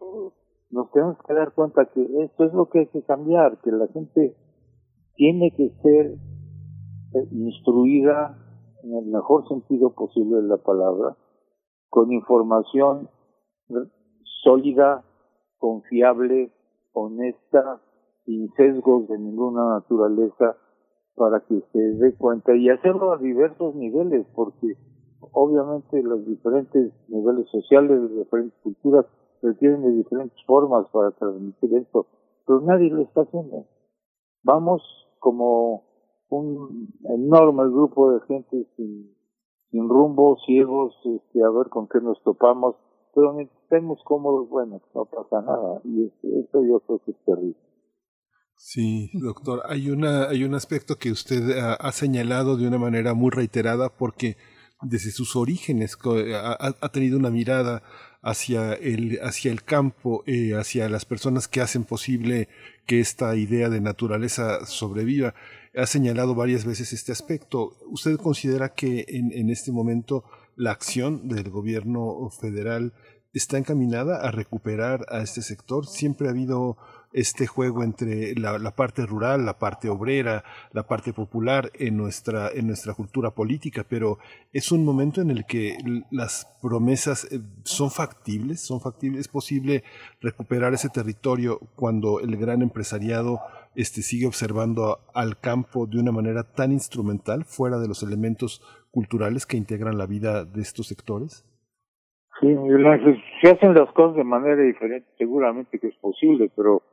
[0.72, 3.88] nos tenemos que dar cuenta que esto es lo que hay que cambiar, que la
[3.88, 4.35] gente
[5.15, 6.15] tiene que ser
[7.31, 8.38] instruida
[8.83, 11.15] en el mejor sentido posible de la palabra,
[11.89, 13.09] con información
[14.43, 15.03] sólida,
[15.57, 16.51] confiable,
[16.93, 17.81] honesta,
[18.25, 20.57] sin sesgos de ninguna naturaleza,
[21.15, 24.75] para que se dé cuenta y hacerlo a diversos niveles, porque
[25.31, 29.05] obviamente los diferentes niveles sociales, de diferentes culturas,
[29.45, 32.07] requieren de diferentes formas para transmitir esto,
[32.45, 33.65] pero nadie lo está haciendo.
[34.43, 34.82] Vamos
[35.19, 35.83] como
[36.30, 39.15] un enorme grupo de gente sin,
[39.72, 42.75] sin rumbo, ciegos, este, a ver con qué nos topamos,
[43.14, 47.56] pero mientras estemos cómodos, bueno, no pasa nada, y eso yo creo que es terrible.
[48.57, 53.14] Sí, doctor, hay una hay un aspecto que usted ha, ha señalado de una manera
[53.14, 54.38] muy reiterada porque
[54.82, 55.98] desde sus orígenes
[56.33, 57.83] ha, ha tenido una mirada
[58.26, 62.50] hacia el, hacia el campo, eh, hacia las personas que hacen posible
[62.88, 65.36] que esta idea de naturaleza sobreviva.
[65.76, 67.78] Ha señalado varias veces este aspecto.
[67.88, 70.24] ¿Usted considera que en, en este momento
[70.56, 72.94] la acción del gobierno federal
[73.32, 75.86] está encaminada a recuperar a este sector?
[75.86, 76.78] Siempre ha habido
[77.16, 82.68] este juego entre la, parte rural, la parte obrera, la parte popular en nuestra, en
[82.68, 84.18] nuestra cultura política, pero
[84.52, 85.77] es un momento en el que
[86.11, 89.85] las promesas eh, son factibles, son factibles, es posible
[90.19, 93.40] recuperar ese territorio cuando el gran empresariado
[93.76, 98.61] este, sigue observando al campo de una manera tan instrumental, fuera de los elementos
[98.92, 101.45] culturales que integran la vida de estos sectores?
[102.42, 102.53] Sí,
[103.42, 106.84] se hacen las cosas de manera diferente, seguramente que es posible, pero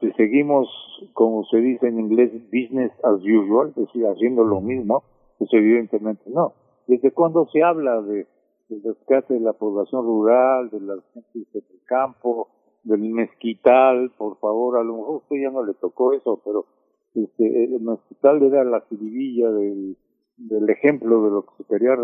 [0.00, 0.68] si seguimos,
[1.14, 5.02] como se dice en inglés, business as usual, es decir, haciendo lo mismo,
[5.38, 6.54] pues evidentemente no.
[6.86, 8.26] ¿Desde cuándo se habla de,
[8.68, 12.48] del rescate de la población rural, de las gente del campo,
[12.84, 14.12] del mezquital?
[14.16, 16.64] Por favor, a lo mejor usted ya no le tocó eso, pero
[17.14, 19.96] este, el mezquital era la jiribilla del,
[20.36, 21.96] del ejemplo de lo que se quería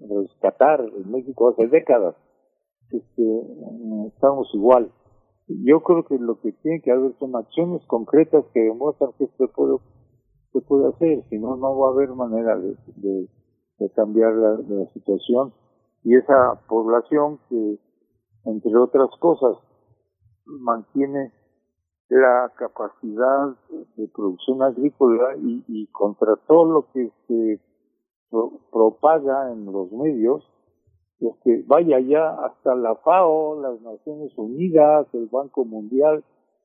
[0.00, 2.14] rescatar en México hace décadas.
[2.90, 3.42] Este,
[4.08, 4.90] estamos igual
[5.48, 9.48] yo creo que lo que tiene que haber son acciones concretas que demuestran que se
[9.48, 9.78] puede,
[10.52, 13.28] se puede hacer, si no, no va a haber manera de, de,
[13.78, 15.54] de cambiar la, la, situación.
[16.04, 17.78] Y esa población que,
[18.44, 19.56] entre otras cosas,
[20.44, 21.32] mantiene
[22.10, 23.56] la capacidad
[23.96, 27.60] de producción agrícola y, y contra todo lo que se
[28.30, 30.44] pro, propaga en los medios,
[31.20, 36.22] este, vaya ya hasta la FAO, las Naciones Unidas, el Banco Mundial,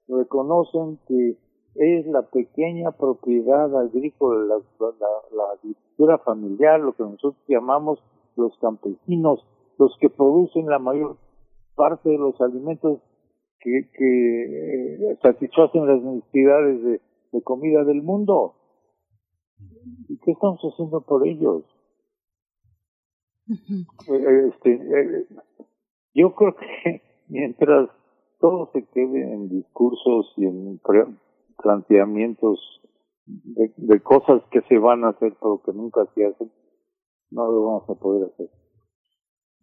[0.07, 1.37] reconocen que
[1.75, 7.99] es la pequeña propiedad agrícola, la, agricultura familiar, lo que nosotros llamamos
[8.35, 9.43] los campesinos,
[9.79, 11.17] los que producen la mayor
[11.75, 12.99] parte de los alimentos
[13.59, 17.01] que, que eh, satisfacen las necesidades de,
[17.31, 18.53] de comida del mundo.
[20.09, 21.63] ¿Y qué estamos haciendo por ellos?
[23.47, 25.27] Este, eh,
[26.13, 27.89] yo creo que mientras
[28.39, 30.79] todo se quede en discursos y en
[31.61, 32.81] planteamientos
[33.25, 36.51] de, de cosas que se van a hacer pero que nunca se hacen,
[37.31, 38.49] no lo vamos a poder hacer.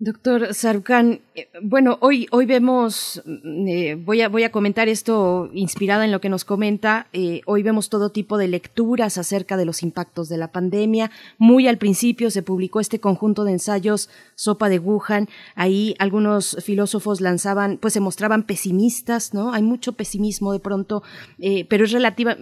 [0.02, 5.50] Doctor Sarukan, eh, bueno, hoy, hoy vemos, mm, eh, voy, a, voy a comentar esto
[5.52, 9.66] inspirada en lo que nos comenta, eh, hoy vemos todo tipo de lecturas acerca de
[9.66, 11.10] los impactos de la pandemia.
[11.36, 17.20] Muy al principio se publicó este conjunto de ensayos Sopa de Wuhan, ahí algunos filósofos
[17.20, 19.52] lanzaban, pues se mostraban pesimistas, ¿no?
[19.52, 21.02] Hay mucho pesimismo de pronto,
[21.68, 22.38] pero es relativa,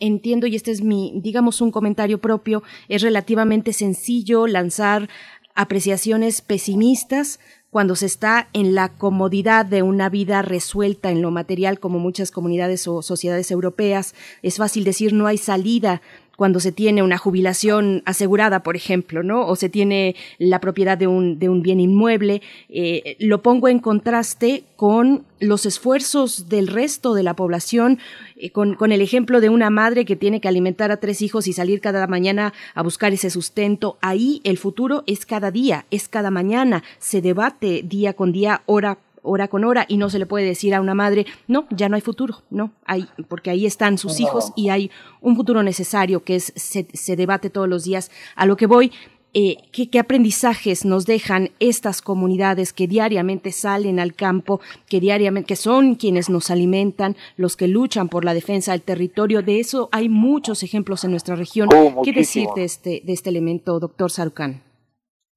[0.00, 5.10] entiendo, y este es mi, digamos, un comentario propio, es relativamente sencillo lanzar
[5.54, 7.38] apreciaciones pesimistas
[7.70, 12.30] cuando se está en la comodidad de una vida resuelta en lo material como muchas
[12.30, 14.14] comunidades o sociedades europeas.
[14.42, 16.00] Es fácil decir no hay salida
[16.36, 19.46] cuando se tiene una jubilación asegurada, por ejemplo, ¿no?
[19.46, 22.42] O se tiene la propiedad de un, de un bien inmueble.
[22.68, 27.98] Eh, lo pongo en contraste con los esfuerzos del resto de la población,
[28.36, 31.46] eh, con, con, el ejemplo de una madre que tiene que alimentar a tres hijos
[31.46, 33.98] y salir cada mañana a buscar ese sustento.
[34.00, 38.98] Ahí el futuro es cada día, es cada mañana, se debate día con día, hora
[39.24, 41.96] hora con hora y no se le puede decir a una madre, no, ya no
[41.96, 46.36] hay futuro, no, hay, porque ahí están sus hijos y hay un futuro necesario que
[46.36, 48.10] es, se, se debate todos los días.
[48.36, 48.92] A lo que voy,
[49.36, 55.48] eh, ¿qué, ¿qué, aprendizajes nos dejan estas comunidades que diariamente salen al campo, que diariamente,
[55.48, 59.42] que son quienes nos alimentan, los que luchan por la defensa del territorio.
[59.42, 61.68] De eso hay muchos ejemplos en nuestra región.
[61.74, 64.62] Oh, ¿Qué decir de este, de este elemento, doctor Sarucán?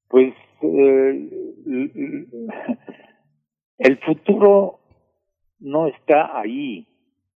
[0.10, 1.30] Pues eh,
[3.78, 4.80] el futuro
[5.60, 6.88] no está ahí,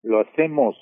[0.03, 0.75] lo hacemos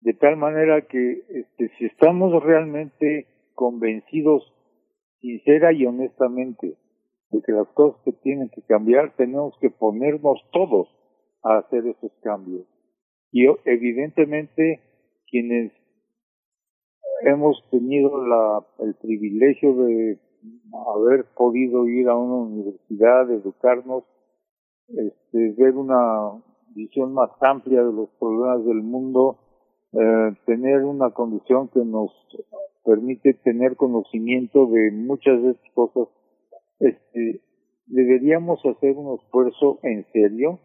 [0.00, 4.54] de tal manera que este, si estamos realmente convencidos,
[5.20, 6.76] sincera y honestamente,
[7.30, 10.88] de que las cosas que tienen que cambiar, tenemos que ponernos todos
[11.42, 12.66] a hacer esos cambios.
[13.32, 14.80] Y evidentemente
[15.26, 15.72] quienes
[17.22, 20.18] hemos tenido la, el privilegio de
[20.94, 24.04] haber podido ir a una universidad, educarnos,
[24.88, 26.42] este, ver una
[26.74, 29.38] visión más amplia de los problemas del mundo,
[29.92, 32.10] eh, tener una condición que nos
[32.84, 36.08] permite tener conocimiento de muchas de estas cosas,
[36.80, 37.42] este,
[37.86, 40.58] deberíamos hacer un esfuerzo en serio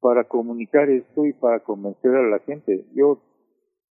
[0.00, 2.86] para comunicar esto y para convencer a la gente.
[2.94, 3.20] Yo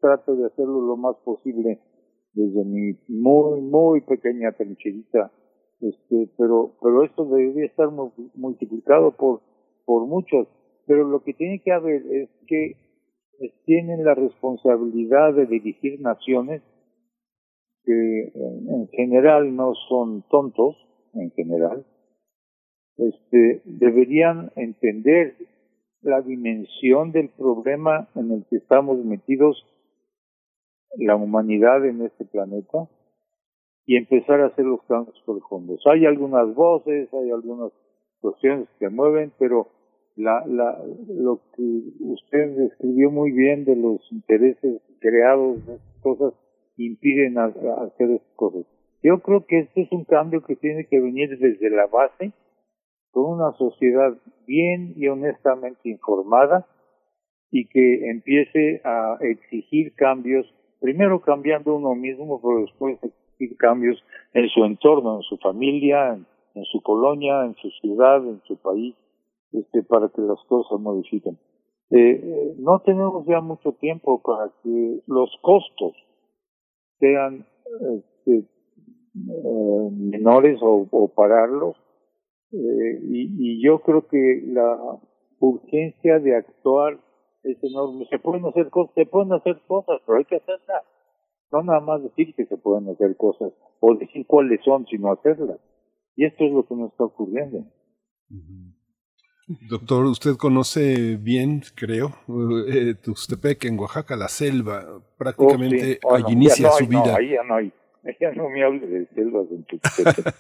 [0.01, 1.81] trato de hacerlo lo más posible
[2.35, 5.31] desde mi muy, muy pequeña trincherita,
[5.81, 7.89] este, pero, pero esto debería estar
[8.35, 9.41] multiplicado por,
[9.85, 10.49] por muchos.
[10.87, 12.77] Pero lo que tiene que haber es que
[13.65, 16.63] tienen la responsabilidad de dirigir naciones
[17.85, 20.77] que en general no son tontos,
[21.15, 21.85] en general,
[22.97, 25.35] este, deberían entender
[26.03, 29.65] la dimensión del problema en el que estamos metidos
[30.97, 32.89] la humanidad en este planeta
[33.87, 35.83] y empezar a hacer los cambios profundos.
[35.87, 37.73] Hay algunas voces, hay algunas
[38.21, 39.69] cuestiones que mueven, pero
[40.17, 41.63] la, la, lo que
[42.01, 45.59] usted describió muy bien de los intereses creados
[46.03, 46.35] cosas
[46.77, 48.65] impiden hacer estas cosas.
[49.03, 52.33] Yo creo que este es un cambio que tiene que venir desde la base,
[53.11, 56.67] con una sociedad bien y honestamente informada
[57.51, 60.47] y que empiece a exigir cambios,
[60.83, 64.03] primero cambiando uno mismo, pero después exigir cambios
[64.35, 66.19] en su entorno, en su familia,
[66.55, 68.95] en su colonia, en su ciudad, en su país
[69.53, 71.39] este, para que las cosas modifiquen.
[71.91, 75.93] Eh, no tenemos ya mucho tiempo para que los costos
[76.99, 77.47] sean
[77.97, 81.77] este, eh, menores o, pararlos
[82.53, 84.79] eh, y, y, yo creo que la
[85.39, 86.99] urgencia de actuar
[87.45, 88.07] es enorme.
[88.11, 90.83] Se pueden hacer cosas, se pueden hacer cosas, pero hay que hacerlas.
[91.51, 95.59] No nada más decir que se pueden hacer cosas o decir cuáles son, sino hacerlas.
[96.17, 97.65] Y esto es lo que nos está ocurriendo.
[99.69, 102.15] Doctor, usted conoce bien, creo,
[102.69, 107.05] eh, Tuxtepec en Oaxaca, la selva, prácticamente oh, allí inicia su vida.
[107.07, 107.73] No, ahí ya no hay.
[108.21, 110.35] Ya no me hable de selvas en Tuxtepec.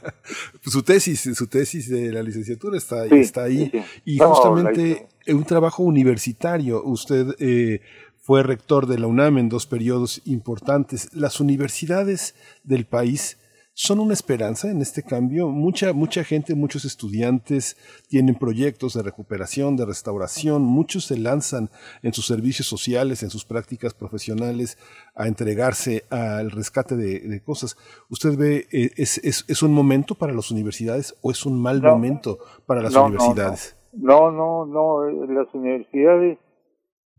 [0.62, 3.70] su tesis, su tesis de la licenciatura está, está ahí
[4.04, 6.82] y justamente un trabajo universitario.
[6.84, 7.80] Usted eh,
[8.18, 11.14] fue rector de la UNAM en dos periodos importantes.
[11.14, 12.34] Las universidades
[12.64, 13.38] del país
[13.74, 15.48] son una esperanza en este cambio.
[15.48, 17.76] Mucha, mucha gente, muchos estudiantes
[18.08, 21.70] tienen proyectos de recuperación, de restauración, muchos se lanzan
[22.02, 24.78] en sus servicios sociales, en sus prácticas profesionales,
[25.14, 27.76] a entregarse al rescate de, cosas.
[28.10, 31.82] ¿Usted ve, eh, es, es, es, un momento para las universidades o es un mal
[31.82, 33.76] momento para las universidades?
[33.92, 36.38] No, no, no, eh, las universidades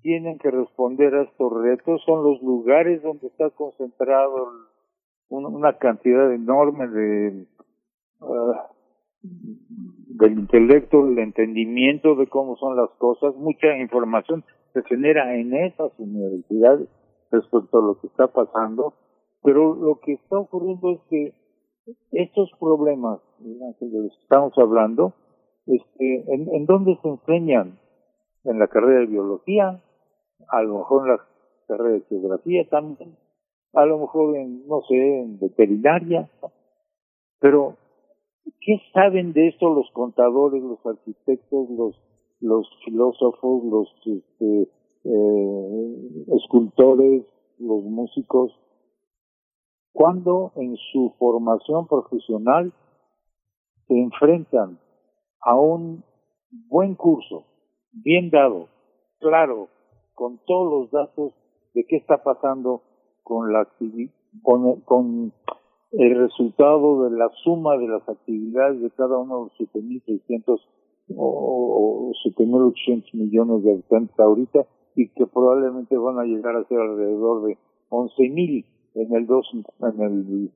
[0.02, 4.73] tienen que responder a estos retos, son los lugares donde está concentrado
[5.30, 7.48] una cantidad enorme de
[8.22, 8.70] ah,
[9.24, 14.44] del intelecto, del entendimiento de cómo son las cosas, mucha información
[14.74, 16.88] se genera en esas universidades
[17.32, 18.94] respecto a lo que está pasando,
[19.42, 21.34] pero lo que está ocurriendo es que
[22.12, 25.14] estos problemas de los que estamos hablando,
[25.66, 27.80] este, ¿en, ¿en dónde se enseñan?
[28.46, 29.82] En la carrera de biología,
[30.50, 31.26] a lo mejor en la
[31.68, 33.16] carrera de geografía también,
[33.74, 36.30] a lo mejor en, no sé, en veterinaria,
[37.40, 37.76] pero
[38.62, 41.96] ¿qué saben de esto los contadores, los arquitectos, los,
[42.40, 44.70] los filósofos, los este,
[45.04, 47.26] eh, escultores,
[47.58, 48.52] los músicos?
[49.92, 52.74] Cuando en su formación profesional
[53.88, 54.80] se enfrentan
[55.42, 56.04] a un
[56.70, 57.46] buen curso,
[57.92, 58.70] bien dado,
[59.20, 59.68] claro,
[60.14, 61.34] con todos los datos
[61.74, 62.82] de qué está pasando
[63.24, 63.68] con la
[64.42, 65.34] con, con
[65.92, 70.60] el resultado de la suma de las actividades de cada uno de los 7.600
[71.16, 76.80] o, o 7.800 millones de habitantes ahorita y que probablemente van a llegar a ser
[76.80, 77.58] alrededor de
[77.90, 80.52] 11.000 en el dos en el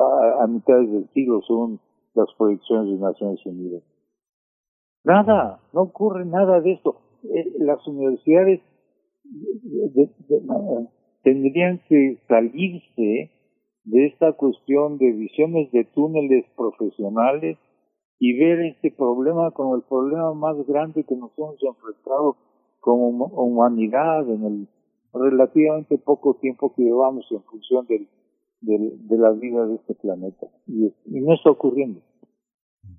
[0.00, 1.80] a, a mitad del siglo según
[2.14, 3.82] las proyecciones de Naciones Unidas.
[5.04, 6.96] Nada, no ocurre nada de esto.
[7.22, 8.60] Eh, las universidades
[9.24, 10.10] de,
[11.26, 13.32] tendrían que salirse
[13.82, 17.58] de esta cuestión de visiones de túneles profesionales
[18.20, 22.36] y ver este problema como el problema más grande que nos hemos enfrentado
[22.78, 24.68] como humanidad en el
[25.12, 28.06] relativamente poco tiempo que llevamos en función del,
[28.60, 30.46] de la vida de este planeta.
[30.68, 32.02] Y, no está ocurriendo.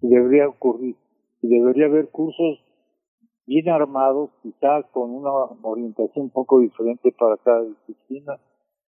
[0.02, 0.98] Debería ocurrir.
[1.42, 2.60] Debería haber cursos
[3.48, 5.32] bien armados, quizá con una
[5.64, 8.38] orientación un poco diferente para cada disciplina,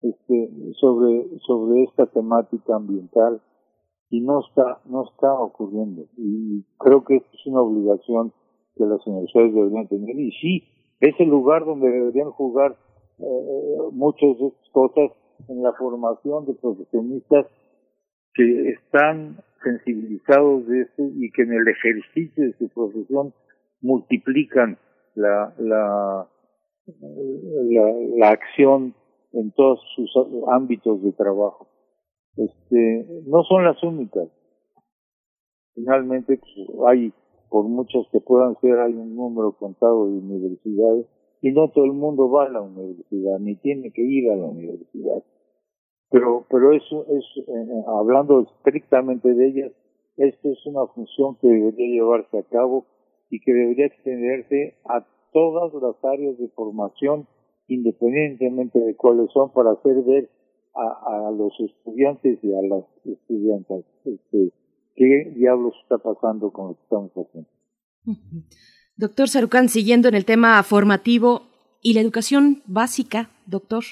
[0.01, 3.41] este, sobre, sobre esta temática ambiental
[4.09, 6.05] y no está, no está ocurriendo.
[6.17, 8.31] Y creo que es una obligación
[8.75, 10.17] que las universidades deberían tener.
[10.17, 10.63] Y sí,
[10.99, 12.77] es el lugar donde deberían jugar
[13.19, 15.11] eh, muchas de estas cosas
[15.49, 17.47] en la formación de profesionistas
[18.33, 23.33] que están sensibilizados de esto y que en el ejercicio de su profesión
[23.81, 24.77] multiplican
[25.15, 26.27] la, la,
[26.87, 28.93] la, la acción
[29.33, 30.11] en todos sus
[30.47, 31.67] ámbitos de trabajo.
[32.37, 34.29] Este, no son las únicas.
[35.73, 37.13] Finalmente, pues, hay,
[37.49, 41.05] por muchas que puedan ser, hay un número contado de universidades
[41.41, 44.45] y no todo el mundo va a la universidad, ni tiene que ir a la
[44.45, 45.23] universidad.
[46.09, 49.71] Pero, pero eso es, eh, hablando estrictamente de ellas,
[50.17, 52.85] esto es una función que debería llevarse a cabo
[53.35, 57.27] y que debería extenderse a todas las áreas de formación,
[57.67, 60.29] independientemente de cuáles son, para hacer ver
[60.73, 64.53] a, los estudiantes y a las estudiantes este,
[64.95, 67.49] qué diablos está pasando con lo que estamos haciendo.
[68.95, 71.41] Doctor Sarucán, siguiendo en el tema formativo
[71.81, 73.83] y la educación básica, doctor,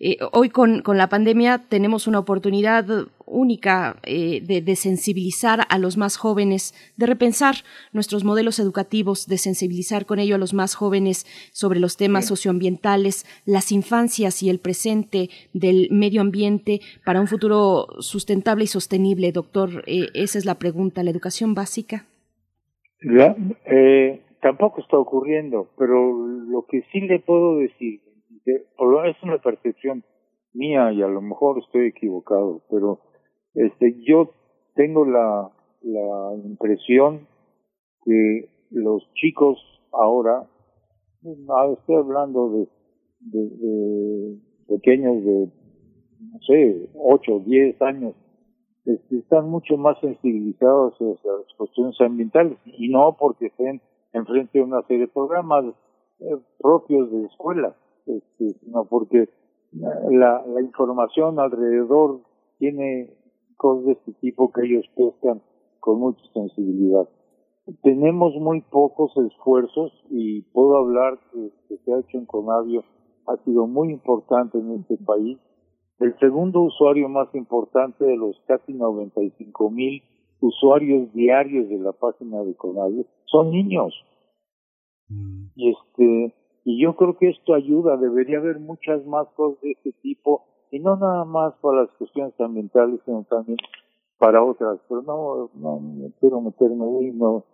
[0.00, 2.86] eh, hoy con, con, la pandemia tenemos una oportunidad
[3.26, 7.56] única eh, de, de, sensibilizar a los más jóvenes, de repensar
[7.92, 13.26] nuestros modelos educativos, de sensibilizar con ello a los más jóvenes sobre los temas socioambientales,
[13.44, 19.32] las infancias y el presente del medio ambiente para un futuro sustentable y sostenible.
[19.32, 22.06] Doctor, eh, esa es la pregunta, ¿la educación básica?
[24.42, 28.00] Tampoco está ocurriendo, pero lo que sí le puedo decir,
[28.44, 30.04] es una percepción
[30.52, 33.00] mía y a lo mejor estoy equivocado, pero
[33.54, 34.32] este yo
[34.74, 35.50] tengo la,
[35.82, 37.28] la impresión
[38.04, 39.58] que los chicos
[39.92, 40.48] ahora,
[41.22, 42.68] no, estoy hablando de,
[43.20, 44.38] de,
[44.68, 45.48] pequeños de,
[46.20, 48.14] no sé, 8, 10 años,
[48.84, 53.80] este, están mucho más sensibilizados hacia las cuestiones ambientales y no porque estén
[54.12, 55.64] enfrente de una serie de programas
[56.20, 57.74] eh, propios de escuela,
[58.06, 59.28] este, sino porque
[59.72, 62.20] la, la información alrededor
[62.58, 63.10] tiene
[63.56, 65.42] cosas de este tipo que ellos pescan
[65.80, 67.08] con mucha sensibilidad.
[67.82, 72.84] Tenemos muy pocos esfuerzos y puedo hablar que, que se ha hecho en Conavio
[73.26, 75.38] ha sido muy importante en este país.
[76.00, 80.02] El segundo usuario más importante de los casi 95 mil
[80.40, 83.92] usuarios diarios de la página de Conavio son niños.
[85.08, 85.46] Mm.
[85.56, 89.92] Y este, y yo creo que esto ayuda, debería haber muchas más cosas de este
[90.02, 93.58] tipo, y no nada más para las cuestiones ambientales, sino también
[94.18, 95.80] para otras, pero no, no,
[96.20, 97.44] quiero meterme ahí, no,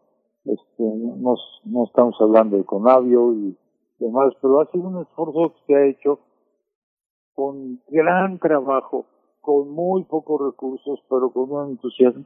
[0.45, 1.35] este, no,
[1.65, 3.57] no estamos hablando de Conavio y
[3.99, 6.21] demás, pero ha sido un esfuerzo que se ha hecho
[7.35, 9.07] con gran trabajo,
[9.41, 12.25] con muy pocos recursos, pero con un entusiasmo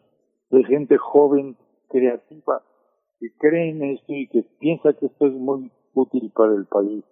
[0.50, 1.56] de gente joven,
[1.88, 2.62] creativa,
[3.22, 7.04] que cree en esto y que piensa que esto es muy útil para el país.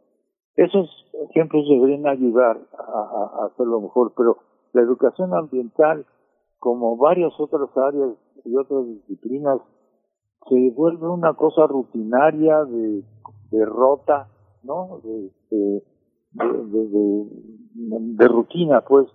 [0.57, 0.91] Esos
[1.31, 4.39] ejemplos deberían ayudar a, hacerlo mejor, pero
[4.73, 6.05] la educación ambiental,
[6.59, 8.11] como varias otras áreas
[8.45, 9.61] y otras disciplinas,
[10.49, 13.05] se vuelve una cosa rutinaria de
[13.53, 14.29] derrota,
[14.65, 15.01] ¿no?
[15.05, 15.83] De, de,
[16.33, 17.27] de,
[17.75, 19.07] de rutina, pues,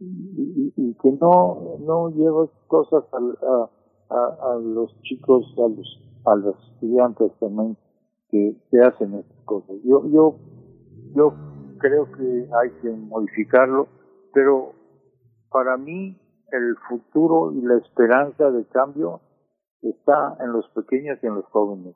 [0.00, 3.68] y, y, que no no lleva cosas a,
[4.14, 7.76] a, a los chicos, a los a los estudiantes también
[8.30, 9.76] que, que hacen estas cosas.
[9.84, 10.38] Yo, yo,
[11.14, 11.34] yo
[11.78, 13.88] creo que hay que modificarlo,
[14.32, 14.74] pero
[15.50, 16.16] para mí
[16.52, 19.20] el futuro y la esperanza de cambio
[19.82, 21.94] está en los pequeños y en los jóvenes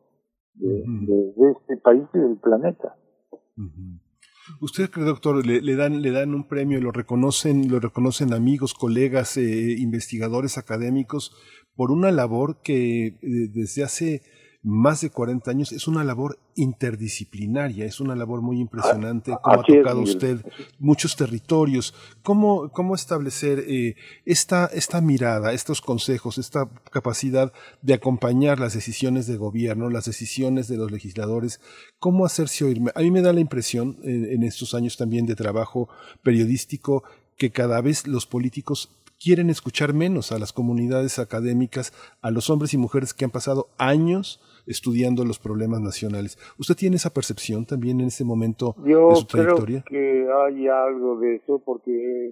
[0.55, 2.97] de, de, de este país y del planeta.
[4.61, 8.75] ¿Usted cree, doctor, le, le, dan, le dan un premio, lo reconocen, lo reconocen amigos,
[8.75, 11.33] colegas, eh, investigadores académicos
[11.77, 14.23] por una labor que eh, desde hace
[14.65, 19.61] más de 40 años es una labor interdisciplinaria, es una labor muy impresionante, ah, como
[19.61, 20.41] ha tocado usted
[20.79, 21.93] muchos territorios.
[22.23, 23.95] ¿Cómo, cómo establecer eh,
[24.25, 30.67] esta, esta mirada, estos consejos, esta capacidad de acompañar las decisiones de gobierno, las decisiones
[30.67, 31.61] de los legisladores?
[31.99, 32.81] ¿Cómo hacerse oír?
[32.95, 35.91] A mí me da la impresión, en, en estos años también de trabajo
[36.23, 37.05] periodístico,
[37.37, 38.89] que cada vez los políticos
[39.25, 43.69] quieren escuchar menos a las comunidades académicas, a los hombres y mujeres que han pasado
[43.79, 46.37] años estudiando los problemas nacionales.
[46.59, 49.79] ¿Usted tiene esa percepción también en este momento de su trayectoria?
[49.79, 52.31] Yo creo que hay algo de eso porque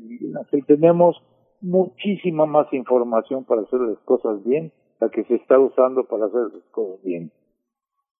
[0.67, 1.17] tenemos
[1.63, 6.53] muchísima más información para hacer las cosas bien, la que se está usando para hacer
[6.53, 7.33] las cosas bien.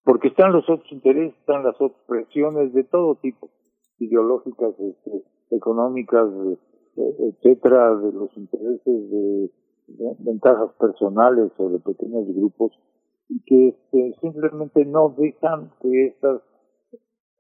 [0.03, 3.51] Porque están los otros intereses, están las otras presiones de todo tipo,
[3.99, 6.27] ideológicas, este, económicas,
[6.97, 9.51] etcétera, de los intereses de,
[10.21, 12.73] ventajas personales o de pequeños grupos
[13.29, 16.41] y que este, simplemente no dejan que estas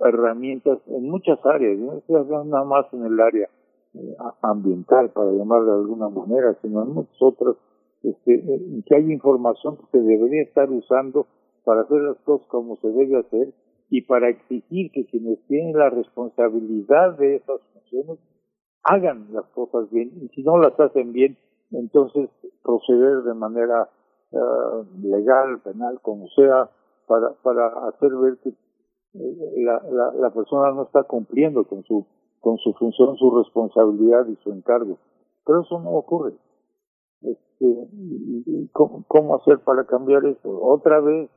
[0.00, 3.48] herramientas en muchas áreas, no estoy nada más en el área
[3.94, 7.56] eh, ambiental, para llamarlo de alguna manera, sino en muchas otras,
[8.02, 8.42] este,
[8.86, 11.26] que hay información que se debería estar usando
[11.64, 13.52] para hacer las cosas como se debe hacer
[13.90, 18.18] y para exigir que quienes tienen la responsabilidad de esas funciones
[18.84, 21.36] hagan las cosas bien y si no las hacen bien,
[21.70, 22.28] entonces
[22.62, 23.88] proceder de manera
[24.30, 26.70] uh, legal, penal, como sea,
[27.06, 32.06] para, para hacer ver que eh, la, la, la, persona no está cumpliendo con su,
[32.40, 34.98] con su función, su responsabilidad y su encargo.
[35.44, 36.34] Pero eso no ocurre.
[37.20, 40.50] Este, ¿cómo, ¿Cómo hacer para cambiar esto?
[40.62, 41.30] Otra vez,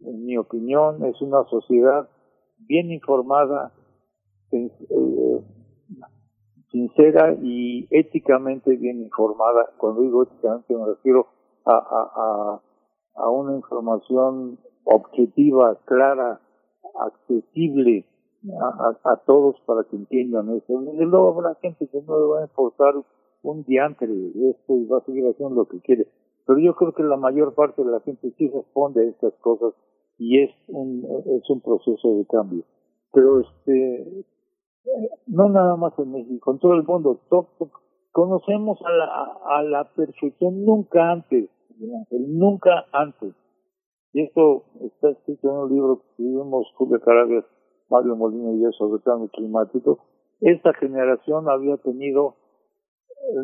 [0.00, 2.08] en mi opinión, es una sociedad
[2.58, 3.72] bien informada,
[4.52, 4.70] eh,
[6.74, 9.70] sincera y éticamente bien informada.
[9.78, 11.28] Cuando digo éticamente me refiero
[11.64, 12.60] a, a,
[13.14, 16.40] a, una información objetiva, clara,
[16.98, 18.04] accesible
[18.60, 20.82] a, a, todos para que entiendan eso.
[20.82, 22.94] Y luego habrá gente que no le va a importar
[23.42, 24.08] un diantre
[24.50, 26.08] esto y va a seguir haciendo lo que quiere.
[26.44, 29.74] Pero yo creo que la mayor parte de la gente sí responde a estas cosas
[30.18, 32.64] y es un, es un proceso de cambio.
[33.12, 34.24] Pero este,
[35.26, 37.20] no nada más en México, en todo el mundo,
[38.12, 41.48] conocemos a la, a la perfección nunca antes,
[42.10, 43.34] nunca antes.
[44.12, 47.44] Y esto está escrito en un libro que escribimos Julio Carabias,
[47.90, 49.98] Mario Molina y yo sobre cambio climático.
[50.40, 52.36] Esta generación había tenido,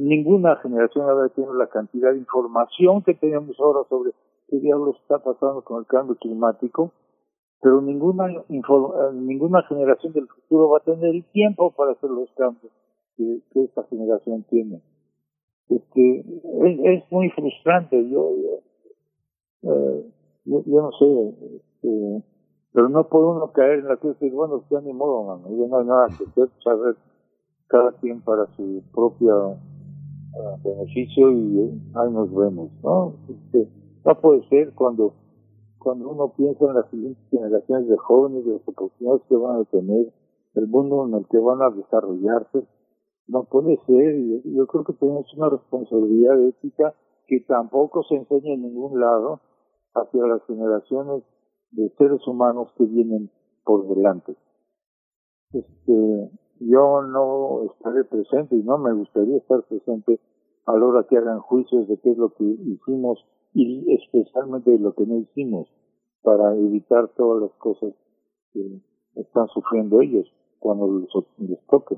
[0.00, 4.12] ninguna generación había tenido la cantidad de información que tenemos ahora sobre
[4.48, 6.92] qué diablos está pasando con el cambio climático
[7.62, 12.30] pero ninguna eh, ninguna generación del futuro va a tener el tiempo para hacer los
[12.32, 12.72] cambios
[13.16, 14.80] que, esta generación tiene.
[15.68, 20.04] Este, es, es muy frustrante, yo, yo, eh,
[20.46, 22.24] no sé, este,
[22.72, 25.48] pero no puede uno caer en la cruz y decir, bueno, ya ni modo, mano,
[25.56, 26.96] ya no hay nada que hacer, saber
[27.66, 33.14] cada quien para su propio uh, beneficio y ahí nos vemos, ¿no?
[33.28, 33.68] Este,
[34.04, 35.14] no puede ser cuando
[35.80, 39.64] cuando uno piensa en las siguientes generaciones de jóvenes, de las oportunidades que van a
[39.64, 40.12] tener,
[40.54, 42.66] el mundo en el que van a desarrollarse,
[43.28, 44.42] no puede ser.
[44.44, 46.94] Yo creo que tenemos una responsabilidad ética
[47.26, 49.40] que tampoco se enseña en ningún lado
[49.94, 51.22] hacia las generaciones
[51.70, 53.30] de seres humanos que vienen
[53.64, 54.36] por delante.
[55.52, 60.20] Este, yo no estaré presente y no me gustaría estar presente
[60.66, 64.94] a la hora que hagan juicios de qué es lo que hicimos y especialmente lo
[64.94, 65.68] que no hicimos
[66.22, 67.92] para evitar todas las cosas
[68.52, 68.80] que
[69.16, 70.26] están sufriendo ellos
[70.58, 71.00] cuando
[71.38, 71.96] les, toque.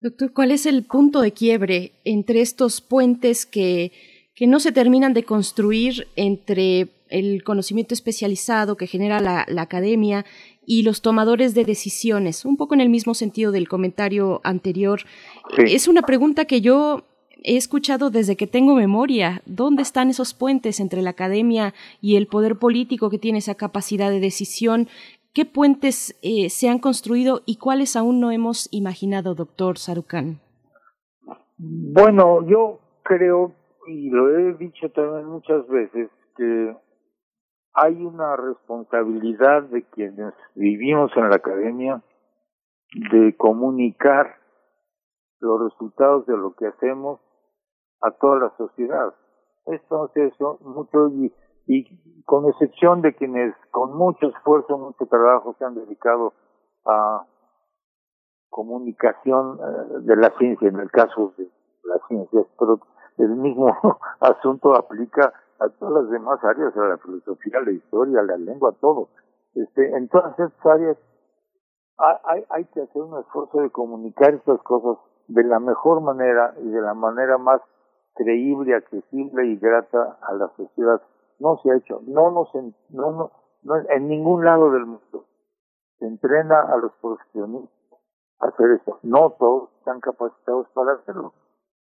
[0.00, 3.92] Doctor, ¿cuál es el punto de quiebre entre estos puentes que,
[4.34, 10.26] que no se terminan de construir entre el conocimiento especializado que genera la, la academia
[10.66, 12.44] y los tomadores de decisiones?
[12.44, 15.00] Un poco en el mismo sentido del comentario anterior.
[15.56, 17.04] Es una pregunta que yo
[17.46, 19.40] he escuchado desde que tengo memoria.
[19.46, 24.10] ¿Dónde están esos puentes entre la academia y el poder político que tiene esa capacidad
[24.10, 24.88] de decisión?
[25.32, 30.40] ¿Qué puentes eh, se han construido y cuáles aún no hemos imaginado, doctor Sarucán?
[31.56, 33.54] Bueno, yo creo,
[33.86, 36.76] y lo he dicho también muchas veces, que
[37.74, 42.02] hay una responsabilidad de quienes vivimos en la academia
[43.10, 44.36] de comunicar
[45.38, 47.20] los resultados de lo que hacemos
[48.00, 49.14] a toda la sociedad.
[49.66, 51.32] Esto es eso, mucho y,
[51.66, 56.32] y con excepción de quienes con mucho esfuerzo, mucho trabajo se han dedicado
[56.84, 57.26] a
[58.50, 61.48] comunicación eh, de la ciencia, en el caso de
[61.84, 62.80] la ciencia, pero
[63.18, 63.68] el mismo
[64.20, 68.36] asunto aplica a todas las demás áreas, a la filosofía, a la historia, a la
[68.36, 69.08] lengua, a todo.
[69.54, 70.96] Este, en todas estas áreas
[71.98, 76.68] hay, hay que hacer un esfuerzo de comunicar estas cosas de la mejor manera y
[76.68, 77.60] de la manera más
[78.16, 81.00] creíble, accesible y grata a la sociedad.
[81.38, 83.30] No se ha hecho, no nos, en, no, no,
[83.62, 85.26] no, en ningún lado del mundo
[85.98, 87.98] se entrena a los profesionistas
[88.40, 88.98] a hacer eso.
[89.02, 91.32] No todos están capacitados para hacerlo.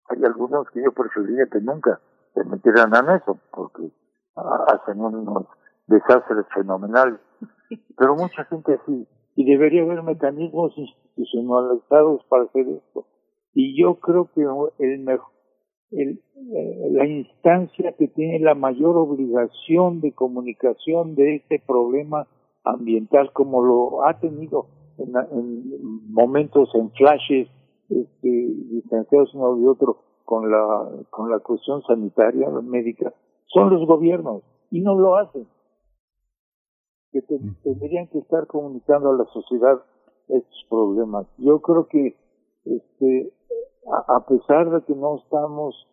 [0.09, 1.99] Hay algunos que yo preferiría que nunca
[2.33, 3.91] se metieran en eso, porque
[4.35, 5.47] hacen unos
[5.88, 7.19] desastres fenomenales.
[7.97, 13.05] Pero mucha gente sí, y debería haber mecanismos institucionalizados para hacer esto.
[13.53, 14.41] Y yo creo que
[14.80, 15.34] el mejor
[15.95, 16.22] el,
[16.56, 22.27] eh, la instancia que tiene la mayor obligación de comunicación de este problema
[22.64, 24.67] ambiental como lo ha tenido
[24.98, 27.48] en, en momentos, en flashes,
[27.90, 28.27] este,
[28.72, 33.14] distanciados uno de otro con la, con la cuestión sanitaria, médica,
[33.48, 34.41] son los gobiernos
[34.72, 35.48] y no lo hacen.
[37.11, 37.22] Que
[37.64, 39.82] tendrían que estar comunicando a la sociedad
[40.27, 41.27] estos problemas.
[41.38, 42.15] Yo creo que
[42.65, 43.32] este,
[43.88, 45.88] a, pesar de que no estamos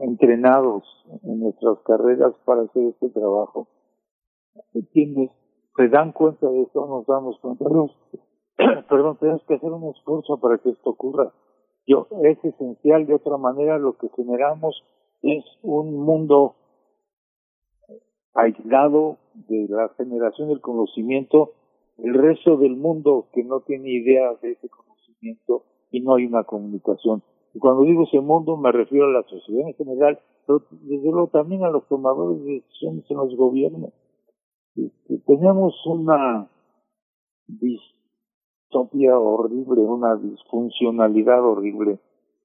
[0.00, 0.84] entrenados
[1.24, 3.68] en nuestras carreras para hacer este trabajo,
[4.92, 5.30] tienes
[5.78, 7.64] se dan cuenta de esto, nos damos cuenta.
[8.88, 11.32] Perdón, tenemos que hacer un esfuerzo para que esto ocurra.
[11.86, 14.82] Yo, es esencial, de otra manera lo que generamos
[15.22, 16.56] es un mundo
[18.34, 21.52] aislado de la generación del conocimiento,
[21.98, 26.44] el resto del mundo que no tiene idea de ese conocimiento y no hay una
[26.44, 27.22] comunicación.
[27.54, 31.28] Y cuando digo ese mundo me refiero a la sociedad en general, pero desde luego
[31.28, 33.92] también a los tomadores de decisiones en los gobiernos.
[34.76, 36.48] Este, tenemos una
[37.46, 41.98] distopia horrible, una disfuncionalidad horrible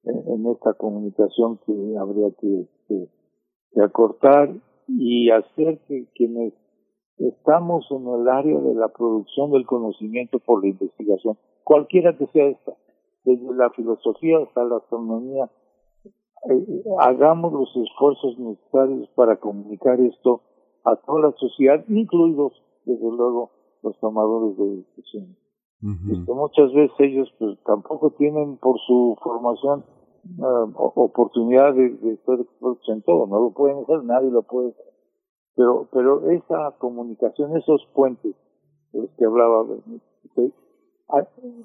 [0.04, 4.54] en, esta comunicación que habría que, que acortar
[4.88, 6.54] y hacer que quienes
[7.18, 12.48] estamos en el área de la producción del conocimiento por la investigación, cualquiera que sea
[12.48, 12.74] esta,
[13.24, 15.50] desde la filosofía hasta la astronomía,
[16.50, 20.42] eh, hagamos los esfuerzos necesarios para comunicar esto
[20.84, 22.54] a toda la sociedad, incluidos,
[22.86, 25.38] desde luego, los tomadores de decisiones.
[25.82, 29.84] muchas veces ellos pues tampoco tienen por su formación
[30.40, 34.70] uh, oportunidad de, de, ser expertos en todo, no lo pueden hacer, nadie lo puede
[34.70, 34.94] hacer.
[35.56, 38.36] Pero, pero esa comunicación, esos puentes
[38.92, 39.66] de los que hablaba,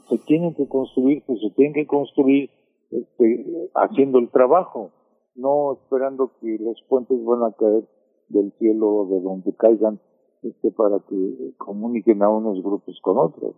[0.08, 2.50] se tienen que construir, pues se tienen que construir
[2.90, 4.90] este, haciendo el trabajo,
[5.34, 7.88] no esperando que los puentes van a caer
[8.28, 10.00] del cielo o de donde caigan
[10.42, 13.56] este, para que comuniquen a unos grupos con otros.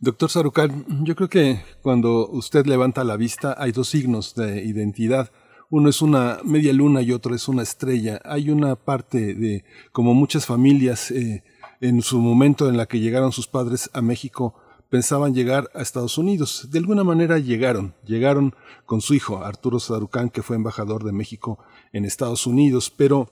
[0.00, 5.30] Doctor Sarucán, yo creo que cuando usted levanta la vista hay dos signos de identidad.
[5.70, 8.20] Uno es una media luna y otro es una estrella.
[8.24, 11.42] Hay una parte de, como muchas familias, eh,
[11.80, 14.54] en su momento en la que llegaron sus padres a México,
[14.88, 16.68] pensaban llegar a Estados Unidos.
[16.70, 18.54] De alguna manera llegaron, llegaron
[18.86, 21.58] con su hijo, Arturo Sarucán, que fue embajador de México
[21.92, 23.30] en Estados Unidos, pero,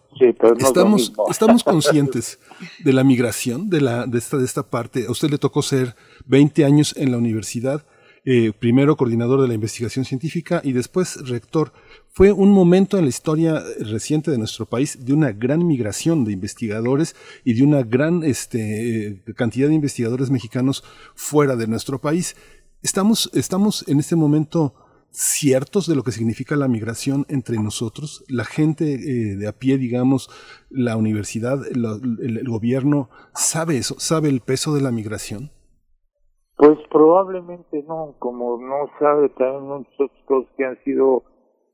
[0.58, 2.38] estamos, estamos conscientes
[2.84, 5.06] de la migración de, la, de, esta, de esta parte.
[5.06, 7.86] A usted le tocó ser 20 años en la universidad,
[8.26, 11.72] eh, primero coordinador de la investigación científica y después rector.
[12.10, 16.32] Fue un momento en la historia reciente de nuestro país de una gran migración de
[16.32, 17.14] investigadores
[17.44, 20.82] y de una gran este, cantidad de investigadores mexicanos
[21.14, 22.36] fuera de nuestro país.
[22.82, 24.74] Estamos, estamos en este momento
[25.16, 29.78] ciertos de lo que significa la migración entre nosotros, la gente eh, de a pie,
[29.78, 30.28] digamos,
[30.68, 33.96] la universidad, el, gobierno, ¿sabe eso?
[33.98, 35.52] ¿Sabe el peso de la migración?
[36.56, 41.22] Pues probablemente no, como no sabe también muchas cosas que han sido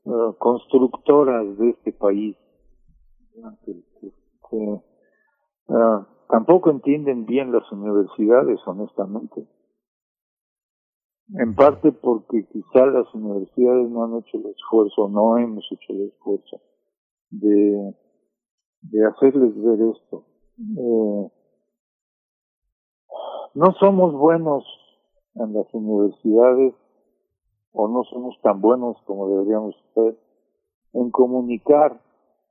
[0.05, 2.35] eh, constructoras de este país.
[4.51, 4.79] Uh,
[6.29, 9.47] tampoco entienden bien las universidades, honestamente.
[11.39, 16.09] En parte porque quizá las universidades no han hecho el esfuerzo, no hemos hecho el
[16.09, 16.61] esfuerzo
[17.31, 17.95] de,
[18.81, 20.25] de hacerles ver esto.
[20.59, 21.31] Eh,
[23.55, 24.63] no somos buenos
[25.35, 26.73] en las universidades
[27.71, 30.17] o no somos tan buenos como deberíamos ser
[30.93, 31.99] en comunicar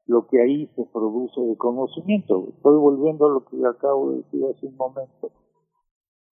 [0.07, 2.49] lo que ahí se produce de conocimiento.
[2.57, 5.31] Estoy volviendo a lo que acabo de decir hace un momento.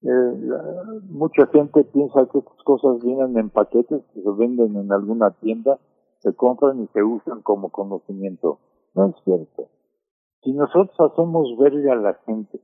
[0.02, 5.30] Eh, mucha gente piensa que estas cosas vienen en paquetes que se venden en alguna
[5.30, 5.78] tienda,
[6.18, 8.58] se compran y se usan como conocimiento.
[8.94, 9.68] No es cierto.
[10.42, 12.60] Si nosotros hacemos verle a la gente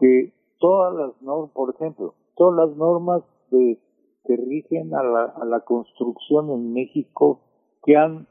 [0.00, 0.32] que
[0.62, 3.80] todas las normas, por ejemplo, todas las normas de,
[4.24, 7.40] que rigen a la, a la construcción en México
[7.84, 8.28] que han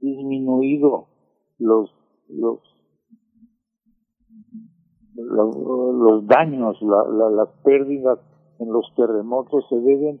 [0.00, 1.06] disminuido
[1.58, 1.94] los
[2.28, 2.58] los
[5.14, 8.18] los, daños, las pérdidas
[8.58, 10.20] en los terremotos se deben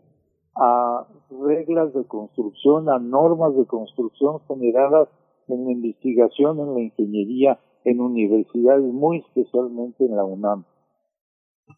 [0.56, 5.08] a reglas de construcción, a normas de construcción generadas
[5.46, 10.64] en la investigación, en la ingeniería, en universidades, muy especialmente en la UNAM.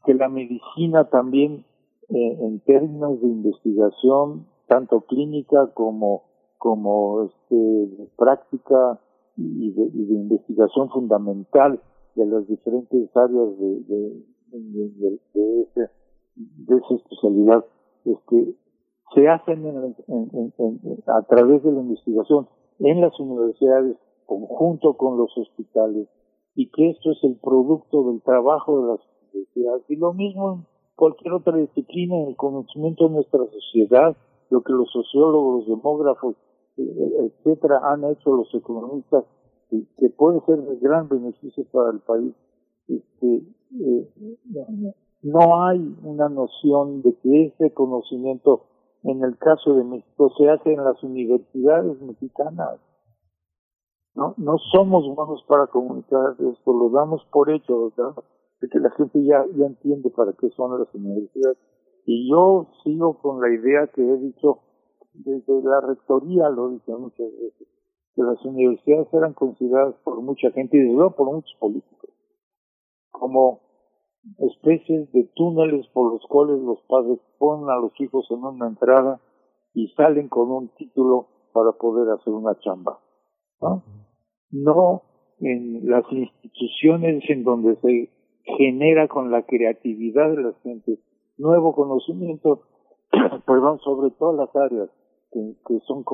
[0.05, 1.65] Que la medicina también,
[2.09, 6.25] eh, en términos de investigación, tanto clínica como,
[6.59, 9.01] como este, práctica
[9.37, 11.81] y de, y de investigación fundamental,
[12.15, 15.89] de las diferentes áreas de, de, de, de,
[16.35, 17.65] de esa especialidad
[18.05, 18.55] este,
[19.15, 23.97] se hacen en, en, a través de la investigación en las universidades
[24.27, 26.09] conjunto con los hospitales
[26.55, 29.01] y que esto es el producto del trabajo de las
[29.89, 34.17] y lo mismo en cualquier otra disciplina en el conocimiento de nuestra sociedad
[34.51, 36.37] lo que los sociólogos, los demógrafos,
[36.77, 39.25] eh, etcétera, han hecho los economistas
[39.71, 42.35] que puede ser de gran beneficio para el país.
[42.89, 43.43] Este,
[43.81, 44.09] eh,
[45.23, 48.65] no hay una noción de que ese conocimiento,
[49.05, 52.81] en el caso de México, se hace en las universidades mexicanas.
[54.15, 58.25] no, no somos buenos para comunicar esto, lo damos por hecho, ¿verdad?
[58.61, 61.59] De que la gente ya, ya entiende para qué son las universidades.
[62.07, 64.61] Y yo sigo con la idea que he dicho
[65.13, 67.69] desde la rectoría, lo dije muchas veces,
[68.15, 72.11] que las universidades eran consideradas por mucha gente y desde luego por muchos políticos
[73.21, 73.61] como
[74.39, 79.21] especies de túneles por los cuales los padres ponen a los hijos en una entrada
[79.75, 82.99] y salen con un título para poder hacer una chamba.
[83.61, 83.83] ¿no?
[84.51, 85.03] no
[85.41, 88.11] en las instituciones en donde se
[88.45, 90.99] genera con la creatividad de la gente
[91.39, 92.63] nuevo conocimiento,
[93.47, 94.91] perdón, sobre todas las áreas
[95.33, 96.05] que, que son,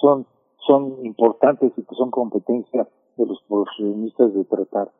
[0.00, 0.26] son,
[0.66, 4.92] son importantes y que son competencia de los profesionistas de tratar.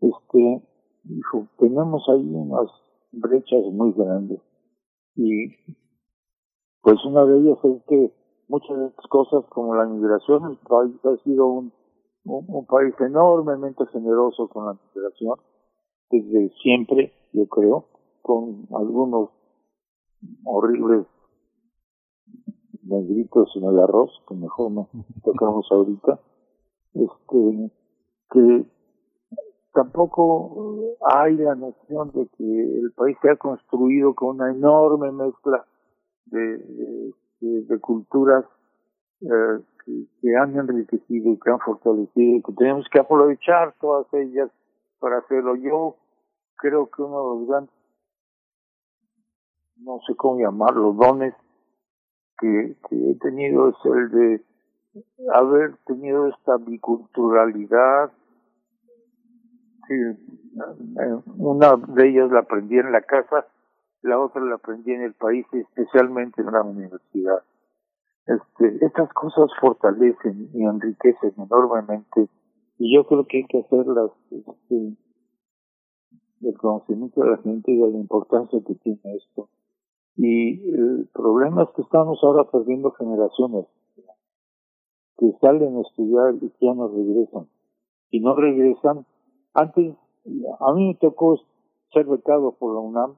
[0.00, 0.62] Este,
[1.08, 2.70] hijo, tenemos ahí unas
[3.12, 4.40] brechas muy grandes
[5.16, 5.48] y
[6.82, 8.12] pues una de ellas es que
[8.48, 11.72] muchas cosas como la migración, el país ha sido un,
[12.24, 15.36] un, país enormemente generoso con la migración,
[16.10, 17.86] desde siempre, yo creo,
[18.22, 19.30] con algunos
[20.44, 21.06] horribles
[22.82, 24.88] negritos en el arroz, que mejor no
[25.24, 26.20] tocamos ahorita,
[26.94, 27.70] este,
[28.30, 28.64] que
[29.72, 35.64] tampoco hay la noción de que el país se ha construido con una enorme mezcla
[36.26, 38.44] de, de, culturas
[39.20, 39.60] eh,
[40.20, 44.50] que, han enriquecido y que han fortalecido y que tenemos que aprovechar todas ellas
[44.98, 45.56] para hacerlo.
[45.56, 45.96] Yo
[46.56, 47.74] creo que uno de los grandes,
[49.76, 51.34] no sé cómo llamarlo, dones
[52.38, 54.44] que, he tenido es el de
[55.32, 58.10] haber tenido esta biculturalidad.
[61.36, 63.46] una de ellas la aprendí en la casa,
[64.02, 67.42] la otra la aprendí en el país, especialmente en la universidad.
[68.26, 72.28] Este, estas cosas fortalecen y enriquecen enormemente
[72.78, 74.96] y yo creo que hay que hacerlas este,
[76.40, 79.48] del conocimiento de la gente y de la importancia que tiene esto.
[80.16, 83.66] Y el problema es que estamos ahora perdiendo generaciones
[85.18, 87.48] que salen a estudiar y ya no regresan.
[88.10, 89.04] Y no regresan.
[89.52, 89.96] Antes,
[90.60, 91.38] a mí me tocó
[91.92, 93.16] ser becado por la UNAM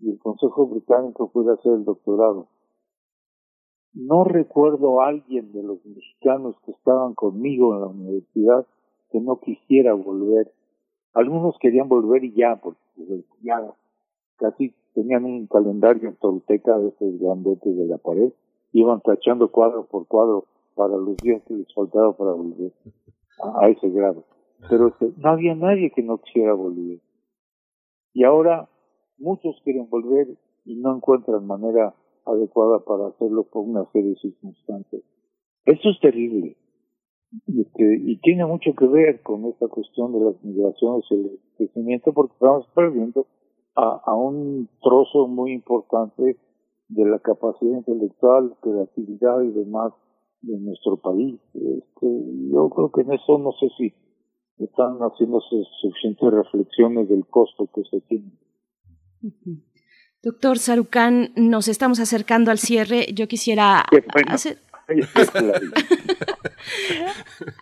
[0.00, 2.48] y el Consejo Británico puede hacer el doctorado.
[3.94, 8.66] No recuerdo a alguien de los mexicanos que estaban conmigo en la universidad
[9.10, 10.52] que no quisiera volver.
[11.14, 12.80] Algunos querían volver y ya, porque
[13.42, 13.74] ya
[14.36, 18.32] casi tenían un calendario tolteca de esos grandotes de la pared,
[18.72, 20.44] iban tachando cuadro por cuadro
[20.74, 22.72] para los días que les faltaba para volver
[23.42, 24.24] a, ese grado.
[24.68, 27.00] Pero no había nadie que no quisiera volver.
[28.12, 28.68] Y ahora
[29.18, 30.28] muchos quieren volver
[30.64, 31.94] y no encuentran manera
[32.28, 35.02] adecuada para hacerlo por una serie de circunstancias.
[35.64, 36.56] Eso es terrible.
[37.46, 41.40] Y, este, y tiene mucho que ver con esta cuestión de las migraciones y el
[41.56, 43.26] crecimiento porque estamos perdiendo
[43.74, 46.38] a, a un trozo muy importante
[46.88, 49.92] de la capacidad intelectual, creatividad y demás
[50.42, 51.40] de nuestro país.
[51.54, 52.06] Este,
[52.50, 53.92] yo creo que en eso no sé si
[54.58, 58.32] están haciendo suficientes reflexiones del costo que se tiene.
[60.22, 63.06] Doctor Sarucán, nos estamos acercando al cierre.
[63.14, 63.84] Yo quisiera
[64.26, 64.58] hacer,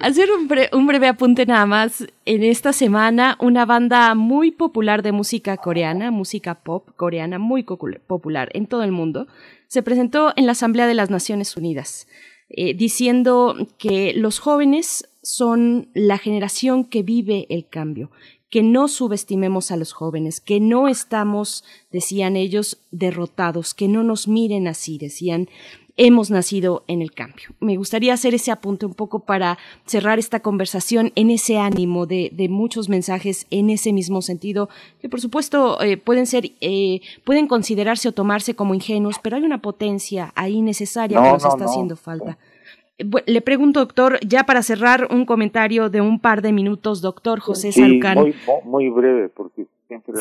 [0.01, 2.07] hacer un, un, breve apunte nada más.
[2.25, 8.49] En esta semana, una banda muy popular de música coreana, música pop coreana, muy popular
[8.55, 9.27] en todo el mundo,
[9.69, 12.09] se presentó en la Asamblea de las Naciones Unidas,
[12.49, 18.11] eh, diciendo que los jóvenes son la generación que vive el cambio,
[18.51, 24.29] que no subestimemos a los jóvenes, que no estamos, decían ellos, derrotados, que no nos
[24.29, 25.49] miren así, decían,
[25.97, 27.49] hemos nacido en el cambio.
[27.61, 32.31] Me gustaría hacer ese apunte un poco para cerrar esta conversación en ese ánimo de,
[32.51, 34.69] muchos mensajes en ese mismo sentido,
[35.01, 39.43] que por supuesto eh, pueden ser, eh, pueden considerarse o tomarse como ingenuos, pero hay
[39.43, 42.39] una potencia ahí necesaria que nos está haciendo falta.
[42.99, 47.73] Le pregunto, doctor, ya para cerrar un comentario de un par de minutos, doctor José
[47.73, 48.35] sí, Muy,
[48.65, 50.15] muy breve, porque siempre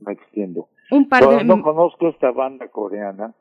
[0.00, 0.68] me, extiendo.
[0.90, 1.44] Un par de...
[1.44, 3.34] No conozco esta banda coreana,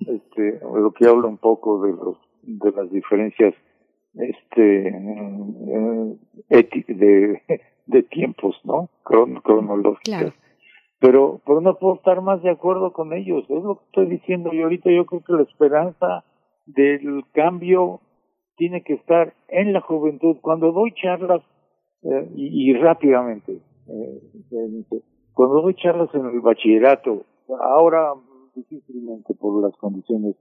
[0.00, 3.54] este, lo que habla un poco de los de las diferencias
[4.14, 4.62] este
[6.88, 7.42] de,
[7.86, 8.88] de tiempos, ¿no?
[9.02, 10.32] cronológicas.
[10.98, 14.52] Pero, pero no puedo estar más de acuerdo con ellos, es lo que estoy diciendo
[14.54, 16.24] y ahorita yo creo que la esperanza
[16.64, 18.00] del cambio
[18.56, 20.36] tiene que estar en la juventud.
[20.40, 21.42] Cuando doy charlas,
[22.02, 24.20] eh, y, rápidamente, eh,
[25.32, 27.24] cuando doy charlas en el bachillerato,
[27.60, 28.14] ahora
[28.54, 30.36] difícilmente por las condiciones,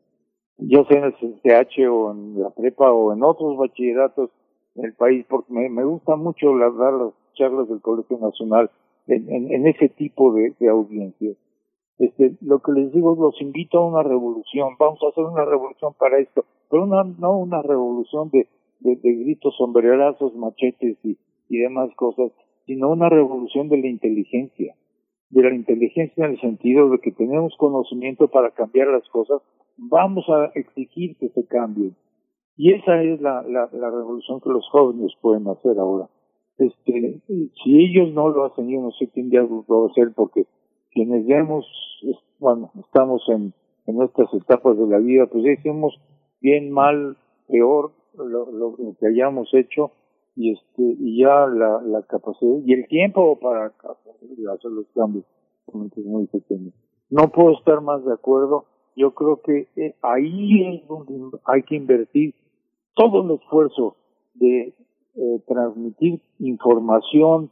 [0.57, 4.29] ya sea en el CCH o en la prepa o en otros bachilleratos,
[4.75, 8.69] en el país, porque me, gusta mucho dar las charlas del Colegio Nacional
[9.07, 11.37] en, en, en ese tipo de, de audiencias.
[11.97, 15.93] Este, lo que les digo, los invito a una revolución, vamos a hacer una revolución
[15.97, 18.47] para esto, pero una, no una revolución de,
[18.79, 21.17] gritos, sombrerazos, machetes y,
[21.49, 22.31] demás cosas,
[22.65, 24.75] sino una revolución de la inteligencia,
[25.29, 29.41] de la inteligencia en el sentido de que tenemos conocimiento para cambiar las cosas,
[29.77, 31.95] vamos a exigir que se cambien.
[32.57, 36.09] Y esa es la, revolución que los jóvenes pueden hacer ahora.
[36.57, 40.13] Este, si ellos no lo hacen, yo no sé quién ya lo va a hacer
[40.15, 40.45] porque
[40.91, 41.65] quienes ya hemos,
[42.39, 43.53] bueno, estamos en,
[43.87, 45.99] en estas etapas de la vida, pues decimos
[46.45, 47.17] bien, mal,
[47.47, 49.91] peor, lo, que hayamos hecho
[50.35, 55.25] y este y ya la, la capacidad y el tiempo para hacer los cambios
[55.67, 56.71] es muy pequeño.
[57.09, 58.65] No puedo estar más de acuerdo.
[58.95, 62.35] Yo creo que eh, ahí es donde hay que invertir
[62.93, 63.95] todo el esfuerzo
[64.35, 64.73] de
[65.15, 67.49] eh, transmitir información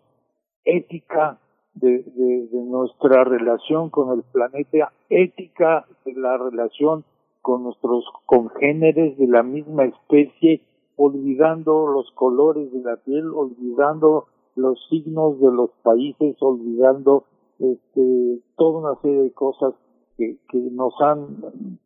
[0.65, 1.39] ética
[1.73, 7.03] de, de, nuestra relación con el planeta, ética de la relación
[7.43, 10.61] con nuestros congéneres de la misma especie,
[10.95, 17.25] olvidando los colores de la piel, olvidando los signos de los países, olvidando
[17.59, 19.73] este, toda una serie de cosas
[20.17, 20.38] que,
[20.72, 21.27] nos han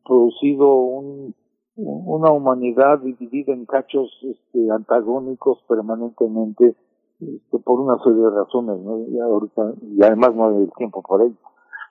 [0.05, 1.33] producido un,
[1.75, 6.75] una humanidad dividida en cachos este, antagónicos permanentemente
[7.19, 8.99] este, por una serie de razones, ¿no?
[9.07, 11.35] Y ahorita, y además no hay tiempo por ello.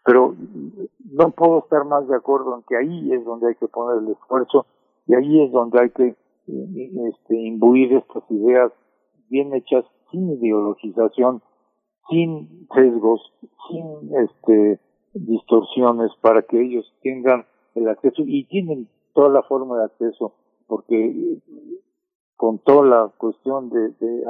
[0.07, 0.37] Pero
[1.11, 4.13] no puedo estar más de acuerdo en que ahí es donde hay que poner el
[4.13, 4.67] esfuerzo
[5.09, 6.15] y ahí es donde hay que
[6.47, 8.71] este, imbuir estas ideas
[9.29, 11.43] bien hechas sin ideologización,
[12.09, 13.21] sin sesgos,
[13.69, 14.81] sin este,
[15.13, 17.45] distorsiones para que ellos tengan
[17.75, 20.35] el acceso y tienen toda la forma de acceso
[20.69, 21.41] porque
[22.37, 24.25] con toda la cuestión de, de,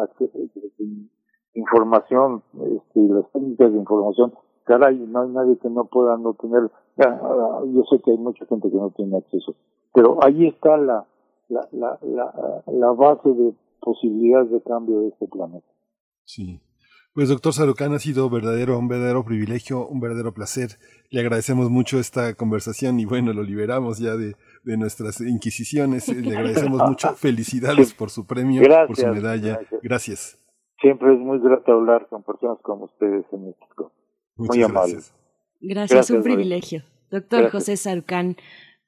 [0.78, 1.08] de
[1.54, 4.32] información este, y las técnicas de información
[4.66, 8.70] caray, no hay nadie que no pueda no tener, yo sé que hay mucha gente
[8.70, 9.54] que no tiene acceso,
[9.94, 11.06] pero ahí está la,
[11.48, 15.66] la, la, la, la base de posibilidades de cambio de este planeta.
[16.24, 16.60] Sí.
[17.14, 20.72] Pues doctor Sarucán ha sido verdadero, un verdadero privilegio, un verdadero placer.
[21.08, 26.08] Le agradecemos mucho esta conversación y bueno, lo liberamos ya de, de nuestras inquisiciones.
[26.14, 27.08] Le agradecemos mucho.
[27.16, 29.56] Felicidades por su premio, gracias, por su medalla.
[29.56, 29.80] Gracias.
[29.82, 30.46] gracias.
[30.78, 33.92] Siempre es muy grato hablar con personas como ustedes en México.
[34.36, 34.94] Muy amable.
[34.94, 35.12] Gracias.
[35.60, 36.84] gracias, gracias, un privilegio.
[37.10, 37.52] Doctor gracias.
[37.52, 38.36] José Sarucán,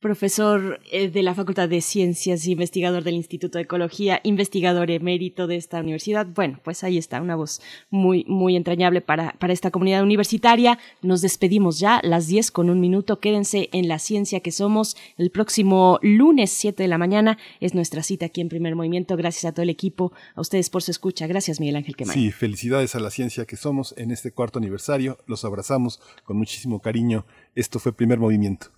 [0.00, 5.56] profesor eh, de la Facultad de Ciencias, investigador del Instituto de Ecología, investigador emérito de
[5.56, 6.26] esta universidad.
[6.26, 7.60] Bueno, pues ahí está, una voz
[7.90, 10.78] muy, muy entrañable para, para esta comunidad universitaria.
[11.02, 13.18] Nos despedimos ya, las 10 con un minuto.
[13.18, 14.96] Quédense en la ciencia que somos.
[15.16, 19.16] El próximo lunes, 7 de la mañana, es nuestra cita aquí en Primer Movimiento.
[19.16, 21.26] Gracias a todo el equipo, a ustedes por su escucha.
[21.26, 22.14] Gracias, Miguel Ángel Quemay.
[22.14, 25.18] Sí, felicidades a la ciencia que somos en este cuarto aniversario.
[25.26, 27.26] Los abrazamos con muchísimo cariño.
[27.56, 28.77] Esto fue Primer Movimiento.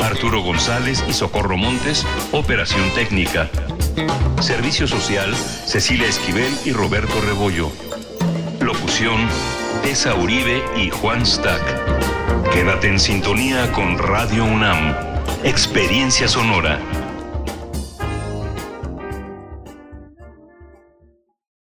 [0.00, 3.48] Arturo González y Socorro Montes, Operación Técnica.
[4.40, 7.70] Servicio Social, Cecilia Esquivel y Roberto Rebollo.
[8.60, 9.28] Locución,
[9.82, 12.50] Tessa Uribe y Juan Stack.
[12.52, 14.94] Quédate en sintonía con Radio UNAM.
[15.44, 16.80] Experiencia Sonora.